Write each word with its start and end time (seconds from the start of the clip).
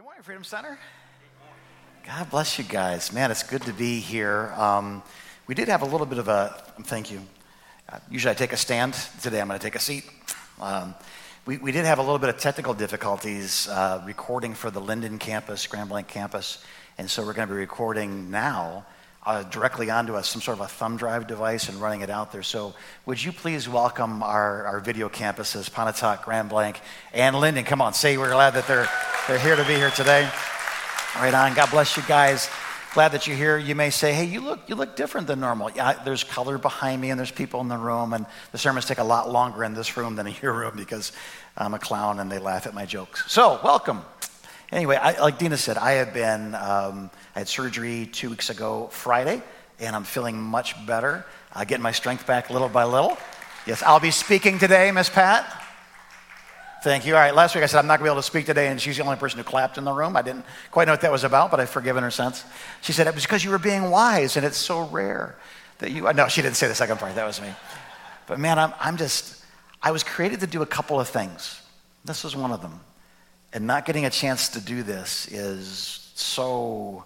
Good 0.00 0.04
morning, 0.04 0.22
Freedom 0.22 0.44
Center. 0.44 0.78
God 2.06 2.30
bless 2.30 2.58
you 2.58 2.64
guys. 2.64 3.12
Man, 3.12 3.30
it's 3.30 3.42
good 3.42 3.60
to 3.64 3.74
be 3.74 4.00
here. 4.00 4.50
Um, 4.56 5.02
we 5.46 5.54
did 5.54 5.68
have 5.68 5.82
a 5.82 5.84
little 5.84 6.06
bit 6.06 6.16
of 6.16 6.26
a, 6.26 6.56
thank 6.84 7.10
you. 7.10 7.20
Uh, 7.86 7.98
usually 8.10 8.30
I 8.30 8.34
take 8.34 8.54
a 8.54 8.56
stand. 8.56 8.94
Today 9.20 9.42
I'm 9.42 9.48
going 9.48 9.60
to 9.60 9.62
take 9.62 9.74
a 9.74 9.78
seat. 9.78 10.04
Um, 10.58 10.94
we, 11.44 11.58
we 11.58 11.70
did 11.70 11.84
have 11.84 11.98
a 11.98 12.00
little 12.00 12.18
bit 12.18 12.30
of 12.30 12.38
technical 12.38 12.72
difficulties 12.72 13.68
uh, 13.68 14.02
recording 14.06 14.54
for 14.54 14.70
the 14.70 14.80
Linden 14.80 15.18
campus, 15.18 15.66
Grand 15.66 15.90
Blanc 15.90 16.08
campus. 16.08 16.64
And 16.96 17.10
so 17.10 17.22
we're 17.22 17.34
going 17.34 17.48
to 17.48 17.52
be 17.52 17.60
recording 17.60 18.30
now 18.30 18.86
uh, 19.24 19.42
directly 19.44 19.90
onto 19.90 20.16
a, 20.16 20.24
some 20.24 20.40
sort 20.40 20.58
of 20.58 20.64
a 20.64 20.68
thumb 20.68 20.96
drive 20.96 21.26
device 21.26 21.68
and 21.68 21.80
running 21.80 22.00
it 22.00 22.10
out 22.10 22.32
there. 22.32 22.42
So 22.42 22.74
would 23.06 23.22
you 23.22 23.32
please 23.32 23.68
welcome 23.68 24.22
our, 24.22 24.64
our 24.64 24.80
video 24.80 25.08
campuses, 25.08 25.70
Pontotoc, 25.70 26.24
Grand 26.24 26.48
Blanc, 26.48 26.80
and 27.12 27.36
Linden. 27.38 27.64
Come 27.64 27.82
on, 27.82 27.92
say 27.92 28.16
we're 28.16 28.30
glad 28.30 28.54
that 28.54 28.66
they're 28.66 28.88
they're 29.28 29.38
here 29.38 29.56
to 29.56 29.64
be 29.64 29.74
here 29.74 29.90
today. 29.90 30.28
Right 31.16 31.34
on. 31.34 31.54
God 31.54 31.70
bless 31.70 31.96
you 31.96 32.02
guys. 32.04 32.48
Glad 32.94 33.12
that 33.12 33.26
you're 33.26 33.36
here. 33.36 33.58
You 33.58 33.74
may 33.76 33.90
say, 33.90 34.12
"Hey, 34.12 34.24
you 34.24 34.40
look 34.40 34.60
you 34.68 34.74
look 34.74 34.96
different 34.96 35.26
than 35.26 35.38
normal." 35.38 35.70
Yeah, 35.70 36.02
there's 36.04 36.24
color 36.24 36.58
behind 36.58 37.00
me, 37.00 37.10
and 37.10 37.18
there's 37.18 37.30
people 37.30 37.60
in 37.60 37.68
the 37.68 37.76
room, 37.76 38.12
and 38.12 38.26
the 38.50 38.58
sermons 38.58 38.86
take 38.86 38.98
a 38.98 39.04
lot 39.04 39.30
longer 39.30 39.62
in 39.62 39.74
this 39.74 39.96
room 39.96 40.16
than 40.16 40.26
in 40.26 40.34
your 40.42 40.52
room 40.52 40.72
because 40.76 41.12
I'm 41.56 41.74
a 41.74 41.78
clown 41.78 42.18
and 42.18 42.32
they 42.32 42.38
laugh 42.38 42.66
at 42.66 42.74
my 42.74 42.86
jokes. 42.86 43.24
So, 43.30 43.60
welcome. 43.62 44.02
Anyway, 44.72 44.94
I, 44.96 45.18
like 45.20 45.38
Dina 45.38 45.56
said, 45.56 45.76
I 45.76 45.92
have 45.92 46.14
been 46.14 46.54
um, 46.54 47.10
I 47.34 47.40
had 47.40 47.48
surgery 47.48 48.06
two 48.06 48.30
weeks 48.30 48.50
ago 48.50 48.88
Friday, 48.92 49.42
and 49.80 49.96
I'm 49.96 50.04
feeling 50.04 50.40
much 50.40 50.86
better. 50.86 51.26
Uh, 51.52 51.64
getting 51.64 51.82
my 51.82 51.90
strength 51.90 52.24
back 52.24 52.50
little 52.50 52.68
by 52.68 52.84
little. 52.84 53.18
Yes, 53.66 53.82
I'll 53.82 53.98
be 53.98 54.12
speaking 54.12 54.60
today, 54.60 54.92
Miss 54.92 55.08
Pat. 55.08 55.44
Thank 56.84 57.04
you. 57.04 57.14
All 57.14 57.20
right, 57.20 57.34
last 57.34 57.56
week 57.56 57.64
I 57.64 57.66
said 57.66 57.80
I'm 57.80 57.88
not 57.88 57.98
going 57.98 58.06
to 58.06 58.10
be 58.10 58.14
able 58.14 58.22
to 58.22 58.26
speak 58.26 58.46
today, 58.46 58.68
and 58.68 58.80
she's 58.80 58.96
the 58.96 59.02
only 59.02 59.16
person 59.16 59.38
who 59.38 59.44
clapped 59.44 59.76
in 59.76 59.84
the 59.84 59.92
room. 59.92 60.16
I 60.16 60.22
didn't 60.22 60.44
quite 60.70 60.86
know 60.86 60.92
what 60.92 61.00
that 61.00 61.10
was 61.10 61.24
about, 61.24 61.50
but 61.50 61.58
I've 61.58 61.68
forgiven 61.68 62.04
her 62.04 62.10
since. 62.12 62.44
She 62.80 62.92
said 62.92 63.08
it 63.08 63.14
was 63.14 63.24
because 63.24 63.44
you 63.44 63.50
were 63.50 63.58
being 63.58 63.90
wise, 63.90 64.36
and 64.36 64.46
it's 64.46 64.56
so 64.56 64.86
rare 64.86 65.36
that 65.78 65.90
you. 65.90 66.10
No, 66.12 66.28
she 66.28 66.42
didn't 66.42 66.56
say 66.56 66.68
the 66.68 66.76
second 66.76 66.98
part. 66.98 67.16
That 67.16 67.26
was 67.26 67.40
me. 67.40 67.50
But 68.28 68.38
man, 68.38 68.58
I'm, 68.58 68.72
I'm 68.78 68.96
just, 68.96 69.44
I 69.82 69.90
was 69.90 70.04
created 70.04 70.38
to 70.40 70.46
do 70.46 70.62
a 70.62 70.66
couple 70.66 71.00
of 71.00 71.08
things. 71.08 71.60
This 72.04 72.22
was 72.22 72.36
one 72.36 72.52
of 72.52 72.62
them. 72.62 72.80
And 73.52 73.66
not 73.66 73.84
getting 73.84 74.04
a 74.04 74.10
chance 74.10 74.50
to 74.50 74.60
do 74.60 74.82
this 74.82 75.26
is 75.28 76.10
so 76.14 77.04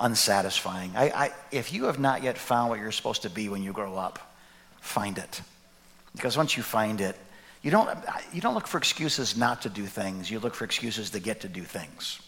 unsatisfying. 0.00 0.92
I, 0.96 1.10
I, 1.10 1.30
if 1.52 1.72
you 1.72 1.84
have 1.84 1.98
not 1.98 2.22
yet 2.22 2.36
found 2.36 2.70
what 2.70 2.80
you're 2.80 2.92
supposed 2.92 3.22
to 3.22 3.30
be 3.30 3.48
when 3.48 3.62
you 3.62 3.72
grow 3.72 3.96
up, 3.96 4.18
find 4.80 5.18
it. 5.18 5.40
Because 6.14 6.36
once 6.36 6.56
you 6.56 6.62
find 6.62 7.00
it, 7.00 7.16
you 7.62 7.70
don't, 7.70 7.88
you 8.32 8.40
don't 8.40 8.54
look 8.54 8.66
for 8.66 8.78
excuses 8.78 9.36
not 9.36 9.62
to 9.62 9.68
do 9.68 9.86
things. 9.86 10.30
You 10.30 10.40
look 10.40 10.54
for 10.54 10.64
excuses 10.64 11.10
to 11.10 11.20
get 11.20 11.40
to 11.40 11.48
do 11.48 11.62
things 11.62 12.20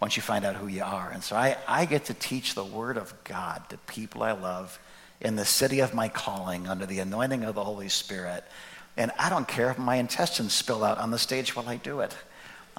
once 0.00 0.16
you 0.16 0.22
find 0.22 0.44
out 0.44 0.56
who 0.56 0.68
you 0.68 0.82
are. 0.82 1.10
And 1.10 1.22
so 1.22 1.36
I, 1.36 1.56
I 1.68 1.84
get 1.84 2.06
to 2.06 2.14
teach 2.14 2.54
the 2.54 2.64
Word 2.64 2.96
of 2.96 3.12
God 3.24 3.68
to 3.68 3.76
people 3.78 4.22
I 4.22 4.32
love 4.32 4.78
in 5.20 5.36
the 5.36 5.44
city 5.44 5.80
of 5.80 5.92
my 5.92 6.08
calling 6.08 6.66
under 6.66 6.86
the 6.86 7.00
anointing 7.00 7.44
of 7.44 7.54
the 7.54 7.64
Holy 7.64 7.90
Spirit. 7.90 8.42
And 8.96 9.12
I 9.18 9.28
don't 9.28 9.46
care 9.46 9.70
if 9.70 9.78
my 9.78 9.96
intestines 9.96 10.54
spill 10.54 10.82
out 10.82 10.98
on 10.98 11.10
the 11.10 11.18
stage 11.18 11.54
while 11.54 11.68
I 11.68 11.76
do 11.76 12.00
it. 12.00 12.16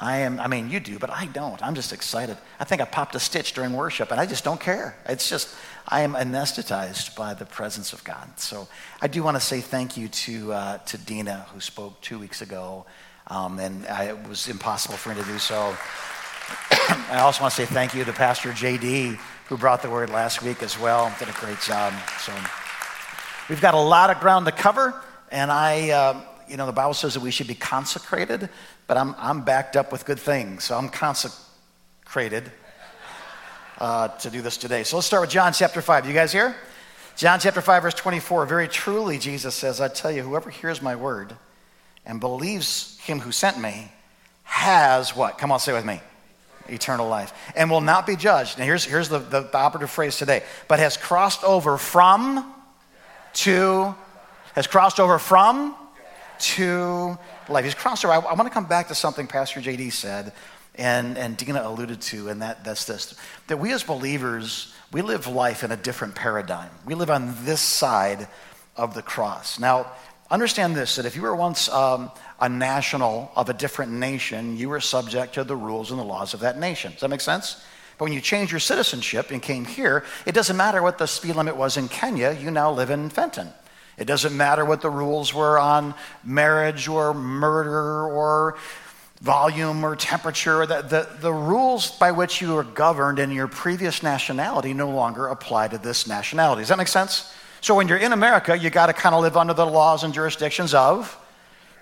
I 0.01 0.17
am, 0.21 0.39
I 0.39 0.47
mean, 0.47 0.71
you 0.71 0.79
do, 0.79 0.97
but 0.97 1.11
I 1.11 1.27
don't. 1.27 1.61
I'm 1.63 1.75
just 1.75 1.93
excited. 1.93 2.35
I 2.59 2.63
think 2.63 2.81
I 2.81 2.85
popped 2.85 3.13
a 3.13 3.19
stitch 3.19 3.53
during 3.53 3.73
worship, 3.73 4.09
and 4.09 4.19
I 4.19 4.25
just 4.25 4.43
don't 4.43 4.59
care. 4.59 4.97
It's 5.05 5.29
just, 5.29 5.55
I 5.87 6.01
am 6.01 6.13
anesthetized 6.13 7.15
by 7.15 7.35
the 7.35 7.45
presence 7.45 7.93
of 7.93 8.03
God. 8.03 8.27
So 8.39 8.67
I 8.99 9.07
do 9.07 9.21
want 9.21 9.37
to 9.37 9.41
say 9.41 9.61
thank 9.61 9.97
you 9.97 10.07
to, 10.07 10.53
uh, 10.53 10.77
to 10.79 10.97
Dina, 10.97 11.45
who 11.53 11.59
spoke 11.59 12.01
two 12.01 12.17
weeks 12.17 12.41
ago, 12.41 12.87
um, 13.27 13.59
and 13.59 13.85
I, 13.85 14.05
it 14.05 14.27
was 14.27 14.47
impossible 14.47 14.95
for 14.95 15.09
me 15.09 15.21
to 15.21 15.27
do 15.27 15.37
so. 15.37 15.55
I 17.11 17.19
also 17.19 17.43
want 17.43 17.53
to 17.53 17.61
say 17.61 17.71
thank 17.71 17.93
you 17.93 18.03
to 18.03 18.11
Pastor 18.11 18.49
JD, 18.53 19.19
who 19.49 19.55
brought 19.55 19.83
the 19.83 19.89
word 19.91 20.09
last 20.09 20.41
week 20.41 20.63
as 20.63 20.79
well. 20.79 21.13
Did 21.19 21.29
a 21.29 21.33
great 21.33 21.59
job. 21.59 21.93
So 22.17 22.33
we've 23.49 23.61
got 23.61 23.75
a 23.75 23.79
lot 23.79 24.09
of 24.09 24.19
ground 24.19 24.47
to 24.47 24.51
cover, 24.51 24.99
and 25.31 25.51
I, 25.51 25.91
uh, 25.91 26.21
you 26.47 26.57
know, 26.57 26.65
the 26.65 26.73
Bible 26.73 26.95
says 26.95 27.13
that 27.13 27.19
we 27.21 27.29
should 27.29 27.47
be 27.47 27.55
consecrated 27.55 28.49
but 28.87 28.97
I'm, 28.97 29.15
I'm 29.17 29.43
backed 29.43 29.75
up 29.75 29.91
with 29.91 30.05
good 30.05 30.19
things. 30.19 30.63
So 30.63 30.77
I'm 30.77 30.89
consecrated 30.89 32.51
uh, 33.79 34.09
to 34.09 34.29
do 34.29 34.41
this 34.41 34.57
today. 34.57 34.83
So 34.83 34.97
let's 34.97 35.07
start 35.07 35.21
with 35.21 35.29
John 35.29 35.53
chapter 35.53 35.81
5. 35.81 36.07
You 36.07 36.13
guys 36.13 36.31
here? 36.31 36.55
John 37.15 37.39
chapter 37.39 37.61
5, 37.61 37.83
verse 37.83 37.93
24. 37.93 38.45
Very 38.45 38.67
truly, 38.67 39.17
Jesus 39.17 39.55
says, 39.55 39.81
I 39.81 39.87
tell 39.87 40.11
you, 40.11 40.23
whoever 40.23 40.49
hears 40.49 40.81
my 40.81 40.95
word 40.95 41.35
and 42.05 42.19
believes 42.19 42.97
him 42.99 43.19
who 43.19 43.31
sent 43.31 43.59
me 43.59 43.91
has 44.43 45.15
what? 45.15 45.37
Come 45.37 45.51
on, 45.51 45.59
say 45.59 45.73
with 45.73 45.85
me. 45.85 45.99
Eternal 46.69 47.07
life. 47.07 47.33
And 47.55 47.71
will 47.71 47.81
not 47.81 48.05
be 48.05 48.15
judged. 48.15 48.59
Now, 48.59 48.65
here's, 48.65 48.85
here's 48.85 49.09
the, 49.09 49.19
the, 49.19 49.41
the 49.41 49.57
operative 49.57 49.89
phrase 49.89 50.17
today. 50.17 50.43
But 50.67 50.79
has 50.79 50.97
crossed 50.97 51.43
over 51.43 51.77
from 51.77 52.53
to, 53.33 53.95
has 54.53 54.67
crossed 54.67 54.99
over 54.99 55.17
from 55.19 55.75
to 56.41 57.17
life. 57.49 57.65
He's 57.65 57.75
crossed 57.75 58.03
over. 58.05 58.13
I, 58.13 58.19
I 58.19 58.33
want 58.33 58.47
to 58.47 58.53
come 58.53 58.65
back 58.65 58.87
to 58.89 58.95
something 58.95 59.27
Pastor 59.27 59.61
JD 59.61 59.91
said 59.93 60.33
and, 60.75 61.17
and 61.17 61.35
Dina 61.35 61.61
alluded 61.63 62.01
to, 62.01 62.29
and 62.29 62.41
that, 62.41 62.63
that's 62.63 62.85
this 62.85 63.15
that 63.47 63.57
we 63.57 63.73
as 63.73 63.83
believers, 63.83 64.73
we 64.91 65.01
live 65.01 65.27
life 65.27 65.63
in 65.63 65.71
a 65.71 65.77
different 65.77 66.15
paradigm. 66.15 66.69
We 66.85 66.95
live 66.95 67.09
on 67.09 67.35
this 67.45 67.61
side 67.61 68.27
of 68.77 68.93
the 68.93 69.01
cross. 69.01 69.59
Now, 69.59 69.91
understand 70.29 70.75
this 70.75 70.95
that 70.95 71.05
if 71.05 71.15
you 71.15 71.23
were 71.23 71.35
once 71.35 71.67
um, 71.69 72.11
a 72.39 72.47
national 72.47 73.31
of 73.35 73.49
a 73.49 73.53
different 73.53 73.91
nation, 73.91 74.57
you 74.57 74.69
were 74.69 74.79
subject 74.79 75.33
to 75.33 75.43
the 75.43 75.55
rules 75.55 75.91
and 75.91 75.99
the 75.99 76.03
laws 76.03 76.33
of 76.33 76.39
that 76.39 76.57
nation. 76.57 76.93
Does 76.93 77.01
that 77.01 77.09
make 77.09 77.21
sense? 77.21 77.61
But 77.97 78.05
when 78.05 78.13
you 78.13 78.21
change 78.21 78.51
your 78.51 78.59
citizenship 78.59 79.29
and 79.29 79.41
came 79.41 79.65
here, 79.65 80.05
it 80.25 80.33
doesn't 80.33 80.57
matter 80.57 80.81
what 80.81 80.97
the 80.97 81.05
speed 81.05 81.35
limit 81.35 81.55
was 81.55 81.77
in 81.77 81.87
Kenya, 81.89 82.31
you 82.31 82.49
now 82.49 82.71
live 82.71 82.89
in 82.89 83.09
Fenton. 83.09 83.49
It 84.01 84.07
doesn't 84.07 84.35
matter 84.35 84.65
what 84.65 84.81
the 84.81 84.89
rules 84.89 85.31
were 85.31 85.59
on 85.59 85.93
marriage 86.23 86.87
or 86.87 87.13
murder 87.13 88.07
or 88.07 88.57
volume 89.21 89.85
or 89.85 89.95
temperature. 89.95 90.65
The, 90.65 90.81
the, 90.81 91.07
the, 91.19 91.31
rules 91.31 91.91
by 91.91 92.11
which 92.11 92.41
you 92.41 92.55
were 92.55 92.63
governed 92.63 93.19
in 93.19 93.29
your 93.29 93.47
previous 93.47 94.01
nationality 94.01 94.73
no 94.73 94.89
longer 94.89 95.27
apply 95.27 95.67
to 95.67 95.77
this 95.77 96.07
nationality. 96.07 96.63
Does 96.63 96.69
that 96.69 96.79
make 96.79 96.87
sense? 96.87 97.31
So 97.61 97.75
when 97.75 97.87
you're 97.87 97.99
in 97.99 98.11
America, 98.11 98.57
you 98.57 98.71
got 98.71 98.87
to 98.87 98.93
kind 98.93 99.13
of 99.13 99.21
live 99.21 99.37
under 99.37 99.53
the 99.53 99.67
laws 99.67 100.03
and 100.03 100.15
jurisdictions 100.15 100.73
of 100.73 101.15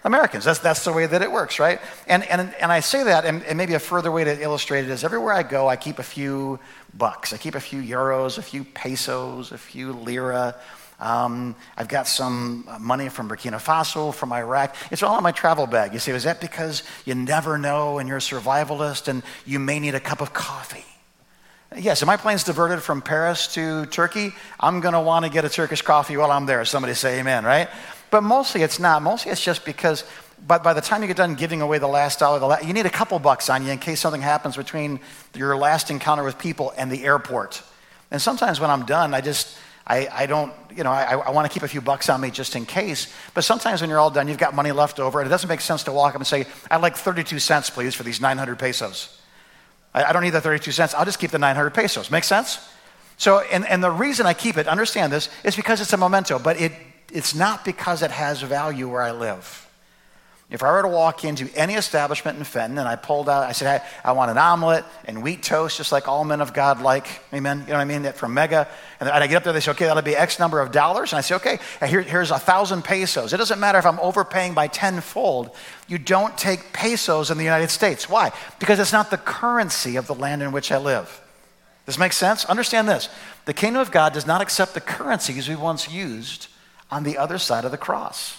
Americans. 0.03 0.43
That's, 0.43 0.59
that's 0.59 0.83
the 0.83 0.91
way 0.91 1.05
that 1.05 1.21
it 1.21 1.31
works, 1.31 1.57
right? 1.57 1.79
And, 2.05 2.25
and, 2.25 2.53
and 2.55 2.69
I 2.69 2.81
say 2.81 3.03
that, 3.03 3.23
and, 3.23 3.43
and 3.43 3.57
maybe 3.57 3.75
a 3.75 3.79
further 3.79 4.11
way 4.11 4.25
to 4.25 4.41
illustrate 4.41 4.83
it 4.83 4.89
is 4.89 5.05
everywhere 5.05 5.33
I 5.33 5.43
go, 5.43 5.69
I 5.69 5.77
keep 5.77 5.99
a 5.99 6.03
few 6.03 6.59
bucks. 6.97 7.31
I 7.31 7.37
keep 7.37 7.55
a 7.55 7.61
few 7.61 7.81
euros, 7.81 8.37
a 8.37 8.41
few 8.41 8.65
pesos, 8.65 9.53
a 9.53 9.57
few 9.57 9.93
lira, 9.93 10.55
um, 10.99 11.55
I've 11.77 11.87
got 11.87 12.07
some 12.07 12.67
money 12.79 13.09
from 13.09 13.29
Burkina 13.29 13.61
Faso, 13.61 14.13
from 14.13 14.33
Iraq. 14.33 14.75
It's 14.91 15.01
all 15.01 15.17
in 15.17 15.23
my 15.23 15.31
travel 15.31 15.65
bag. 15.65 15.93
You 15.93 15.99
say, 15.99 16.11
is 16.11 16.23
that 16.23 16.41
because 16.41 16.83
you 17.05 17.15
never 17.15 17.57
know 17.57 17.99
and 17.99 18.07
you're 18.07 18.17
a 18.17 18.21
survivalist 18.21 19.07
and 19.07 19.23
you 19.45 19.59
may 19.59 19.79
need 19.79 19.95
a 19.95 19.99
cup 19.99 20.21
of 20.21 20.33
coffee? 20.33 20.85
Yes, 21.77 22.01
if 22.01 22.07
my 22.07 22.17
plane's 22.17 22.43
diverted 22.43 22.81
from 22.81 23.01
Paris 23.01 23.53
to 23.53 23.85
Turkey, 23.85 24.31
I'm 24.59 24.79
going 24.79 24.93
to 24.93 24.99
want 24.99 25.25
to 25.25 25.31
get 25.31 25.45
a 25.45 25.49
Turkish 25.49 25.83
coffee 25.83 26.17
while 26.17 26.31
I'm 26.31 26.47
there. 26.47 26.65
Somebody 26.65 26.95
say 26.95 27.19
amen, 27.19 27.45
right? 27.45 27.69
But 28.09 28.21
mostly 28.21 28.63
it's 28.63 28.79
not. 28.79 29.03
Mostly 29.03 29.31
it's 29.31 29.43
just 29.43 29.65
because 29.65 30.03
but 30.47 30.63
by 30.63 30.73
the 30.73 30.81
time 30.81 31.01
you 31.01 31.07
get 31.07 31.17
done 31.17 31.35
giving 31.35 31.61
away 31.61 31.79
the 31.79 31.87
last 31.87 32.19
dollar, 32.19 32.39
the 32.39 32.47
last, 32.47 32.65
you 32.65 32.73
need 32.73 32.85
a 32.85 32.89
couple 32.89 33.17
bucks 33.19 33.49
on 33.49 33.65
you 33.65 33.71
in 33.71 33.79
case 33.79 33.99
something 33.99 34.21
happens 34.21 34.55
between 34.55 34.99
your 35.35 35.55
last 35.57 35.91
encounter 35.91 36.23
with 36.23 36.37
people 36.37 36.73
and 36.77 36.91
the 36.91 37.03
airport. 37.03 37.61
And 38.11 38.21
sometimes 38.21 38.59
when 38.59 38.69
I'm 38.69 38.85
done, 38.85 39.13
I 39.13 39.21
just, 39.21 39.57
I, 39.87 40.07
I 40.11 40.25
don't, 40.27 40.53
you 40.75 40.83
know, 40.83 40.91
I, 40.91 41.15
I 41.15 41.31
want 41.31 41.49
to 41.49 41.53
keep 41.53 41.63
a 41.63 41.67
few 41.67 41.81
bucks 41.81 42.09
on 42.09 42.21
me 42.21 42.29
just 42.29 42.55
in 42.55 42.65
case. 42.65 43.11
But 43.33 43.43
sometimes 43.43 43.81
when 43.81 43.89
you're 43.89 43.99
all 43.99 44.11
done, 44.11 44.27
you've 44.27 44.37
got 44.37 44.53
money 44.53 44.71
left 44.71 44.99
over, 44.99 45.19
and 45.19 45.27
it 45.27 45.29
doesn't 45.29 45.49
make 45.49 45.61
sense 45.61 45.83
to 45.83 45.91
walk 45.91 46.13
up 46.15 46.21
and 46.21 46.27
say, 46.27 46.45
I'd 46.69 46.81
like 46.81 46.95
32 46.95 47.39
cents, 47.39 47.69
please, 47.69 47.95
for 47.95 48.03
these 48.03 48.21
900 48.21 48.59
pesos. 48.59 49.19
I, 49.93 50.05
I 50.05 50.13
don't 50.13 50.23
need 50.23 50.31
the 50.31 50.41
32 50.41 50.71
cents. 50.71 50.93
I'll 50.93 51.05
just 51.05 51.19
keep 51.19 51.31
the 51.31 51.39
900 51.39 51.71
pesos. 51.71 52.11
Make 52.11 52.23
sense? 52.23 52.59
So, 53.17 53.39
and, 53.39 53.65
and 53.65 53.83
the 53.83 53.91
reason 53.91 54.25
I 54.25 54.33
keep 54.33 54.57
it, 54.57 54.67
understand 54.67 55.11
this, 55.11 55.29
is 55.43 55.55
because 55.55 55.81
it's 55.81 55.91
a 55.91 55.97
memento, 55.97 56.39
but 56.39 56.59
it, 56.61 56.71
it's 57.11 57.35
not 57.35 57.65
because 57.65 58.01
it 58.01 58.11
has 58.11 58.41
value 58.41 58.87
where 58.87 59.01
I 59.01 59.11
live. 59.11 59.68
If 60.51 60.63
I 60.63 60.71
were 60.71 60.81
to 60.81 60.87
walk 60.87 61.23
into 61.23 61.47
any 61.53 61.75
establishment 61.75 62.39
in 62.39 62.43
Fenton 62.43 62.79
and 62.79 62.87
I 62.87 62.95
pulled 62.95 63.29
out, 63.29 63.43
I 63.43 63.51
said, 63.51 63.81
hey, 63.81 63.87
I 64.03 64.13
want 64.13 64.31
an 64.31 64.39
omelet 64.39 64.83
and 65.05 65.21
wheat 65.21 65.43
toast, 65.43 65.77
just 65.77 65.91
like 65.91 66.07
all 66.07 66.25
men 66.25 66.41
of 66.41 66.53
God 66.53 66.81
like, 66.81 67.07
amen? 67.31 67.59
You 67.59 67.67
know 67.67 67.73
what 67.73 67.81
I 67.81 67.85
mean? 67.85 68.01
That 68.01 68.17
from 68.17 68.33
Mega. 68.33 68.67
And 68.99 69.07
I 69.09 69.27
get 69.27 69.35
up 69.35 69.43
there, 69.43 69.53
they 69.53 69.59
say, 69.59 69.69
okay, 69.71 69.85
that'll 69.85 70.01
be 70.01 70.15
X 70.15 70.39
number 70.39 70.59
of 70.59 70.71
dollars. 70.71 71.13
And 71.13 71.19
I 71.19 71.21
say, 71.21 71.35
okay, 71.35 71.59
here, 71.85 72.01
here's 72.01 72.31
a 72.31 72.39
thousand 72.39 72.83
pesos. 72.83 73.31
It 73.31 73.37
doesn't 73.37 73.59
matter 73.59 73.77
if 73.77 73.85
I'm 73.85 73.99
overpaying 73.99 74.55
by 74.55 74.65
tenfold. 74.65 75.51
You 75.87 75.99
don't 75.99 76.35
take 76.35 76.73
pesos 76.73 77.29
in 77.29 77.37
the 77.37 77.43
United 77.43 77.69
States. 77.69 78.09
Why? 78.09 78.31
Because 78.57 78.79
it's 78.79 78.93
not 78.93 79.11
the 79.11 79.17
currency 79.17 79.97
of 79.97 80.07
the 80.07 80.15
land 80.15 80.41
in 80.41 80.51
which 80.51 80.71
I 80.71 80.79
live. 80.79 81.05
Does 81.85 81.95
this 81.95 81.99
makes 81.99 82.17
sense? 82.17 82.45
Understand 82.45 82.89
this. 82.89 83.09
The 83.45 83.53
kingdom 83.53 83.81
of 83.81 83.91
God 83.91 84.13
does 84.13 84.25
not 84.25 84.41
accept 84.41 84.73
the 84.73 84.81
currencies 84.81 85.47
we 85.47 85.55
once 85.55 85.91
used 85.91 86.47
on 86.89 87.03
the 87.03 87.19
other 87.19 87.37
side 87.37 87.65
of 87.65 87.71
the 87.71 87.77
cross. 87.77 88.35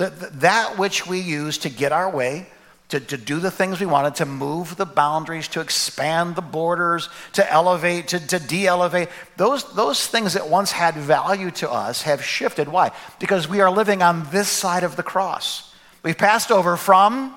The, 0.00 0.30
that 0.36 0.78
which 0.78 1.06
we 1.06 1.20
use 1.20 1.58
to 1.58 1.68
get 1.68 1.92
our 1.92 2.08
way, 2.08 2.46
to, 2.88 3.00
to 3.00 3.18
do 3.18 3.38
the 3.38 3.50
things 3.50 3.80
we 3.80 3.84
wanted, 3.84 4.14
to 4.14 4.24
move 4.24 4.76
the 4.76 4.86
boundaries, 4.86 5.46
to 5.48 5.60
expand 5.60 6.36
the 6.36 6.40
borders, 6.40 7.10
to 7.34 7.52
elevate, 7.52 8.08
to, 8.08 8.26
to 8.28 8.38
de 8.38 8.66
elevate. 8.66 9.10
Those, 9.36 9.70
those 9.74 10.06
things 10.06 10.32
that 10.32 10.48
once 10.48 10.72
had 10.72 10.94
value 10.94 11.50
to 11.50 11.70
us 11.70 12.00
have 12.04 12.24
shifted. 12.24 12.66
Why? 12.66 12.92
Because 13.18 13.46
we 13.46 13.60
are 13.60 13.70
living 13.70 14.00
on 14.00 14.26
this 14.30 14.48
side 14.48 14.84
of 14.84 14.96
the 14.96 15.02
cross. 15.02 15.70
We've 16.02 16.16
passed 16.16 16.50
over 16.50 16.78
from 16.78 17.34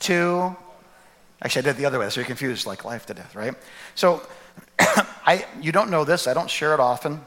to, 0.00 0.56
actually, 1.40 1.60
I 1.60 1.62
did 1.62 1.70
it 1.70 1.76
the 1.76 1.86
other 1.86 2.00
way, 2.00 2.10
so 2.10 2.18
you're 2.18 2.26
confused, 2.26 2.66
like 2.66 2.84
life 2.84 3.06
to 3.06 3.14
death, 3.14 3.36
right? 3.36 3.54
So, 3.94 4.20
I, 4.80 5.46
you 5.60 5.70
don't 5.70 5.90
know 5.90 6.02
this, 6.02 6.26
I 6.26 6.34
don't 6.34 6.50
share 6.50 6.74
it 6.74 6.80
often, 6.80 7.20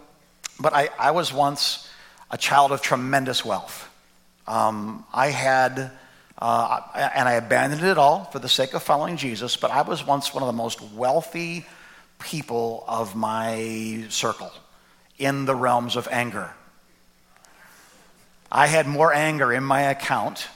but 0.60 0.74
I, 0.74 0.90
I 1.00 1.12
was 1.12 1.32
once 1.32 1.90
a 2.30 2.38
child 2.38 2.74
of 2.74 2.82
tremendous 2.82 3.46
wealth. 3.46 3.89
Um, 4.50 5.06
I 5.14 5.28
had 5.28 5.92
uh, 6.40 6.82
and 6.96 7.30
I 7.30 7.34
abandoned 7.34 7.84
it 7.84 7.98
all 7.98 8.24
for 8.26 8.40
the 8.40 8.50
sake 8.50 8.74
of 8.74 8.82
following 8.82 9.16
Jesus, 9.18 9.58
but 9.58 9.72
I 9.72 9.84
was 9.84 10.06
once 10.06 10.34
one 10.34 10.42
of 10.42 10.48
the 10.48 10.54
most 10.54 10.82
wealthy 10.82 11.66
people 12.18 12.84
of 12.88 13.16
my 13.16 14.06
circle 14.10 14.52
in 15.20 15.46
the 15.46 15.54
realms 15.54 15.96
of 15.96 16.08
anger. 16.10 16.50
I 18.52 18.66
had 18.68 18.88
more 18.88 19.14
anger 19.14 19.54
in 19.54 19.64
my 19.64 19.82
account. 19.82 20.48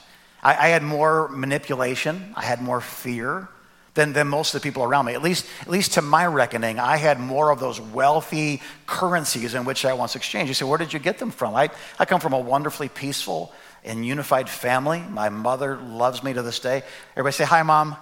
I, 0.42 0.54
I 0.54 0.68
had 0.68 0.82
more 0.82 1.28
manipulation. 1.28 2.32
I 2.34 2.42
had 2.42 2.60
more 2.60 2.80
fear 2.80 3.48
than, 3.92 4.12
than 4.12 4.26
most 4.26 4.54
of 4.54 4.60
the 4.60 4.64
people 4.66 4.82
around 4.82 5.04
me. 5.04 5.14
At 5.14 5.22
least, 5.22 5.46
at 5.60 5.70
least 5.70 5.92
to 5.92 6.02
my 6.02 6.26
reckoning, 6.26 6.80
I 6.80 6.96
had 6.96 7.20
more 7.20 7.50
of 7.50 7.60
those 7.60 7.80
wealthy 7.80 8.60
currencies 8.86 9.54
in 9.54 9.64
which 9.64 9.84
I 9.84 9.92
once 9.92 10.16
exchanged. 10.16 10.48
You 10.48 10.54
say, 10.54 10.64
where 10.64 10.78
did 10.78 10.92
you 10.92 10.98
get 10.98 11.18
them 11.18 11.30
from? 11.30 11.54
I, 11.54 11.70
I 11.98 12.04
come 12.04 12.20
from 12.20 12.32
a 12.32 12.40
wonderfully 12.40 12.88
peaceful, 12.88 13.52
and 13.84 14.04
unified 14.04 14.48
family. 14.48 15.02
My 15.10 15.28
mother 15.28 15.76
loves 15.76 16.22
me 16.22 16.32
to 16.32 16.42
this 16.42 16.58
day. 16.60 16.82
Everybody 17.12 17.32
say, 17.34 17.44
Hi, 17.44 17.62
Mom. 17.62 17.96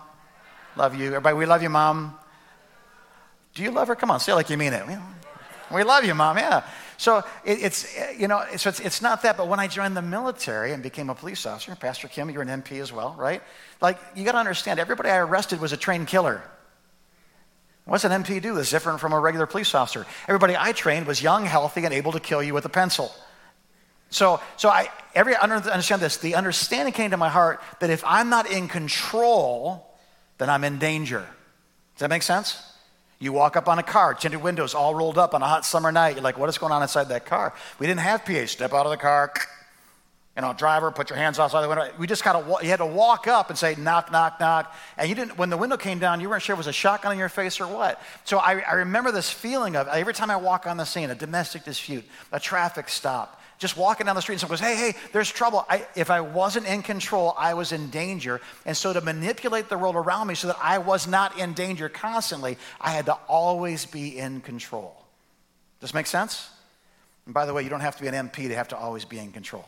Love 0.76 0.94
you. 0.94 1.08
Everybody, 1.08 1.36
we 1.36 1.46
love 1.46 1.62
you, 1.62 1.68
Mom. 1.68 2.18
Do 3.54 3.62
you 3.62 3.70
love 3.70 3.88
her? 3.88 3.94
Come 3.94 4.10
on, 4.10 4.20
say 4.20 4.32
it 4.32 4.36
like 4.36 4.48
you 4.48 4.56
mean 4.56 4.72
it. 4.72 4.84
We 5.72 5.84
love 5.84 6.04
you, 6.04 6.14
Mom. 6.14 6.38
Yeah. 6.38 6.64
So 6.96 7.18
it, 7.44 7.62
it's, 7.62 7.98
you 8.16 8.28
know, 8.28 8.44
so 8.56 8.68
it's, 8.68 8.80
it's 8.80 9.02
not 9.02 9.22
that, 9.22 9.36
but 9.36 9.48
when 9.48 9.58
I 9.58 9.66
joined 9.66 9.96
the 9.96 10.02
military 10.02 10.72
and 10.72 10.82
became 10.82 11.10
a 11.10 11.14
police 11.14 11.44
officer, 11.46 11.74
Pastor 11.74 12.08
Kim, 12.08 12.30
you're 12.30 12.42
an 12.42 12.62
MP 12.62 12.80
as 12.80 12.92
well, 12.92 13.14
right? 13.18 13.42
Like, 13.80 13.98
you 14.14 14.24
got 14.24 14.32
to 14.32 14.38
understand, 14.38 14.78
everybody 14.78 15.10
I 15.10 15.18
arrested 15.18 15.60
was 15.60 15.72
a 15.72 15.76
trained 15.76 16.06
killer. 16.06 16.42
What's 17.84 18.04
an 18.04 18.12
MP 18.22 18.40
do 18.40 18.54
that's 18.54 18.70
different 18.70 19.00
from 19.00 19.12
a 19.12 19.18
regular 19.18 19.46
police 19.46 19.74
officer? 19.74 20.06
Everybody 20.28 20.54
I 20.56 20.72
trained 20.72 21.06
was 21.06 21.20
young, 21.20 21.44
healthy, 21.44 21.84
and 21.84 21.92
able 21.92 22.12
to 22.12 22.20
kill 22.20 22.42
you 22.42 22.54
with 22.54 22.64
a 22.64 22.68
pencil. 22.68 23.12
So, 24.12 24.40
so 24.56 24.68
I 24.68 24.88
every 25.14 25.34
understand 25.36 26.02
this. 26.02 26.18
The 26.18 26.34
understanding 26.34 26.92
came 26.92 27.10
to 27.10 27.16
my 27.16 27.28
heart 27.28 27.60
that 27.80 27.90
if 27.90 28.04
I'm 28.06 28.28
not 28.28 28.50
in 28.50 28.68
control, 28.68 29.86
then 30.38 30.50
I'm 30.50 30.64
in 30.64 30.78
danger. 30.78 31.26
Does 31.94 32.00
that 32.00 32.10
make 32.10 32.22
sense? 32.22 32.62
You 33.18 33.32
walk 33.32 33.56
up 33.56 33.68
on 33.68 33.78
a 33.78 33.82
car, 33.82 34.14
tinted 34.14 34.42
windows, 34.42 34.74
all 34.74 34.94
rolled 34.94 35.16
up 35.16 35.32
on 35.32 35.42
a 35.42 35.46
hot 35.46 35.64
summer 35.64 35.92
night. 35.92 36.16
You're 36.16 36.24
like, 36.24 36.38
what 36.38 36.48
is 36.48 36.58
going 36.58 36.72
on 36.72 36.82
inside 36.82 37.04
that 37.04 37.24
car? 37.24 37.54
We 37.78 37.86
didn't 37.86 38.00
have 38.00 38.24
PA. 38.24 38.46
Step 38.46 38.72
out 38.72 38.84
of 38.84 38.90
the 38.90 38.96
car. 38.96 39.32
You 40.36 40.42
know, 40.42 40.54
driver, 40.54 40.90
put 40.90 41.10
your 41.10 41.18
hands 41.18 41.38
outside 41.38 41.62
the 41.62 41.68
window. 41.68 41.88
We 41.98 42.06
just 42.06 42.24
kind 42.24 42.36
of, 42.36 42.62
you 42.62 42.70
had 42.70 42.78
to 42.78 42.86
walk 42.86 43.28
up 43.28 43.50
and 43.50 43.58
say, 43.58 43.76
knock, 43.76 44.10
knock, 44.10 44.40
knock. 44.40 44.74
And 44.96 45.08
you 45.08 45.14
didn't, 45.14 45.36
when 45.36 45.50
the 45.50 45.58
window 45.58 45.76
came 45.76 45.98
down, 45.98 46.20
you 46.20 46.28
weren't 46.28 46.42
sure 46.42 46.54
it 46.54 46.56
was 46.56 46.66
a 46.66 46.72
shotgun 46.72 47.12
in 47.12 47.18
your 47.18 47.28
face 47.28 47.60
or 47.60 47.66
what. 47.66 48.00
So 48.24 48.38
I, 48.38 48.60
I 48.60 48.72
remember 48.72 49.12
this 49.12 49.30
feeling 49.30 49.76
of 49.76 49.88
every 49.88 50.14
time 50.14 50.30
I 50.30 50.36
walk 50.36 50.66
on 50.66 50.78
the 50.78 50.84
scene, 50.86 51.10
a 51.10 51.14
domestic 51.14 51.64
dispute, 51.64 52.04
a 52.32 52.40
traffic 52.40 52.88
stop, 52.88 53.41
just 53.62 53.76
walking 53.76 54.06
down 54.06 54.16
the 54.16 54.20
street 54.20 54.34
and 54.34 54.40
someone 54.40 54.58
goes, 54.58 54.66
hey, 54.66 54.74
hey, 54.74 54.98
there's 55.12 55.30
trouble. 55.30 55.64
I, 55.70 55.86
if 55.94 56.10
I 56.10 56.20
wasn't 56.20 56.66
in 56.66 56.82
control, 56.82 57.32
I 57.38 57.54
was 57.54 57.70
in 57.70 57.90
danger. 57.90 58.40
And 58.66 58.76
so 58.76 58.92
to 58.92 59.00
manipulate 59.00 59.68
the 59.68 59.78
world 59.78 59.94
around 59.94 60.26
me 60.26 60.34
so 60.34 60.48
that 60.48 60.58
I 60.60 60.78
was 60.78 61.06
not 61.06 61.38
in 61.38 61.52
danger 61.52 61.88
constantly, 61.88 62.58
I 62.80 62.90
had 62.90 63.06
to 63.06 63.14
always 63.28 63.86
be 63.86 64.18
in 64.18 64.40
control. 64.40 64.96
Does 65.80 65.90
this 65.90 65.94
make 65.94 66.08
sense? 66.08 66.50
And 67.24 67.32
by 67.32 67.46
the 67.46 67.54
way, 67.54 67.62
you 67.62 67.70
don't 67.70 67.80
have 67.80 67.96
to 67.96 68.02
be 68.02 68.08
an 68.08 68.28
MP 68.28 68.48
to 68.48 68.54
have 68.56 68.68
to 68.68 68.76
always 68.76 69.04
be 69.04 69.18
in 69.18 69.30
control. 69.30 69.66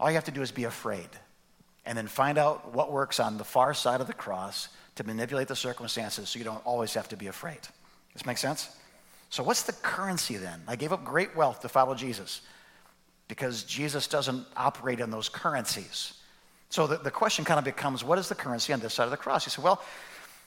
All 0.00 0.08
you 0.08 0.14
have 0.14 0.24
to 0.24 0.30
do 0.30 0.40
is 0.40 0.50
be 0.50 0.64
afraid 0.64 1.08
and 1.84 1.98
then 1.98 2.06
find 2.06 2.38
out 2.38 2.72
what 2.74 2.90
works 2.90 3.20
on 3.20 3.36
the 3.36 3.44
far 3.44 3.74
side 3.74 4.00
of 4.00 4.06
the 4.06 4.14
cross 4.14 4.68
to 4.94 5.04
manipulate 5.04 5.48
the 5.48 5.56
circumstances 5.56 6.30
so 6.30 6.38
you 6.38 6.46
don't 6.46 6.64
always 6.64 6.94
have 6.94 7.10
to 7.10 7.16
be 7.16 7.26
afraid. 7.26 7.60
Does 7.60 8.14
this 8.14 8.26
make 8.26 8.38
sense? 8.38 8.74
So, 9.28 9.42
what's 9.42 9.62
the 9.62 9.72
currency 9.72 10.36
then? 10.36 10.62
I 10.66 10.76
gave 10.76 10.92
up 10.92 11.04
great 11.04 11.36
wealth 11.36 11.60
to 11.60 11.68
follow 11.68 11.94
Jesus 11.94 12.42
because 13.28 13.64
Jesus 13.64 14.06
doesn't 14.08 14.46
operate 14.56 15.00
in 15.00 15.10
those 15.10 15.28
currencies. 15.28 16.14
So 16.68 16.86
the, 16.86 16.96
the 16.96 17.10
question 17.10 17.44
kind 17.44 17.58
of 17.58 17.64
becomes 17.64 18.02
what 18.02 18.18
is 18.18 18.28
the 18.28 18.34
currency 18.34 18.72
on 18.72 18.80
this 18.80 18.94
side 18.94 19.04
of 19.04 19.10
the 19.10 19.16
cross? 19.16 19.46
You 19.46 19.50
say, 19.50 19.62
well, 19.62 19.82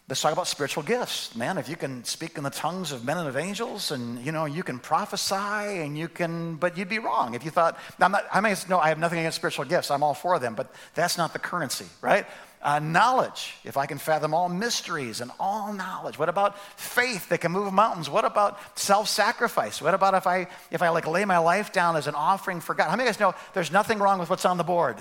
let's 0.07 0.21
talk 0.21 0.33
about 0.33 0.47
spiritual 0.47 0.83
gifts. 0.83 1.35
Man, 1.35 1.57
if 1.57 1.67
you 1.67 1.75
can 1.75 2.03
speak 2.03 2.37
in 2.37 2.43
the 2.43 2.49
tongues 2.49 2.91
of 2.91 3.03
men 3.03 3.17
and 3.17 3.27
of 3.27 3.37
angels 3.37 3.91
and 3.91 4.23
you 4.23 4.31
know 4.31 4.45
you 4.45 4.63
can 4.63 4.79
prophesy 4.79 5.35
and 5.35 5.97
you 5.97 6.07
can 6.07 6.55
but 6.55 6.77
you'd 6.77 6.89
be 6.89 6.99
wrong 6.99 7.33
if 7.33 7.43
you 7.43 7.51
thought 7.51 7.77
I'm 7.99 8.11
not 8.11 8.25
I 8.31 8.39
may 8.39 8.55
know 8.69 8.79
I 8.79 8.89
have 8.89 8.99
nothing 8.99 9.19
against 9.19 9.37
spiritual 9.37 9.65
gifts. 9.65 9.89
I'm 9.89 10.03
all 10.03 10.13
for 10.13 10.37
them, 10.39 10.55
but 10.55 10.71
that's 10.93 11.17
not 11.17 11.33
the 11.33 11.39
currency, 11.39 11.85
right? 12.01 12.25
Uh, 12.65 12.79
knowledge, 12.79 13.53
if 13.63 13.77
I 13.77 13.85
can 13.85 13.99
fathom 13.99 14.33
all 14.33 14.49
mysteries 14.49 15.21
and 15.21 15.29
all 15.39 15.71
knowledge. 15.71 16.17
What 16.17 16.29
about 16.29 16.57
faith 16.79 17.29
that 17.29 17.37
can 17.37 17.51
move 17.51 17.71
mountains? 17.71 18.09
What 18.09 18.25
about 18.25 18.57
self-sacrifice? 18.73 19.83
What 19.83 19.93
about 19.93 20.15
if 20.15 20.25
I 20.25 20.47
if 20.71 20.81
I 20.81 20.89
like 20.89 21.05
lay 21.05 21.25
my 21.25 21.37
life 21.37 21.71
down 21.71 21.95
as 21.95 22.07
an 22.07 22.15
offering 22.15 22.59
for 22.59 22.73
God? 22.73 22.85
How 22.85 22.95
many 22.95 23.03
of 23.03 23.09
you 23.09 23.13
guys 23.13 23.19
know 23.19 23.35
there's 23.53 23.71
nothing 23.71 23.99
wrong 23.99 24.17
with 24.17 24.31
what's 24.31 24.45
on 24.45 24.57
the 24.57 24.63
board? 24.63 24.97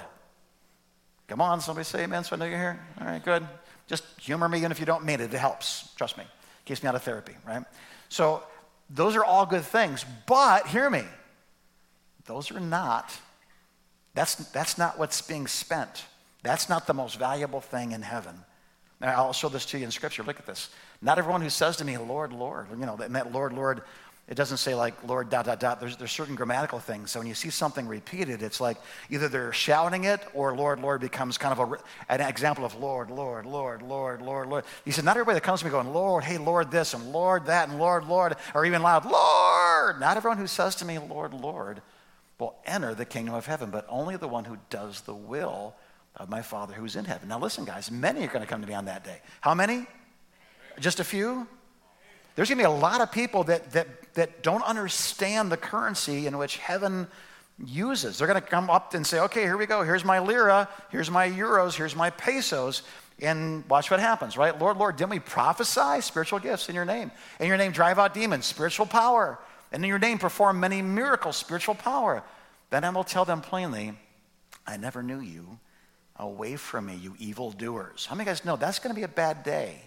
Come 1.27 1.41
on, 1.41 1.63
somebody 1.63 1.85
say 1.85 2.05
amen. 2.05 2.25
So 2.25 2.37
I 2.37 2.39
know 2.39 2.45
you're 2.45 2.59
here. 2.59 2.79
All 3.01 3.07
right, 3.07 3.25
good. 3.25 3.49
Just 3.87 4.05
humor 4.21 4.47
me, 4.47 4.59
even 4.59 4.71
if 4.71 4.79
you 4.79 4.85
don't 4.85 5.07
mean 5.07 5.23
it. 5.23 5.33
It 5.33 5.39
helps. 5.39 5.89
Trust 5.97 6.19
me. 6.19 6.25
Keeps 6.67 6.83
me 6.83 6.91
out 6.91 6.97
of 6.97 7.03
therapy, 7.03 7.33
right? 7.47 7.63
So 8.11 8.43
those 8.91 9.17
are 9.17 9.25
all 9.25 9.47
good 9.47 9.65
things. 9.65 10.05
But 10.27 10.67
hear 10.67 10.91
me. 10.91 11.05
Those 12.27 12.51
are 12.51 12.61
not. 12.61 13.11
That's 14.13 14.35
that's 14.35 14.77
not 14.77 14.99
what's 14.99 15.23
being 15.23 15.47
spent 15.47 16.05
that's 16.45 16.69
not 16.69 16.87
the 16.87 16.95
most 16.95 17.19
valuable 17.19 17.61
thing 17.61 17.93
in 17.93 18.03
heaven. 18.03 18.37
Now, 19.01 19.25
I'll 19.25 19.33
show 19.33 19.49
this 19.49 19.67
to 19.67 19.79
you 19.79 19.85
in 19.85 19.91
Scripture. 19.91 20.23
Look 20.23 20.39
at 20.39 20.47
this. 20.47 20.71
Not 21.03 21.19
everyone 21.19 21.41
who 21.41 21.51
says 21.51 21.77
to 21.79 21.85
me, 21.85 21.99
Lord, 21.99 22.33
Lord, 22.33 22.69
you 22.71 22.87
know, 22.87 22.97
and 22.97 23.17
that 23.17 23.33
Lord, 23.33 23.53
Lord, 23.53 23.83
it 24.29 24.37
doesn't 24.37 24.57
say 24.57 24.75
like 24.75 24.95
Lord, 25.07 25.29
dot, 25.29 25.45
dot, 25.45 25.61
dot. 25.61 25.81
There's, 25.81 25.97
there's 25.97 26.13
certain 26.13 26.35
grammatical 26.35 26.79
things. 26.79 27.11
So 27.11 27.21
when 27.21 27.27
you 27.27 27.35
see 27.35 27.51
something 27.51 27.87
repeated, 27.87 28.43
it's 28.43 28.61
like 28.61 28.79
either 29.11 29.29
they're 29.29 29.53
shouting 29.53 30.05
it 30.05 30.21
or 30.33 30.57
Lord, 30.57 30.81
Lord 30.81 31.01
becomes 31.03 31.37
kind 31.37 31.59
of 31.59 31.73
a, 31.73 31.79
an 32.09 32.21
example 32.23 32.65
of 32.65 32.75
Lord, 32.77 33.11
Lord, 33.11 33.45
Lord, 33.45 33.83
Lord, 33.83 34.23
Lord, 34.23 34.49
Lord. 34.49 34.65
He 34.85 34.93
said, 34.93 35.05
not 35.05 35.17
everybody 35.17 35.37
that 35.37 35.43
comes 35.43 35.61
to 35.61 35.67
me 35.67 35.71
going, 35.71 35.93
Lord, 35.93 36.25
hey, 36.25 36.39
Lord 36.39 36.71
this 36.71 36.95
and 36.95 37.13
Lord 37.13 37.47
that 37.47 37.69
and 37.69 37.79
Lord, 37.79 38.07
Lord, 38.07 38.37
or 38.55 38.65
even 38.65 38.83
loud, 38.83 39.05
Lord. 39.05 40.01
Not 40.01 40.17
everyone 40.17 40.39
who 40.39 40.47
says 40.47 40.77
to 40.77 40.87
me, 40.87 40.99
Lord, 40.99 41.35
Lord, 41.35 41.83
will 42.39 42.57
enter 42.65 42.95
the 42.95 43.05
kingdom 43.05 43.35
of 43.35 43.45
heaven, 43.45 43.71
but 43.71 43.85
only 43.91 44.17
the 44.17 44.29
one 44.29 44.45
who 44.45 44.57
does 44.71 45.03
the 45.03 45.15
will 45.15 45.75
of 46.17 46.29
my 46.29 46.43
Father 46.43 46.75
who's 46.75 46.97
in 46.97 47.05
heaven. 47.05 47.29
Now, 47.29 47.39
listen, 47.39 47.65
guys, 47.65 47.91
many 47.91 48.25
are 48.25 48.29
going 48.29 48.41
to 48.41 48.47
come 48.47 48.61
to 48.61 48.69
me 48.69 48.75
on 48.75 48.85
that 48.85 49.05
day. 49.05 49.21
How 49.41 49.55
many? 49.55 49.87
Just 50.79 51.01
a 51.01 51.05
few? 51.05 51.47
There's 52.35 52.49
going 52.49 52.59
to 52.59 52.63
be 52.63 52.67
a 52.67 52.71
lot 52.71 53.01
of 53.01 53.13
people 53.13 53.45
that, 53.45 53.73
that, 53.73 54.15
that 54.15 54.43
don't 54.43 54.63
understand 54.63 55.53
the 55.53 55.57
currency 55.57 56.27
in 56.27 56.37
which 56.39 56.57
heaven 56.57 57.07
uses. 57.65 58.19
They're 58.19 58.27
going 58.27 58.41
to 58.41 58.47
come 58.47 58.71
up 58.71 58.95
and 58.95 59.07
say, 59.07 59.21
okay, 59.21 59.43
here 59.43 59.57
we 59.57 59.67
go. 59.67 59.83
Here's 59.83 60.05
my 60.05 60.19
lira. 60.19 60.69
Here's 60.91 61.11
my 61.11 61.29
euros. 61.29 61.75
Here's 61.75 61.95
my 61.95 62.11
pesos. 62.11 62.83
And 63.21 63.69
watch 63.69 63.91
what 63.91 64.01
happens, 64.01 64.37
right? 64.37 64.59
Lord, 64.59 64.77
Lord, 64.77 64.97
didn't 64.97 65.11
we 65.11 65.21
prophesy 65.21 66.01
spiritual 66.01 66.41
gifts 66.41 66.69
in 66.69 66.75
your 66.75 66.85
name? 66.85 67.13
In 67.39 67.47
your 67.47 67.57
name, 67.57 67.71
drive 67.71 67.99
out 67.99 68.13
demons, 68.13 68.47
spiritual 68.47 68.87
power. 68.87 69.39
And 69.71 69.85
in 69.85 69.89
your 69.89 70.01
name, 70.01 70.19
perform 70.19 70.59
many 70.59 70.83
miracles, 70.83 71.37
spiritual 71.37 71.77
power. 71.77 72.25
Then 72.71 72.83
I 72.83 72.91
will 72.91 73.05
tell 73.05 73.25
them 73.25 73.41
plainly, 73.41 73.93
I 74.67 74.77
never 74.77 75.03
knew 75.03 75.21
you. 75.21 75.61
Away 76.17 76.57
from 76.57 76.87
me, 76.87 76.97
you 76.97 77.15
evildoers. 77.19 78.07
How 78.07 78.15
many 78.15 78.27
guys 78.27 78.45
know 78.45 78.57
that's 78.57 78.79
going 78.79 78.95
to 78.95 78.99
be 78.99 79.03
a 79.03 79.09
bad 79.09 79.43
day? 79.43 79.81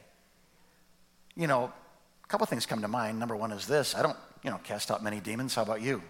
You 1.36 1.48
know, 1.48 1.72
a 2.24 2.28
couple 2.28 2.46
things 2.48 2.66
come 2.66 2.82
to 2.82 2.88
mind. 2.88 3.18
Number 3.20 3.36
one 3.36 3.52
is 3.52 3.66
this 3.66 3.96
I 3.96 4.02
don't, 4.02 4.18
you 4.44 4.50
know, 4.50 4.60
cast 4.64 4.92
out 4.92 5.04
many 5.04 5.20
demons. 5.20 5.56
How 5.56 5.64
about 5.64 5.82
you? 5.82 6.02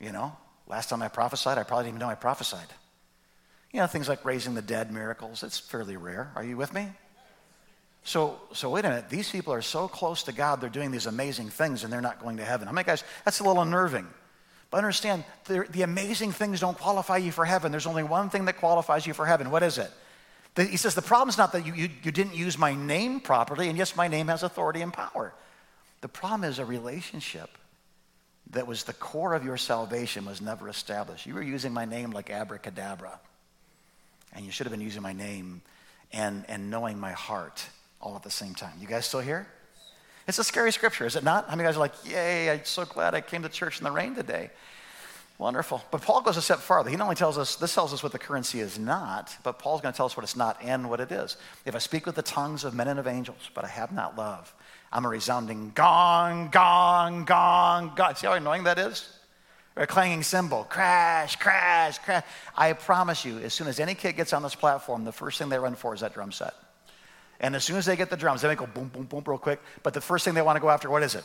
You 0.00 0.12
know, 0.12 0.36
last 0.68 0.90
time 0.90 1.02
I 1.02 1.08
prophesied, 1.08 1.58
I 1.58 1.64
probably 1.64 1.84
didn't 1.84 1.96
even 1.96 2.06
know 2.06 2.10
I 2.10 2.14
prophesied. 2.14 2.68
You 3.72 3.80
know, 3.80 3.86
things 3.86 4.08
like 4.08 4.24
raising 4.24 4.54
the 4.54 4.62
dead, 4.62 4.92
miracles, 4.92 5.42
it's 5.42 5.58
fairly 5.58 5.96
rare. 5.96 6.30
Are 6.36 6.44
you 6.44 6.56
with 6.56 6.72
me? 6.72 6.88
So, 8.04 8.40
so 8.52 8.70
wait 8.70 8.84
a 8.84 8.88
minute. 8.88 9.10
These 9.10 9.30
people 9.30 9.52
are 9.52 9.60
so 9.60 9.88
close 9.88 10.22
to 10.24 10.32
God, 10.32 10.60
they're 10.60 10.70
doing 10.70 10.90
these 10.90 11.06
amazing 11.06 11.50
things 11.50 11.84
and 11.84 11.92
they're 11.92 12.00
not 12.00 12.22
going 12.22 12.38
to 12.38 12.44
heaven. 12.44 12.66
How 12.66 12.72
many 12.72 12.86
guys, 12.86 13.04
that's 13.24 13.40
a 13.40 13.44
little 13.44 13.60
unnerving. 13.60 14.06
But 14.70 14.78
understand, 14.78 15.24
the, 15.44 15.66
the, 15.70 15.82
amazing 15.82 16.32
things 16.32 16.60
don't 16.60 16.76
qualify 16.76 17.16
you 17.16 17.32
for 17.32 17.44
heaven. 17.44 17.72
There's 17.72 17.86
only 17.86 18.02
one 18.02 18.28
thing 18.28 18.44
that 18.44 18.58
qualifies 18.58 19.06
you 19.06 19.14
for 19.14 19.24
heaven. 19.24 19.50
What 19.50 19.62
is 19.62 19.78
it? 19.78 19.90
The, 20.56 20.64
he 20.64 20.76
says, 20.76 20.94
the 20.94 21.02
problem 21.02 21.30
is 21.30 21.38
not 21.38 21.52
that 21.52 21.64
you, 21.64 21.72
you, 21.72 21.88
you 22.02 22.12
didn't 22.12 22.34
use 22.34 22.58
my 22.58 22.74
name 22.74 23.20
properly, 23.20 23.68
and 23.68 23.78
yes, 23.78 23.96
my 23.96 24.08
name 24.08 24.28
has 24.28 24.42
authority 24.42 24.82
and 24.82 24.92
power. 24.92 25.32
The 26.02 26.08
problem 26.08 26.48
is 26.48 26.58
a 26.58 26.64
relationship 26.64 27.56
that 28.50 28.66
was 28.66 28.84
the 28.84 28.92
core 28.92 29.34
of 29.34 29.44
your 29.44 29.56
salvation 29.56 30.24
was 30.24 30.40
never 30.40 30.68
established. 30.68 31.26
You 31.26 31.34
were 31.34 31.42
using 31.42 31.72
my 31.72 31.84
name 31.84 32.10
like 32.10 32.30
abracadabra. 32.30 33.18
and 34.32 34.44
you 34.44 34.52
should 34.52 34.66
have 34.66 34.72
been 34.72 34.84
using 34.84 35.02
my 35.02 35.12
name 35.12 35.62
and, 36.12 36.44
and 36.48 36.70
knowing 36.70 36.98
my 36.98 37.12
heart 37.12 37.64
all 38.00 38.16
at 38.16 38.22
the 38.22 38.30
same 38.30 38.54
time. 38.54 38.72
You 38.80 38.86
guys 38.86 39.06
still 39.06 39.20
here? 39.20 39.46
It's 40.28 40.38
a 40.38 40.44
scary 40.44 40.72
scripture, 40.72 41.06
is 41.06 41.16
it 41.16 41.24
not? 41.24 41.48
How 41.48 41.56
many 41.56 41.66
guys 41.66 41.76
are 41.76 41.80
like, 41.80 41.94
yay, 42.04 42.50
I'm 42.50 42.60
so 42.64 42.84
glad 42.84 43.14
I 43.14 43.22
came 43.22 43.42
to 43.44 43.48
church 43.48 43.78
in 43.78 43.84
the 43.84 43.90
rain 43.90 44.14
today? 44.14 44.50
Wonderful. 45.38 45.82
But 45.90 46.02
Paul 46.02 46.20
goes 46.20 46.36
a 46.36 46.42
step 46.42 46.58
farther. 46.58 46.90
He 46.90 46.96
not 46.96 47.04
only 47.04 47.16
tells 47.16 47.38
us, 47.38 47.56
this 47.56 47.72
tells 47.72 47.94
us 47.94 48.02
what 48.02 48.12
the 48.12 48.18
currency 48.18 48.60
is 48.60 48.78
not, 48.78 49.34
but 49.42 49.58
Paul's 49.58 49.80
going 49.80 49.92
to 49.92 49.96
tell 49.96 50.04
us 50.04 50.18
what 50.18 50.24
it's 50.24 50.36
not 50.36 50.58
and 50.62 50.90
what 50.90 51.00
it 51.00 51.10
is. 51.10 51.38
If 51.64 51.74
I 51.74 51.78
speak 51.78 52.04
with 52.04 52.14
the 52.14 52.22
tongues 52.22 52.64
of 52.64 52.74
men 52.74 52.88
and 52.88 52.98
of 52.98 53.06
angels, 53.06 53.48
but 53.54 53.64
I 53.64 53.68
have 53.68 53.90
not 53.90 54.18
love, 54.18 54.52
I'm 54.92 55.06
a 55.06 55.08
resounding 55.08 55.72
gong, 55.74 56.50
gong, 56.50 57.24
gong, 57.24 57.92
gong. 57.96 58.14
See 58.16 58.26
how 58.26 58.34
annoying 58.34 58.64
that 58.64 58.78
is? 58.78 59.10
Or 59.76 59.84
a 59.84 59.86
clanging 59.86 60.24
cymbal, 60.24 60.64
crash, 60.64 61.36
crash, 61.36 61.98
crash. 62.00 62.24
I 62.54 62.74
promise 62.74 63.24
you, 63.24 63.38
as 63.38 63.54
soon 63.54 63.68
as 63.68 63.80
any 63.80 63.94
kid 63.94 64.16
gets 64.16 64.34
on 64.34 64.42
this 64.42 64.54
platform, 64.54 65.06
the 65.06 65.12
first 65.12 65.38
thing 65.38 65.48
they 65.48 65.58
run 65.58 65.74
for 65.74 65.94
is 65.94 66.00
that 66.00 66.12
drum 66.12 66.32
set. 66.32 66.52
And 67.40 67.54
as 67.54 67.64
soon 67.64 67.76
as 67.76 67.86
they 67.86 67.96
get 67.96 68.10
the 68.10 68.16
drums, 68.16 68.42
they 68.42 68.48
may 68.48 68.56
go 68.56 68.66
boom, 68.66 68.88
boom, 68.88 69.04
boom 69.04 69.22
real 69.26 69.38
quick. 69.38 69.60
But 69.82 69.94
the 69.94 70.00
first 70.00 70.24
thing 70.24 70.34
they 70.34 70.42
want 70.42 70.56
to 70.56 70.60
go 70.60 70.70
after, 70.70 70.90
what 70.90 71.02
is 71.02 71.14
it? 71.14 71.24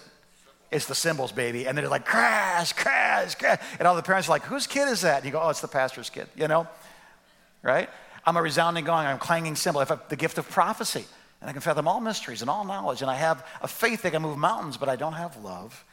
It's 0.71 0.85
the 0.85 0.95
cymbals, 0.95 1.31
baby. 1.31 1.67
And 1.67 1.77
they're 1.77 1.87
like, 1.87 2.05
crash, 2.05 2.73
crash, 2.73 3.35
crash. 3.35 3.61
And 3.79 3.87
all 3.87 3.95
the 3.95 4.03
parents 4.03 4.27
are 4.27 4.31
like, 4.31 4.43
whose 4.43 4.67
kid 4.67 4.87
is 4.89 5.01
that? 5.01 5.17
And 5.17 5.25
you 5.25 5.31
go, 5.31 5.41
oh, 5.41 5.49
it's 5.49 5.61
the 5.61 5.67
pastor's 5.67 6.09
kid, 6.09 6.27
you 6.35 6.47
know? 6.47 6.67
Right? 7.61 7.89
I'm 8.25 8.37
a 8.37 8.41
resounding 8.41 8.85
gong, 8.85 9.05
I'm 9.05 9.17
a 9.17 9.19
clanging 9.19 9.55
cymbal. 9.55 9.81
I 9.81 9.85
have 9.85 10.09
the 10.09 10.15
gift 10.15 10.37
of 10.37 10.49
prophecy, 10.49 11.05
and 11.41 11.49
I 11.49 11.53
can 11.53 11.61
fathom 11.61 11.87
all 11.87 11.99
mysteries 11.99 12.41
and 12.41 12.49
all 12.49 12.63
knowledge, 12.63 13.01
and 13.01 13.11
I 13.11 13.15
have 13.15 13.45
a 13.61 13.67
faith 13.67 14.03
that 14.03 14.11
can 14.11 14.21
move 14.21 14.37
mountains, 14.37 14.77
but 14.77 14.89
I 14.89 14.95
don't 14.95 15.13
have 15.13 15.35
love. 15.43 15.83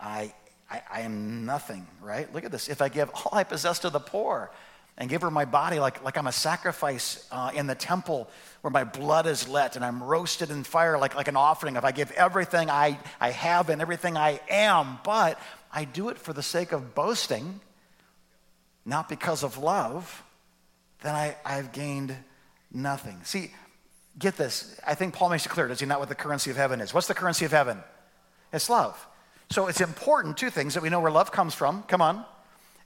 I, 0.00 0.32
I, 0.70 0.82
I 0.90 1.00
am 1.00 1.44
nothing, 1.44 1.86
right? 2.00 2.32
Look 2.34 2.44
at 2.44 2.52
this. 2.52 2.68
If 2.68 2.80
I 2.80 2.88
give 2.88 3.10
all 3.10 3.30
I 3.32 3.44
possess 3.44 3.80
to 3.80 3.90
the 3.90 4.00
poor, 4.00 4.50
and 4.96 5.10
give 5.10 5.22
her 5.22 5.30
my 5.30 5.44
body 5.44 5.80
like, 5.80 6.02
like 6.04 6.16
I'm 6.16 6.26
a 6.26 6.32
sacrifice 6.32 7.26
uh, 7.32 7.50
in 7.54 7.66
the 7.66 7.74
temple 7.74 8.28
where 8.64 8.70
my 8.70 8.84
blood 8.84 9.26
is 9.26 9.46
let 9.46 9.76
and 9.76 9.84
I'm 9.84 10.02
roasted 10.02 10.50
in 10.50 10.64
fire 10.64 10.96
like, 10.96 11.14
like 11.14 11.28
an 11.28 11.36
offering. 11.36 11.76
If 11.76 11.84
I 11.84 11.92
give 11.92 12.10
everything 12.12 12.70
I, 12.70 12.98
I 13.20 13.30
have 13.30 13.68
and 13.68 13.82
everything 13.82 14.16
I 14.16 14.40
am, 14.48 15.00
but 15.04 15.38
I 15.70 15.84
do 15.84 16.08
it 16.08 16.16
for 16.16 16.32
the 16.32 16.42
sake 16.42 16.72
of 16.72 16.94
boasting, 16.94 17.60
not 18.86 19.06
because 19.06 19.42
of 19.42 19.58
love, 19.58 20.22
then 21.02 21.14
I, 21.14 21.36
I've 21.44 21.72
gained 21.72 22.16
nothing. 22.72 23.20
See, 23.24 23.50
get 24.18 24.38
this. 24.38 24.80
I 24.86 24.94
think 24.94 25.12
Paul 25.12 25.28
makes 25.28 25.44
it 25.44 25.50
clear, 25.50 25.68
does 25.68 25.80
he 25.80 25.84
not, 25.84 26.00
what 26.00 26.08
the 26.08 26.14
currency 26.14 26.50
of 26.50 26.56
heaven 26.56 26.80
is? 26.80 26.94
What's 26.94 27.06
the 27.06 27.12
currency 27.12 27.44
of 27.44 27.50
heaven? 27.50 27.76
It's 28.50 28.70
love. 28.70 29.06
So 29.50 29.66
it's 29.66 29.82
important, 29.82 30.38
two 30.38 30.48
things, 30.48 30.72
that 30.72 30.82
we 30.82 30.88
know 30.88 31.00
where 31.00 31.12
love 31.12 31.30
comes 31.30 31.52
from. 31.52 31.82
Come 31.82 32.00
on. 32.00 32.24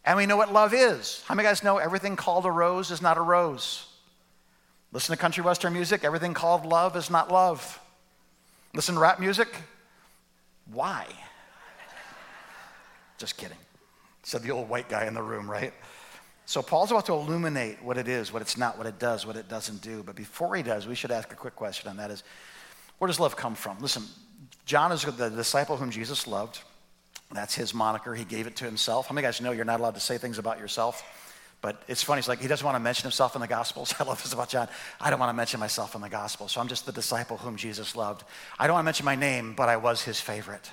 And 0.05 0.17
we 0.17 0.27
know 0.27 0.37
what 0.37 0.53
love 0.53 0.75
is. 0.75 1.23
How 1.27 1.37
many 1.37 1.47
guys 1.47 1.63
know 1.63 1.79
everything 1.79 2.17
called 2.17 2.47
a 2.47 2.51
rose 2.51 2.91
is 2.91 3.01
not 3.01 3.17
a 3.17 3.23
rose? 3.23 3.88
Listen 4.93 5.15
to 5.15 5.21
country 5.21 5.43
western 5.43 5.73
music, 5.73 6.05
everything 6.05 6.35
called 6.35 6.65
love 6.65 6.97
is 6.97 7.11
not 7.11 7.31
love. 7.31 7.79
Listen 8.75 8.95
to 8.95 9.01
rap 9.01 9.21
music, 9.21 9.49
why? 10.73 11.07
Just 13.19 13.37
kidding. 13.37 13.57
Said 14.23 14.43
the 14.43 14.51
old 14.51 14.69
white 14.69 14.89
guy 14.89 15.07
in 15.07 15.15
the 15.15 15.23
room, 15.23 15.51
right? 15.51 15.73
So 16.47 16.63
Paul's 16.63 16.91
about 16.91 17.07
to 17.07 17.13
illuminate 17.13 17.83
what 17.83 17.99
it 17.99 18.09
is, 18.09 18.33
what 18.33 18.41
it's 18.41 18.57
not, 18.57 18.79
what 18.79 18.87
it 18.87 18.99
does, 18.99 19.27
what 19.27 19.37
it 19.37 19.49
doesn't 19.49 19.83
do. 19.83 20.03
But 20.03 20.17
before 20.17 20.57
he 20.57 20.63
does, 20.63 20.87
we 20.87 20.95
should 20.95 21.11
ask 21.11 21.31
a 21.31 21.37
quick 21.37 21.55
question, 21.55 21.91
and 21.91 21.99
that 21.99 22.11
is, 22.11 22.23
where 22.99 23.09
does 23.09 23.21
love 23.21 23.37
come 23.37 23.55
from? 23.55 23.79
Listen, 23.81 24.05
John 24.65 24.91
is 24.93 25.03
the 25.03 25.29
disciple 25.29 25.77
whom 25.77 25.91
Jesus 25.91 26.27
loved. 26.27 26.61
That's 27.33 27.55
his 27.55 27.75
moniker. 27.75 28.15
He 28.15 28.25
gave 28.25 28.47
it 28.47 28.57
to 28.57 28.65
himself. 28.65 29.09
How 29.09 29.15
many 29.15 29.27
guys 29.27 29.41
know 29.41 29.53
you're 29.53 29.67
not 29.67 29.81
allowed 29.81 29.95
to 29.95 30.01
say 30.01 30.17
things 30.17 30.39
about 30.39 30.59
yourself? 30.59 31.03
But 31.61 31.83
it's 31.89 32.03
funny. 32.03 32.21
It's 32.21 32.29
like 32.29 32.41
he 32.41 32.47
doesn't 32.47 32.65
want 32.65 32.77
to 32.77 32.81
mention 32.81 33.03
himself 33.03 33.35
in 33.35 33.41
the 33.41 33.49
Gospels. 33.49 33.95
I 34.01 34.05
love 34.05 34.23
this 34.23 34.33
about 34.33 34.49
John. 34.49 34.69
I 35.01 35.11
don't 35.11 35.19
want 35.19 35.31
to 35.31 35.35
mention 35.35 35.59
myself 35.59 35.95
in 35.95 36.01
the 36.01 36.09
Gospel, 36.09 36.49
so 36.49 36.61
I'm 36.61 36.69
just 36.69 36.87
the 36.87 36.93
disciple 36.93 37.37
whom 37.37 37.57
Jesus 37.57 37.97
loved. 37.97 38.25
I 38.59 38.67
don't 38.67 38.75
want 38.75 38.85
to 38.85 38.87
mention 38.87 39.05
my 39.05 39.17
name, 39.17 39.55
but 39.55 39.69
I 39.69 39.77
was 39.77 40.03
his 40.03 40.21
favorite. 40.21 40.71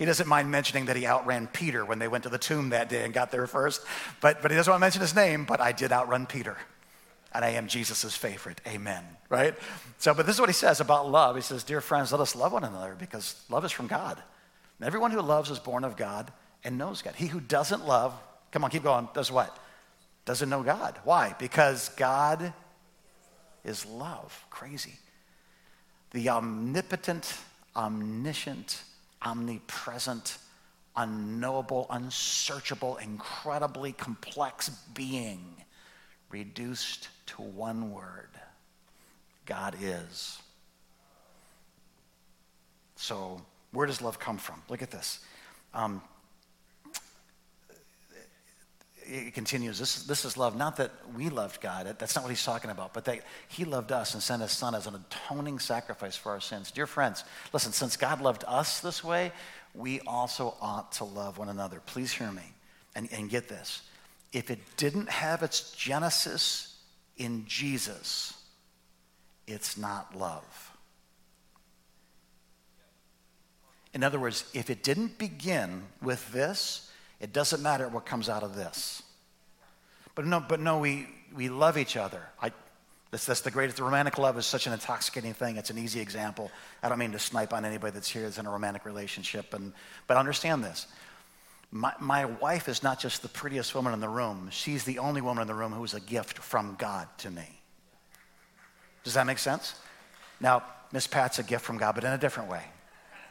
He 0.00 0.06
doesn't 0.06 0.28
mind 0.28 0.50
mentioning 0.50 0.86
that 0.86 0.96
he 0.96 1.06
outran 1.06 1.46
Peter 1.46 1.84
when 1.84 1.98
they 1.98 2.08
went 2.08 2.24
to 2.24 2.30
the 2.30 2.38
tomb 2.38 2.70
that 2.70 2.88
day 2.88 3.04
and 3.04 3.12
got 3.12 3.30
there 3.30 3.46
first. 3.46 3.84
But, 4.22 4.40
but 4.40 4.50
he 4.50 4.56
doesn't 4.56 4.70
want 4.70 4.80
to 4.80 4.84
mention 4.84 5.02
his 5.02 5.14
name, 5.14 5.44
but 5.44 5.60
I 5.60 5.72
did 5.72 5.92
outrun 5.92 6.24
Peter. 6.24 6.56
And 7.34 7.44
I 7.44 7.50
am 7.50 7.66
Jesus' 7.66 8.16
favorite. 8.16 8.62
Amen. 8.66 9.04
Right? 9.28 9.54
So, 9.98 10.14
but 10.14 10.24
this 10.24 10.36
is 10.36 10.40
what 10.40 10.48
he 10.48 10.54
says 10.54 10.80
about 10.80 11.10
love. 11.10 11.36
He 11.36 11.42
says, 11.42 11.64
Dear 11.64 11.82
friends, 11.82 12.12
let 12.12 12.20
us 12.22 12.34
love 12.34 12.52
one 12.52 12.64
another 12.64 12.96
because 12.98 13.44
love 13.50 13.62
is 13.66 13.72
from 13.72 13.88
God. 13.88 14.20
And 14.78 14.86
everyone 14.86 15.10
who 15.10 15.20
loves 15.20 15.50
is 15.50 15.58
born 15.58 15.84
of 15.84 15.98
God 15.98 16.32
and 16.64 16.78
knows 16.78 17.02
God. 17.02 17.14
He 17.14 17.26
who 17.26 17.38
doesn't 17.38 17.86
love, 17.86 18.18
come 18.50 18.64
on, 18.64 18.70
keep 18.70 18.82
going, 18.82 19.08
does 19.14 19.30
what? 19.30 19.56
Doesn't 20.24 20.48
know 20.48 20.62
God. 20.62 20.98
Why? 21.04 21.34
Because 21.38 21.88
God 21.90 22.52
is 23.64 23.86
love. 23.86 24.46
Crazy. 24.50 24.94
The 26.12 26.28
omnipotent, 26.28 27.36
omniscient, 27.74 28.82
omnipresent, 29.22 30.38
unknowable, 30.96 31.86
unsearchable, 31.90 32.96
incredibly 32.98 33.92
complex 33.92 34.68
being 34.94 35.56
reduced 36.30 37.08
to 37.26 37.42
one 37.42 37.92
word 37.92 38.28
God 39.46 39.76
is. 39.80 40.40
So, 42.96 43.40
where 43.72 43.86
does 43.86 44.02
love 44.02 44.18
come 44.18 44.36
from? 44.36 44.62
Look 44.68 44.82
at 44.82 44.90
this. 44.90 45.20
Um, 45.72 46.02
it 49.10 49.34
continues. 49.34 49.78
This, 49.78 50.04
this 50.04 50.24
is 50.24 50.36
love. 50.36 50.56
Not 50.56 50.76
that 50.76 50.92
we 51.16 51.28
loved 51.30 51.60
God. 51.60 51.96
That's 51.98 52.14
not 52.14 52.22
what 52.22 52.30
he's 52.30 52.44
talking 52.44 52.70
about. 52.70 52.94
But 52.94 53.06
that 53.06 53.22
he 53.48 53.64
loved 53.64 53.90
us 53.90 54.14
and 54.14 54.22
sent 54.22 54.40
his 54.40 54.52
son 54.52 54.74
as 54.74 54.86
an 54.86 54.94
atoning 54.94 55.58
sacrifice 55.58 56.16
for 56.16 56.30
our 56.30 56.40
sins. 56.40 56.70
Dear 56.70 56.86
friends, 56.86 57.24
listen, 57.52 57.72
since 57.72 57.96
God 57.96 58.20
loved 58.20 58.44
us 58.46 58.80
this 58.80 59.02
way, 59.02 59.32
we 59.74 60.00
also 60.00 60.54
ought 60.60 60.92
to 60.92 61.04
love 61.04 61.38
one 61.38 61.48
another. 61.48 61.80
Please 61.86 62.12
hear 62.12 62.30
me 62.30 62.54
and, 62.94 63.08
and 63.12 63.28
get 63.28 63.48
this. 63.48 63.82
If 64.32 64.50
it 64.50 64.60
didn't 64.76 65.08
have 65.08 65.42
its 65.42 65.72
genesis 65.72 66.76
in 67.16 67.44
Jesus, 67.46 68.34
it's 69.48 69.76
not 69.76 70.16
love. 70.16 70.70
In 73.92 74.04
other 74.04 74.20
words, 74.20 74.44
if 74.54 74.70
it 74.70 74.84
didn't 74.84 75.18
begin 75.18 75.82
with 76.00 76.32
this, 76.32 76.89
it 77.20 77.32
doesn't 77.32 77.62
matter 77.62 77.88
what 77.88 78.06
comes 78.06 78.28
out 78.28 78.42
of 78.42 78.56
this. 78.56 79.02
But 80.14 80.26
no, 80.26 80.40
but 80.40 80.60
no, 80.60 80.78
we, 80.78 81.06
we 81.34 81.48
love 81.48 81.78
each 81.78 81.96
other. 81.96 82.22
I, 82.42 82.50
that's, 83.10 83.26
that's 83.26 83.42
the 83.42 83.50
greatest. 83.50 83.76
The 83.76 83.84
romantic 83.84 84.18
love 84.18 84.38
is 84.38 84.46
such 84.46 84.66
an 84.66 84.72
intoxicating 84.72 85.34
thing. 85.34 85.56
It's 85.56 85.70
an 85.70 85.78
easy 85.78 86.00
example. 86.00 86.50
I 86.82 86.88
don't 86.88 86.98
mean 86.98 87.12
to 87.12 87.18
snipe 87.18 87.52
on 87.52 87.64
anybody 87.64 87.92
that's 87.92 88.08
here 88.08 88.22
that's 88.22 88.38
in 88.38 88.46
a 88.46 88.50
romantic 88.50 88.84
relationship, 88.84 89.52
and, 89.54 89.72
but 90.06 90.16
understand 90.16 90.64
this. 90.64 90.86
My, 91.72 91.92
my 92.00 92.24
wife 92.24 92.68
is 92.68 92.82
not 92.82 92.98
just 92.98 93.22
the 93.22 93.28
prettiest 93.28 93.74
woman 93.74 93.92
in 93.92 94.00
the 94.00 94.08
room, 94.08 94.48
she's 94.50 94.84
the 94.84 94.98
only 94.98 95.20
woman 95.20 95.42
in 95.42 95.48
the 95.48 95.54
room 95.54 95.72
who 95.72 95.84
is 95.84 95.94
a 95.94 96.00
gift 96.00 96.38
from 96.38 96.74
God 96.78 97.06
to 97.18 97.30
me. 97.30 97.60
Does 99.04 99.14
that 99.14 99.26
make 99.26 99.38
sense? 99.38 99.74
Now, 100.40 100.64
Miss 100.92 101.06
Pat's 101.06 101.38
a 101.38 101.42
gift 101.42 101.64
from 101.64 101.78
God, 101.78 101.94
but 101.94 102.02
in 102.02 102.10
a 102.10 102.18
different 102.18 102.50
way 102.50 102.64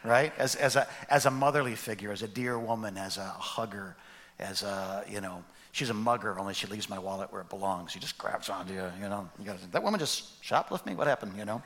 right? 0.03 0.34
As, 0.38 0.56
as, 0.56 0.75
a, 0.75 0.88
as 1.10 1.25
a 1.25 1.32
motherly 1.32 1.75
figure, 1.75 2.12
as 2.12 2.22
a 2.22 2.27
dear 2.27 2.58
woman, 2.58 2.98
as 2.98 3.18
a 3.18 3.24
hugger, 3.24 3.96
as 4.39 4.63
a, 4.63 5.03
you 5.10 5.22
know, 5.22 5.44
she's 5.72 5.89
a 5.89 5.94
mugger, 5.94 6.38
only 6.39 6.53
she 6.53 6.68
leaves 6.68 6.89
my 6.89 7.00
wallet 7.00 7.32
where 7.32 7.41
it 7.41 7.50
belongs. 7.50 7.91
She 7.91 8.00
just 8.00 8.18
grabs 8.18 8.50
onto 8.50 8.74
you, 8.74 8.86
you 9.01 9.10
know. 9.10 9.29
You 9.39 9.46
gotta, 9.46 9.68
that 9.72 9.84
woman 9.84 10.00
just 10.00 10.41
shoplift 10.41 10.86
me? 10.86 10.96
What 10.96 11.08
happened, 11.08 11.34
you 11.38 11.46
know? 11.46 11.62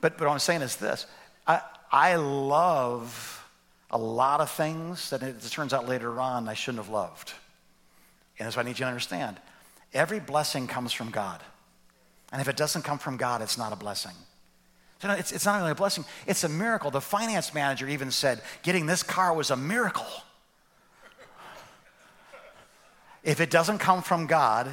But, 0.00 0.18
but 0.18 0.26
what 0.26 0.32
I'm 0.32 0.38
saying 0.38 0.62
is 0.62 0.76
this 0.76 1.06
I, 1.46 1.60
I 1.90 2.16
love 2.16 3.38
a 3.90 3.98
lot 3.98 4.40
of 4.40 4.50
things 4.50 5.10
that 5.10 5.22
it, 5.22 5.36
it 5.44 5.50
turns 5.50 5.72
out 5.72 5.88
later 5.88 6.18
on 6.20 6.48
I 6.48 6.54
shouldn't 6.54 6.82
have 6.84 6.92
loved. 6.92 7.32
And 8.38 8.46
that's 8.46 8.56
what 8.56 8.64
I 8.64 8.68
need 8.68 8.78
you 8.78 8.84
to 8.84 8.88
understand. 8.88 9.38
Every 9.92 10.18
blessing 10.18 10.66
comes 10.66 10.92
from 10.92 11.10
God. 11.10 11.40
And 12.32 12.40
if 12.40 12.48
it 12.48 12.56
doesn't 12.56 12.82
come 12.82 12.98
from 12.98 13.18
God, 13.18 13.42
it's 13.42 13.58
not 13.58 13.72
a 13.72 13.76
blessing. 13.76 14.12
It's, 15.04 15.32
it's 15.32 15.44
not 15.44 15.58
only 15.58 15.72
a 15.72 15.74
blessing, 15.74 16.04
it's 16.26 16.44
a 16.44 16.48
miracle. 16.48 16.90
The 16.90 17.00
finance 17.00 17.52
manager 17.52 17.88
even 17.88 18.10
said, 18.10 18.40
getting 18.62 18.86
this 18.86 19.02
car 19.02 19.34
was 19.34 19.50
a 19.50 19.56
miracle. 19.56 20.06
If 23.24 23.40
it 23.40 23.50
doesn't 23.50 23.78
come 23.78 24.02
from 24.02 24.26
God, 24.26 24.70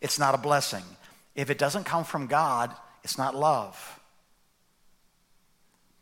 it's 0.00 0.18
not 0.18 0.34
a 0.34 0.38
blessing. 0.38 0.84
If 1.34 1.50
it 1.50 1.58
doesn't 1.58 1.84
come 1.84 2.04
from 2.04 2.26
God, 2.26 2.74
it's 3.04 3.18
not 3.18 3.34
love. 3.34 4.00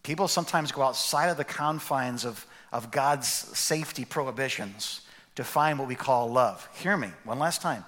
People 0.02 0.28
sometimes 0.28 0.72
go 0.72 0.82
outside 0.82 1.28
of 1.28 1.36
the 1.36 1.44
confines 1.44 2.24
of, 2.24 2.46
of 2.72 2.90
God's 2.90 3.28
safety 3.28 4.04
prohibitions 4.04 5.02
to 5.36 5.44
find 5.44 5.78
what 5.78 5.88
we 5.88 5.94
call 5.94 6.30
love. 6.30 6.66
Hear 6.74 6.96
me 6.96 7.08
one 7.24 7.38
last 7.38 7.60
time. 7.60 7.84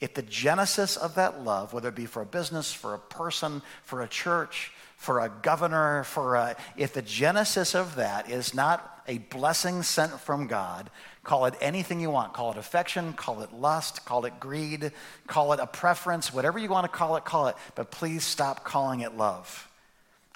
If 0.00 0.14
the 0.14 0.22
genesis 0.22 0.96
of 0.96 1.14
that 1.14 1.44
love, 1.44 1.72
whether 1.72 1.88
it 1.88 1.94
be 1.94 2.06
for 2.06 2.22
a 2.22 2.26
business, 2.26 2.72
for 2.72 2.94
a 2.94 2.98
person, 2.98 3.62
for 3.84 4.02
a 4.02 4.08
church, 4.08 4.71
for 5.02 5.20
a 5.20 5.28
governor, 5.28 6.04
for 6.04 6.36
a, 6.36 6.56
if 6.76 6.92
the 6.92 7.02
genesis 7.02 7.74
of 7.74 7.96
that 7.96 8.30
is 8.30 8.54
not 8.54 9.02
a 9.06 9.18
blessing 9.18 9.82
sent 9.82 10.12
from 10.20 10.46
God, 10.46 10.90
Call 11.24 11.46
it 11.46 11.54
anything 11.60 12.00
you 12.00 12.10
want. 12.10 12.32
Call 12.32 12.50
it 12.50 12.56
affection, 12.56 13.12
call 13.12 13.42
it 13.42 13.52
lust, 13.52 14.04
call 14.04 14.24
it 14.24 14.40
greed, 14.40 14.90
call 15.28 15.52
it 15.52 15.60
a 15.60 15.66
preference, 15.66 16.32
whatever 16.32 16.58
you 16.58 16.68
want 16.68 16.84
to 16.84 16.88
call 16.88 17.16
it, 17.16 17.24
call 17.24 17.46
it. 17.46 17.56
But 17.74 17.92
please 17.92 18.24
stop 18.24 18.64
calling 18.64 19.00
it 19.00 19.16
love. 19.16 19.68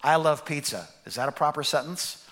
I 0.03 0.17
love 0.17 0.45
pizza. 0.45 0.87
Is 1.05 1.17
that 1.17 1.29
a 1.29 1.33
proper 1.33 1.65
sentence? 1.65 2.25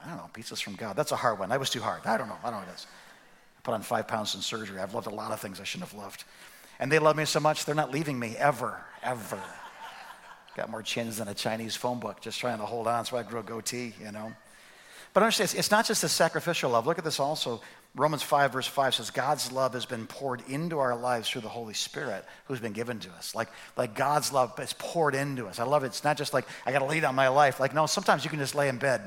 I 0.00 0.06
don't 0.08 0.16
know. 0.16 0.30
Pizza's 0.32 0.60
from 0.60 0.76
God. 0.76 0.94
That's 0.94 1.10
a 1.10 1.16
hard 1.16 1.40
one. 1.40 1.48
That 1.48 1.58
was 1.58 1.70
too 1.70 1.80
hard. 1.80 2.02
I 2.04 2.16
don't 2.16 2.28
know. 2.28 2.36
I 2.44 2.50
don't 2.50 2.60
know 2.60 2.66
what 2.66 2.68
it 2.68 2.74
is. 2.74 2.86
I 3.58 3.60
put 3.62 3.74
on 3.74 3.82
five 3.82 4.06
pounds 4.06 4.34
in 4.36 4.40
surgery. 4.40 4.78
I've 4.78 4.94
loved 4.94 5.08
a 5.08 5.14
lot 5.14 5.32
of 5.32 5.40
things 5.40 5.58
I 5.58 5.64
shouldn't 5.64 5.90
have 5.90 5.98
loved. 5.98 6.22
And 6.78 6.92
they 6.92 7.00
love 7.00 7.16
me 7.16 7.24
so 7.24 7.40
much, 7.40 7.64
they're 7.64 7.74
not 7.74 7.90
leaving 7.90 8.18
me 8.18 8.36
ever, 8.36 8.84
ever. 9.02 9.40
Got 10.56 10.70
more 10.70 10.82
chins 10.82 11.18
than 11.18 11.28
a 11.28 11.34
Chinese 11.34 11.74
phone 11.74 11.98
book, 11.98 12.20
just 12.20 12.38
trying 12.38 12.58
to 12.58 12.66
hold 12.66 12.86
on 12.86 13.04
so 13.04 13.16
I 13.16 13.22
grow 13.22 13.40
a 13.40 13.42
goatee, 13.42 13.92
you 14.00 14.12
know. 14.12 14.32
But 15.12 15.22
understand, 15.22 15.54
it's 15.56 15.70
not 15.70 15.86
just 15.86 16.02
a 16.02 16.08
sacrificial 16.08 16.70
love. 16.70 16.86
Look 16.86 16.98
at 16.98 17.04
this 17.04 17.20
also. 17.20 17.60
Romans 17.94 18.24
5, 18.24 18.52
verse 18.52 18.66
5 18.66 18.96
says, 18.96 19.10
God's 19.10 19.52
love 19.52 19.74
has 19.74 19.86
been 19.86 20.08
poured 20.08 20.42
into 20.48 20.80
our 20.80 20.96
lives 20.96 21.28
through 21.28 21.42
the 21.42 21.48
Holy 21.48 21.74
Spirit 21.74 22.24
who's 22.46 22.58
been 22.58 22.72
given 22.72 22.98
to 22.98 23.10
us. 23.10 23.32
Like, 23.32 23.48
like 23.76 23.94
God's 23.94 24.32
love 24.32 24.58
is 24.58 24.72
poured 24.72 25.14
into 25.14 25.46
us. 25.46 25.60
I 25.60 25.64
love 25.64 25.84
it. 25.84 25.88
It's 25.88 26.02
not 26.02 26.16
just 26.16 26.34
like, 26.34 26.46
I 26.66 26.72
got 26.72 26.80
to 26.80 26.86
lay 26.86 26.98
down 26.98 27.14
my 27.14 27.28
life. 27.28 27.60
Like, 27.60 27.72
no, 27.72 27.86
sometimes 27.86 28.24
you 28.24 28.30
can 28.30 28.40
just 28.40 28.56
lay 28.56 28.68
in 28.68 28.78
bed 28.78 29.00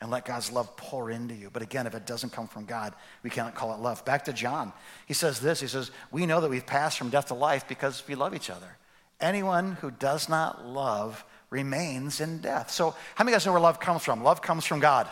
and 0.00 0.10
let 0.12 0.24
God's 0.24 0.52
love 0.52 0.76
pour 0.76 1.10
into 1.10 1.34
you. 1.34 1.50
But 1.52 1.62
again, 1.62 1.88
if 1.88 1.94
it 1.96 2.06
doesn't 2.06 2.30
come 2.30 2.46
from 2.46 2.64
God, 2.64 2.94
we 3.24 3.30
cannot 3.30 3.56
call 3.56 3.74
it 3.74 3.80
love. 3.80 4.04
Back 4.04 4.26
to 4.26 4.32
John. 4.32 4.72
He 5.06 5.14
says 5.14 5.40
this 5.40 5.60
He 5.60 5.66
says, 5.66 5.90
We 6.12 6.26
know 6.26 6.40
that 6.40 6.50
we've 6.50 6.66
passed 6.66 6.96
from 6.96 7.10
death 7.10 7.26
to 7.26 7.34
life 7.34 7.66
because 7.66 8.04
we 8.06 8.14
love 8.14 8.34
each 8.34 8.50
other. 8.50 8.76
Anyone 9.20 9.72
who 9.72 9.90
does 9.90 10.28
not 10.28 10.64
love 10.64 11.24
remains 11.50 12.20
in 12.20 12.40
death. 12.40 12.70
So, 12.70 12.94
how 13.14 13.24
many 13.24 13.32
of 13.32 13.34
you 13.34 13.36
guys 13.36 13.46
know 13.46 13.52
where 13.52 13.60
love 13.60 13.80
comes 13.80 14.04
from? 14.04 14.22
Love 14.22 14.42
comes 14.42 14.64
from 14.64 14.80
God. 14.80 15.08